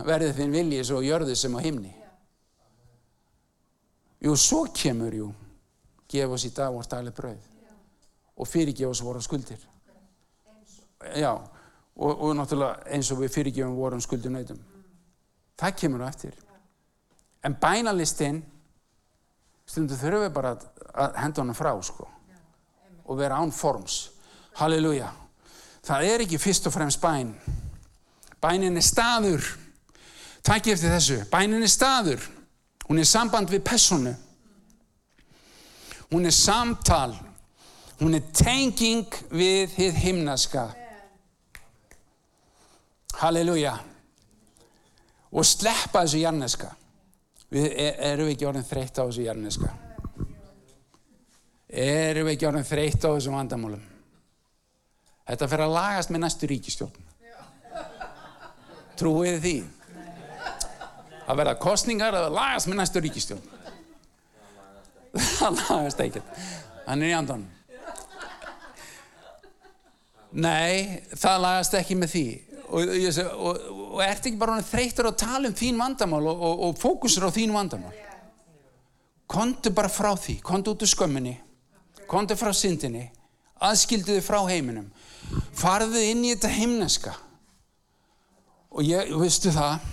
Verði 0.04 0.32
þinn 0.36 0.54
viljið 0.54 0.86
svo 0.88 1.00
jörðu 1.04 1.36
sem 1.36 1.56
á 1.56 1.60
himni. 1.64 1.92
Jú, 4.24 4.36
svo 4.40 4.64
kemur 4.72 5.14
jú. 5.14 5.30
Gef 6.08 6.30
oss 6.32 6.46
í 6.48 6.52
dag 6.56 6.72
vort 6.72 6.90
dagleg 6.90 7.14
brauð. 7.16 7.50
Og 8.40 8.48
fyrirgef 8.48 8.90
oss 8.90 9.04
voru 9.04 9.20
skuldir. 9.22 9.60
Já 11.14 11.34
og, 11.34 12.10
og 12.10 12.30
náttúrulega 12.34 12.88
eins 12.96 13.10
og 13.12 13.20
við 13.20 13.34
fyrirgefum 13.34 13.76
vorum 13.76 14.00
skuldir 14.02 14.32
nautum 14.32 14.62
það 15.58 15.76
kemur 15.80 16.04
á 16.04 16.08
eftir. 16.08 16.34
En 17.44 17.56
bænalistinn 17.60 18.42
stundu 19.66 19.96
þurfum 19.98 20.26
við 20.26 20.34
bara 20.34 20.54
að 20.94 21.18
henda 21.22 21.42
honum 21.42 21.58
frá 21.58 21.72
sko. 21.82 22.08
Og 23.04 23.18
vera 23.18 23.38
án 23.40 23.52
forms. 23.52 24.10
Halleluja 24.56 25.10
það 25.84 26.08
er 26.12 26.24
ekki 26.24 26.40
fyrst 26.40 26.66
og 26.66 26.74
fremst 26.74 27.00
bæn 27.02 27.34
bænin 28.40 28.76
er 28.76 28.84
staður 28.84 29.44
Takk 30.44 30.68
eftir 30.74 30.92
þessu. 30.92 31.22
Bænin 31.32 31.64
er 31.64 31.72
staður. 31.72 32.24
Hún 32.84 33.00
er 33.00 33.08
samband 33.08 33.48
við 33.48 33.62
personu. 33.64 34.12
Hún 36.10 36.28
er 36.28 36.34
samtal. 36.36 37.14
Hún 38.02 38.18
er 38.18 38.26
tenging 38.36 39.08
við 39.32 39.72
þið 39.72 40.00
himnaska. 40.02 40.66
Halleluja. 43.22 43.78
Og 45.32 45.48
sleppa 45.48 46.04
þessu 46.04 46.20
jarneska. 46.20 46.74
Við 47.54 47.70
e- 47.70 47.96
erum 48.10 48.28
ekki 48.28 48.48
orðin 48.50 48.68
þreytt 48.68 49.00
á 49.00 49.02
þessu 49.06 49.24
jarneska. 49.24 49.72
Erum 51.70 52.28
ekki 52.28 52.50
orðin 52.50 52.68
þreytt 52.68 53.00
á 53.00 53.14
þessum 53.14 53.38
vandamálum. 53.38 53.93
Þetta 55.24 55.48
fer 55.48 55.64
að 55.64 55.74
lagast 55.74 56.12
með 56.12 56.24
næstu 56.26 56.50
ríkistjórn. 56.50 57.10
Trúið 59.00 59.40
því? 59.42 59.56
Að 61.24 61.38
verða 61.40 61.58
kostningar 61.60 62.16
að 62.18 62.32
lagast 62.34 62.68
með 62.68 62.82
næstu 62.82 63.02
ríkistjón 63.04 63.44
það 65.14 65.60
lagast 65.60 66.00
ekkert. 66.02 66.40
Hann 66.84 67.02
er 67.02 67.12
í 67.12 67.16
andan 67.16 67.44
nei, 70.34 71.02
það 71.14 71.42
lagast 71.44 71.76
ekki 71.78 71.96
með 71.98 72.10
því. 72.10 72.24
Og, 72.64 72.88
og, 72.90 73.18
og, 73.38 73.58
og 73.94 74.00
ert 74.02 74.24
ekki 74.26 74.40
bara 74.40 74.56
þreytur 74.66 75.06
að 75.10 75.20
tala 75.22 75.50
um 75.50 75.54
þín 75.54 75.78
vandamál 75.78 76.24
og 76.32 76.80
fókusur 76.80 77.28
á 77.28 77.30
þín 77.30 77.54
vandamál? 77.54 77.92
Kontu 79.30 79.70
bara 79.74 79.92
frá 79.92 80.10
því. 80.18 80.40
Kontu 80.44 80.74
út 80.74 80.82
úr 80.82 80.90
skömminni. 80.90 81.36
Kontu 82.10 82.36
frá 82.38 82.50
syndinni. 82.56 83.06
Aðskildu 83.62 84.16
þið 84.16 84.26
frá 84.26 84.40
heiminum 84.50 84.90
farðu 85.54 86.00
inn 86.02 86.24
í 86.24 86.32
þetta 86.34 86.50
heimneska 86.54 87.14
og 88.74 88.82
ég, 88.86 89.12
veistu 89.18 89.52
það 89.54 89.90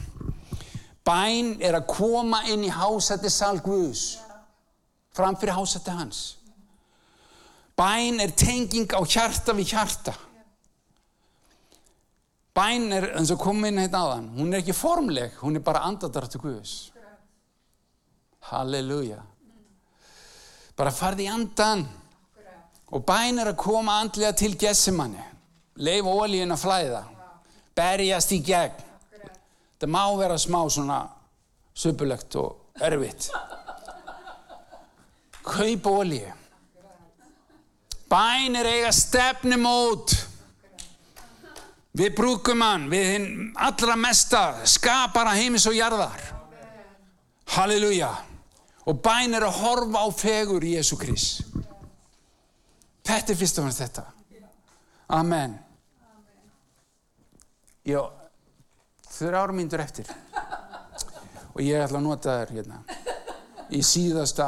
Bæn 1.02 1.56
er 1.66 1.74
að 1.80 1.88
koma 1.90 2.44
inn 2.54 2.62
í 2.62 2.70
hásætti 2.70 3.30
salgvus 3.34 4.20
framfyrir 5.18 5.56
hásætti 5.58 5.96
hans. 5.98 6.20
Bæn 7.74 8.22
er 8.22 8.36
tenging 8.38 8.94
á 8.94 9.02
hjarta 9.02 9.56
við 9.58 9.74
hjarta. 9.74 10.14
Bæn 12.54 12.86
er, 12.94 13.08
eins 13.18 13.32
og 13.34 13.42
kom 13.42 13.66
inn 13.66 13.82
hérna 13.82 14.04
aðan, 14.06 14.30
hún 14.38 14.54
er 14.54 14.62
ekki 14.62 14.78
formleg, 14.78 15.34
hún 15.42 15.58
er 15.58 15.66
bara 15.66 15.82
andadartu 15.90 16.38
Guðs. 16.44 16.92
Halleluja. 18.52 19.24
Bara 20.78 20.94
farði 20.94 21.26
í 21.26 21.34
andan 21.34 21.88
Og 22.92 23.04
bæn 23.08 23.40
er 23.40 23.54
að 23.54 23.60
koma 23.62 24.02
andlega 24.02 24.34
til 24.36 24.58
gessimanni. 24.60 25.22
Leif 25.76 26.06
ólíun 26.06 26.52
að 26.54 26.64
flæða. 26.66 27.02
Berjast 27.76 28.34
í 28.36 28.42
gegn. 28.44 28.88
Það 29.82 29.90
má 29.90 30.04
vera 30.20 30.38
smá 30.38 30.60
svona 30.70 31.00
söpulegt 31.74 32.36
og 32.38 32.82
erfitt. 32.82 33.32
Kaup 35.42 35.88
ólíu. 35.90 36.34
Bæn 38.12 38.60
er 38.60 38.68
eiga 38.68 38.92
stefnumót. 38.92 40.14
Við 41.98 42.14
brúkum 42.16 42.62
hann, 42.64 42.86
við 42.92 43.26
allra 43.60 43.98
mesta 44.00 44.42
skapara 44.68 45.34
heimis 45.36 45.66
og 45.68 45.76
jarðar. 45.76 46.22
Halleluja. 47.56 48.12
Og 48.88 49.02
bæn 49.04 49.36
er 49.36 49.46
að 49.48 49.60
horfa 49.64 50.04
á 50.04 50.08
fegur 50.16 50.64
Jésu 50.64 50.98
Krist. 51.00 51.44
Þetta 53.02 53.34
er 53.34 53.40
fyrst 53.40 53.60
og 53.60 53.68
fannst 53.68 53.84
þetta. 53.84 54.06
Amen. 55.12 55.58
Já, 57.84 58.00
þrjára 59.12 59.52
mínútur 59.52 59.82
eftir. 59.84 60.12
Og 61.52 61.60
ég 61.66 61.84
ætla 61.84 62.00
að 62.00 62.06
nota 62.06 62.36
þér 62.40 62.54
hérna. 62.56 62.78
Í 63.76 63.82
síðasta 63.84 64.48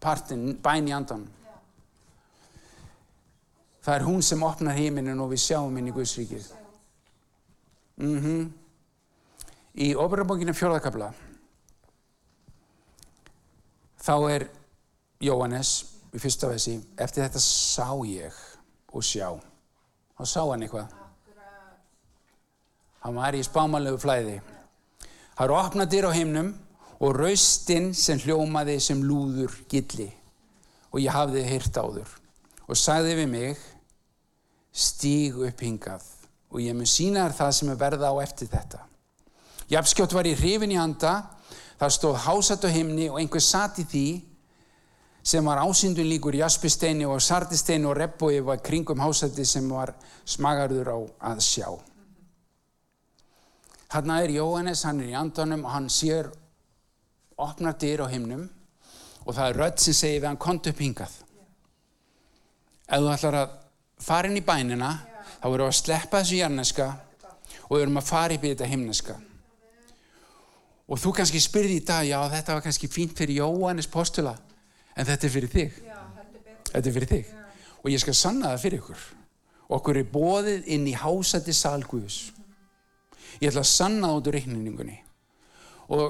partin, 0.00 0.54
bæn 0.64 0.88
í 0.88 0.94
andanum. 0.96 1.28
Það 3.84 3.94
er 3.94 4.06
hún 4.06 4.24
sem 4.24 4.42
opnar 4.44 4.76
heiminin 4.76 5.20
og 5.20 5.34
við 5.34 5.42
sjáum 5.44 5.76
inn 5.80 5.90
í 5.90 5.94
Guðsríkið. 5.96 6.48
Mm 8.00 8.18
-hmm. 8.22 8.48
Í 9.84 9.94
óperabókinu 9.94 10.54
fjórðakabla 10.54 11.12
þá 14.00 14.30
er 14.30 14.48
Jóhannes 15.20 15.84
í 16.14 16.18
fyrsta 16.18 16.48
vesi, 16.48 16.78
eftir 16.96 17.24
þetta 17.26 17.40
sá 17.42 17.92
ég 18.06 18.32
og 18.92 19.04
sjá. 19.04 19.36
Þá 20.18 20.24
sá 20.26 20.40
hann 20.42 20.64
eitthvað. 20.66 20.94
Hann 23.04 23.18
var 23.18 23.36
í 23.38 23.42
spámanlegu 23.46 24.00
flæði. 24.02 24.40
Það 25.38 25.44
eru 25.44 25.54
opnað 25.54 25.92
dyr 25.92 26.08
á 26.10 26.16
heimnum 26.16 26.48
og 26.98 27.14
raustinn 27.14 27.92
sem 27.94 28.18
hljómaði 28.18 28.80
sem 28.82 29.02
lúður 29.06 29.54
gilli 29.70 30.08
og 30.90 30.98
ég 30.98 31.14
hafði 31.14 31.44
hýrt 31.46 31.78
áður 31.78 32.14
og 32.66 32.78
sagði 32.80 33.14
við 33.20 33.28
mig 33.30 33.60
stíg 34.74 35.38
upp 35.46 35.62
hingað 35.62 36.08
og 36.50 36.62
ég 36.64 36.74
mun 36.74 36.88
sína 36.88 37.28
þér 37.28 37.36
það 37.38 37.54
sem 37.54 37.70
er 37.70 37.78
verða 37.78 38.10
á 38.10 38.14
eftir 38.24 38.50
þetta. 38.50 38.82
Jafnskjótt 39.70 40.16
var 40.16 40.26
ég 40.26 40.40
hrifin 40.40 40.72
í 40.72 40.80
handa, 40.80 41.28
það 41.78 41.94
stóð 41.94 42.20
hásat 42.24 42.66
á 42.66 42.70
himni 42.72 43.06
og 43.12 43.20
einhver 43.20 43.44
satt 43.44 43.78
í 43.78 43.86
því 43.86 44.06
sem 45.28 45.44
var 45.44 45.60
ásindun 45.60 46.08
líkur 46.08 46.38
jaspisteini 46.40 47.04
og 47.04 47.20
sartisteini 47.20 47.84
og 47.84 47.98
rebbói 47.98 48.40
var 48.44 48.62
kringum 48.64 49.00
hásati 49.04 49.44
sem 49.44 49.66
var 49.68 49.92
smagarður 50.24 50.88
á 50.88 50.98
að 51.32 51.42
sjá. 51.44 51.68
Hanna 53.92 54.22
er 54.22 54.32
Jóhannes, 54.32 54.86
hann 54.88 55.02
er 55.02 55.10
í 55.12 55.18
andanum 55.20 55.66
og 55.66 55.74
hann 55.74 55.90
sér 55.92 56.30
opnar 57.36 57.76
dyr 57.76 58.04
á 58.04 58.06
himnum 58.08 58.48
og 59.26 59.36
það 59.36 59.50
er 59.50 59.60
rödd 59.60 59.84
sem 59.84 59.98
segir 60.00 60.22
við 60.22 60.28
hann 60.30 60.40
kontu 60.40 60.72
upp 60.72 60.80
hingað. 60.80 61.12
Ef 62.88 63.04
þú 63.04 63.12
ætlar 63.12 63.40
að 63.42 63.54
fara 64.00 64.32
inn 64.32 64.40
í 64.40 64.46
bænina, 64.48 64.94
þá 65.42 65.46
verður 65.46 65.66
við 65.66 65.68
að 65.74 65.80
sleppa 65.82 66.22
þessu 66.22 66.40
jarneska 66.40 66.90
og 67.68 67.76
við 67.76 67.82
verðum 67.82 68.00
að 68.00 68.10
fara 68.14 68.34
upp 68.40 68.44
í 68.44 68.54
þetta 68.54 68.72
himneska. 68.72 69.20
Og 70.88 70.96
þú 70.96 71.18
kannski 71.20 71.44
spyrði 71.44 71.82
í 71.82 71.84
dag, 71.84 72.08
já 72.08 72.20
þetta 72.32 72.54
var 72.56 72.64
kannski 72.64 72.88
fínt 72.88 73.18
fyrir 73.18 73.42
Jóhannes 73.42 73.92
postula, 73.92 74.38
en 74.98 75.06
þetta 75.06 75.28
er 75.28 75.34
fyrir 75.34 75.52
þig. 75.52 75.76
Þetta 76.72 76.82
er 76.82 76.96
fyrir 76.96 77.12
þig. 77.12 77.34
Og 77.84 77.92
ég 77.92 78.02
skal 78.02 78.16
sanna 78.18 78.52
það 78.52 78.64
fyrir 78.64 78.82
ykkur. 78.82 79.04
Okkur 79.78 80.00
er 80.00 80.10
bóðið 80.12 80.66
inn 80.74 80.88
í 80.88 80.96
hásætti 80.98 81.54
salguðus. 81.54 82.18
Ég 83.38 83.52
ætla 83.52 83.62
að 83.62 83.70
sanna 83.70 84.10
það 84.10 84.18
út 84.18 84.30
úr 84.30 84.38
reikningunni. 84.38 84.98
Og 85.94 86.04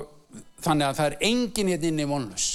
þannig 0.64 0.88
að 0.88 0.98
það 0.98 1.10
er 1.10 1.28
enginn 1.28 1.72
hérna 1.72 1.90
inn 1.90 2.02
í 2.02 2.08
vonlus. 2.08 2.48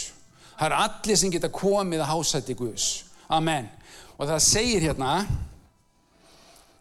Það 0.57 0.67
er 0.67 0.77
allir 0.79 1.19
sem 1.19 1.33
geta 1.33 1.49
komið 1.53 2.03
að 2.03 2.11
hásætti 2.13 2.55
Guðus. 2.57 2.87
Amen. 3.33 3.69
Og 4.17 4.27
það 4.29 4.45
segir 4.45 4.85
hérna 4.87 5.13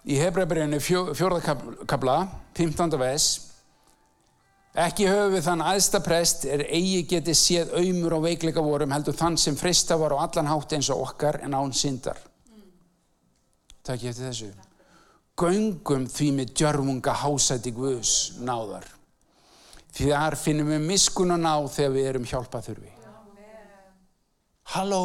í 0.05 0.19
Hebrabrinu 0.19 0.81
fjórðakabla, 0.83 2.17
15. 2.59 2.99
vers, 3.01 3.29
ekki 4.73 5.07
höfu 5.11 5.35
við 5.35 5.47
þann 5.47 5.65
aðstaprest 5.69 6.47
er 6.49 6.65
eigi 6.65 7.03
getið 7.11 7.37
séð 7.37 7.73
auðmur 7.77 8.17
og 8.17 8.27
veikleika 8.27 8.65
vorum 8.65 8.95
heldur 8.95 9.17
þann 9.17 9.37
sem 9.41 9.57
frista 9.59 9.99
var 10.01 10.15
á 10.17 10.25
allan 10.25 10.49
hátt 10.49 10.73
eins 10.77 10.89
og 10.95 11.03
okkar 11.09 11.43
en 11.45 11.57
án 11.59 11.75
syndar. 11.77 12.17
Takk 13.83 14.07
ég 14.07 14.15
eftir 14.15 14.31
þessu. 14.31 14.53
Göngum 15.37 16.07
því 16.09 16.29
með 16.37 16.55
djörfunga 16.57 17.15
hásæti 17.23 17.73
Guðs 17.75 18.39
náðar. 18.41 18.87
Því 19.93 20.09
þar 20.13 20.37
finnum 20.41 20.71
við 20.73 20.87
miskun 20.89 21.35
og 21.35 21.43
náð 21.43 21.69
þegar 21.75 21.95
við 21.97 22.09
erum 22.13 22.29
hjálpað 22.29 22.69
þurfi. 22.71 22.93
Halló? 24.73 25.03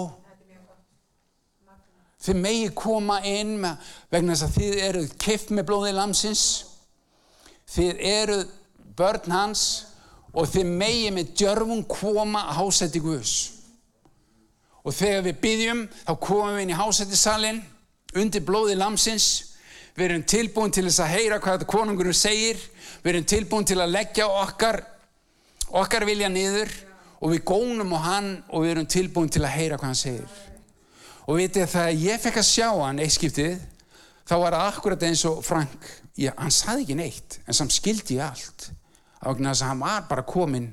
Þið 2.23 2.39
megi 2.43 2.69
koma 2.75 3.17
inn 3.27 3.57
með, 3.61 3.89
vegna 4.11 4.35
þess 4.35 4.45
að 4.47 4.55
þið 4.57 4.79
eruð 4.87 5.11
kift 5.21 5.51
með 5.53 5.67
blóði 5.69 5.91
lamsins. 5.95 6.45
Þið 7.71 8.01
eruð 8.09 8.45
börn 8.97 9.33
hans 9.33 9.63
og 10.33 10.49
þið 10.51 10.73
megi 10.79 11.11
með 11.13 11.33
djörfum 11.39 11.83
koma 11.89 12.47
að 12.49 12.59
hásætti 12.61 13.01
Guðs. 13.01 13.35
Og 14.87 14.95
þegar 14.95 15.25
við 15.25 15.39
byggjum 15.43 15.83
þá 16.05 16.13
komum 16.23 16.55
við 16.55 16.63
inn 16.63 16.73
í 16.73 16.79
hásættisalinn 16.79 17.61
undir 18.17 18.45
blóði 18.45 18.77
lamsins. 18.77 19.29
Við 19.97 20.05
erum 20.05 20.25
tilbúin 20.29 20.73
til 20.73 20.85
þess 20.85 21.01
að 21.03 21.13
heyra 21.15 21.39
hvað 21.41 21.57
þetta 21.57 21.71
konungurum 21.73 22.15
segir. 22.15 22.59
Við 23.03 23.11
erum 23.13 23.27
tilbúin 23.27 23.67
til 23.67 23.79
að 23.81 23.95
leggja 23.95 24.27
okkar, 24.29 24.81
okkar 25.75 26.05
vilja 26.07 26.29
niður 26.31 26.71
og 27.17 27.33
við 27.33 27.43
gónum 27.49 27.95
á 27.97 27.99
hann 28.05 28.29
og 28.53 28.63
við 28.63 28.75
erum 28.75 28.89
tilbúin 28.93 29.33
til 29.33 29.43
að 29.43 29.55
heyra 29.57 29.79
hvað 29.79 29.89
hann 29.89 29.99
segir. 29.99 30.37
Og 31.27 31.41
vitið 31.41 31.71
þegar 31.73 32.03
ég 32.05 32.21
fekk 32.23 32.39
að 32.39 32.47
sjá 32.47 32.67
hann 32.69 33.01
eitt 33.03 33.15
skiptið, 33.17 33.57
þá 34.27 34.35
var 34.37 34.55
það 34.55 34.67
akkurat 34.69 35.05
eins 35.09 35.23
og 35.27 35.41
Frank, 35.43 35.87
ég, 36.15 36.31
hann 36.37 36.53
saði 36.53 36.85
ekki 36.85 36.95
neitt, 37.01 37.39
en 37.43 37.57
samt 37.57 37.75
skildi 37.75 38.21
ég 38.21 38.29
allt. 38.29 38.69
Þess 39.21 39.61
að 39.61 39.69
hann 39.71 39.83
var 39.83 40.07
bara 40.09 40.25
komin 40.27 40.71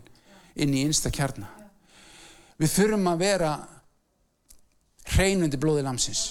inn 0.55 0.75
í 0.75 0.85
einsta 0.87 1.11
kjarna. 1.11 1.49
Við 2.61 2.71
þurfum 2.77 3.11
að 3.11 3.23
vera 3.25 3.53
hreinundi 5.15 5.61
blóði 5.61 5.85
lamsins. 5.87 6.25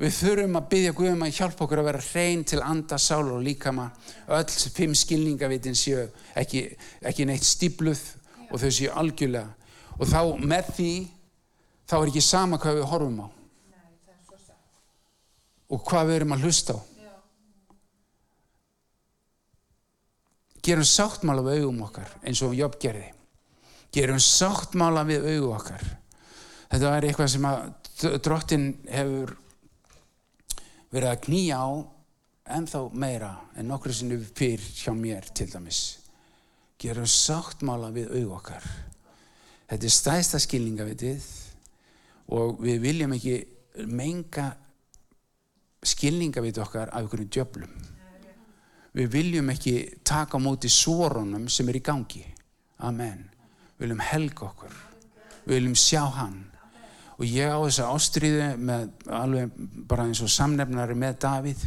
Við 0.00 0.14
þurfum 0.16 0.56
að 0.56 0.68
byggja 0.72 0.92
Guðum 0.96 1.24
að 1.26 1.34
hjálpa 1.36 1.64
okkur 1.66 1.82
að 1.82 1.88
vera 1.90 2.04
hrein 2.06 2.44
til 2.48 2.60
anda, 2.64 2.96
sál 2.96 3.26
og 3.26 3.42
líkama. 3.44 3.90
Öll 4.32 4.46
fimm 4.76 4.94
skilningavitin 4.96 5.76
séu 5.76 6.06
ekki, 6.40 6.62
ekki 7.04 7.26
neitt 7.28 7.44
stíbluð 7.44 8.00
og 8.48 8.62
þau 8.62 8.70
séu 8.72 8.94
algjörlega. 8.96 9.50
Og 10.00 10.08
þá 10.08 10.22
með 10.40 10.72
því, 10.78 10.94
þá 11.84 11.96
er 11.98 12.12
ekki 12.14 12.24
sama 12.24 12.60
hvað 12.62 12.80
við 12.80 12.90
horfum 12.94 13.20
á 13.20 13.28
og 15.70 15.84
hvað 15.86 16.08
við 16.08 16.16
erum 16.18 16.32
að 16.34 16.46
hlusta 16.46 16.74
á. 16.74 16.78
Gerum 20.60 20.84
sáttmála 20.84 21.44
við 21.46 21.62
augum 21.62 21.84
okkar 21.86 22.10
eins 22.24 22.42
og 22.44 22.56
Jobb 22.56 22.76
gerði. 22.80 23.08
Gerum 23.94 24.20
sáttmála 24.22 25.06
við 25.08 25.28
augum 25.34 25.56
okkar. 25.56 25.84
Þetta 26.70 26.90
er 26.96 27.06
eitthvað 27.08 27.30
sem 27.32 27.46
að 27.48 27.62
drottin 28.22 28.66
hefur 28.90 29.32
verið 30.90 31.08
að 31.10 31.22
knýja 31.26 31.58
á 31.58 31.70
ennþá 32.50 32.82
meira 32.92 33.30
en 33.56 33.68
nokkru 33.70 33.94
sinni 33.94 34.18
fyrr 34.20 34.62
hjá 34.82 34.92
mér 34.94 35.28
til 35.34 35.48
dæmis. 35.50 35.80
Gerum 36.80 37.08
sáttmála 37.08 37.90
við 37.94 38.12
augum 38.14 38.36
okkar. 38.38 38.66
Þetta 39.70 39.86
er 39.86 39.94
stæðsta 39.94 40.40
skilningavitið 40.42 41.26
og 42.36 42.60
við 42.62 42.82
viljum 42.84 43.14
ekki 43.16 43.36
menga 43.86 44.50
skilningavit 45.86 46.58
okkar 46.60 46.90
af 46.90 47.00
einhverjum 47.00 47.30
djöflum. 47.32 47.74
Við 48.96 49.10
viljum 49.12 49.50
ekki 49.52 49.74
taka 50.06 50.38
móti 50.42 50.70
sórunum 50.72 51.46
sem 51.48 51.68
er 51.70 51.78
í 51.78 51.82
gangi. 51.84 52.24
Amen. 52.82 53.28
Við 53.76 53.86
viljum 53.86 54.02
helga 54.02 54.48
okkur. 54.48 54.78
Við 55.44 55.54
viljum 55.54 55.76
sjá 55.78 56.02
hann. 56.16 56.40
Og 57.20 57.26
ég 57.28 57.52
á 57.52 57.58
þessa 57.60 57.90
ástriðu 57.92 58.48
með 58.58 58.88
alveg 59.12 59.52
bara 59.88 60.08
eins 60.08 60.22
og 60.24 60.32
samnefnari 60.32 60.96
með 60.98 61.18
Davíð. 61.22 61.66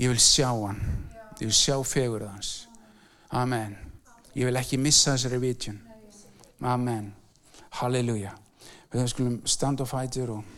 Ég 0.00 0.10
vil 0.10 0.22
sjá 0.22 0.48
hann. 0.50 0.80
Ég 1.38 1.46
vil 1.46 1.54
sjá 1.54 1.76
fegurð 1.84 2.32
hans. 2.32 2.52
Amen. 3.30 3.76
Ég 4.34 4.48
vil 4.48 4.58
ekki 4.58 4.80
missa 4.80 5.14
þessari 5.14 5.38
vitjun. 5.42 5.78
Amen. 6.66 7.12
Halleluja. 7.78 8.32
Við 8.90 9.10
skulum 9.12 9.40
standa 9.46 9.84
og 9.84 9.90
fætur 9.90 10.38
og 10.38 10.57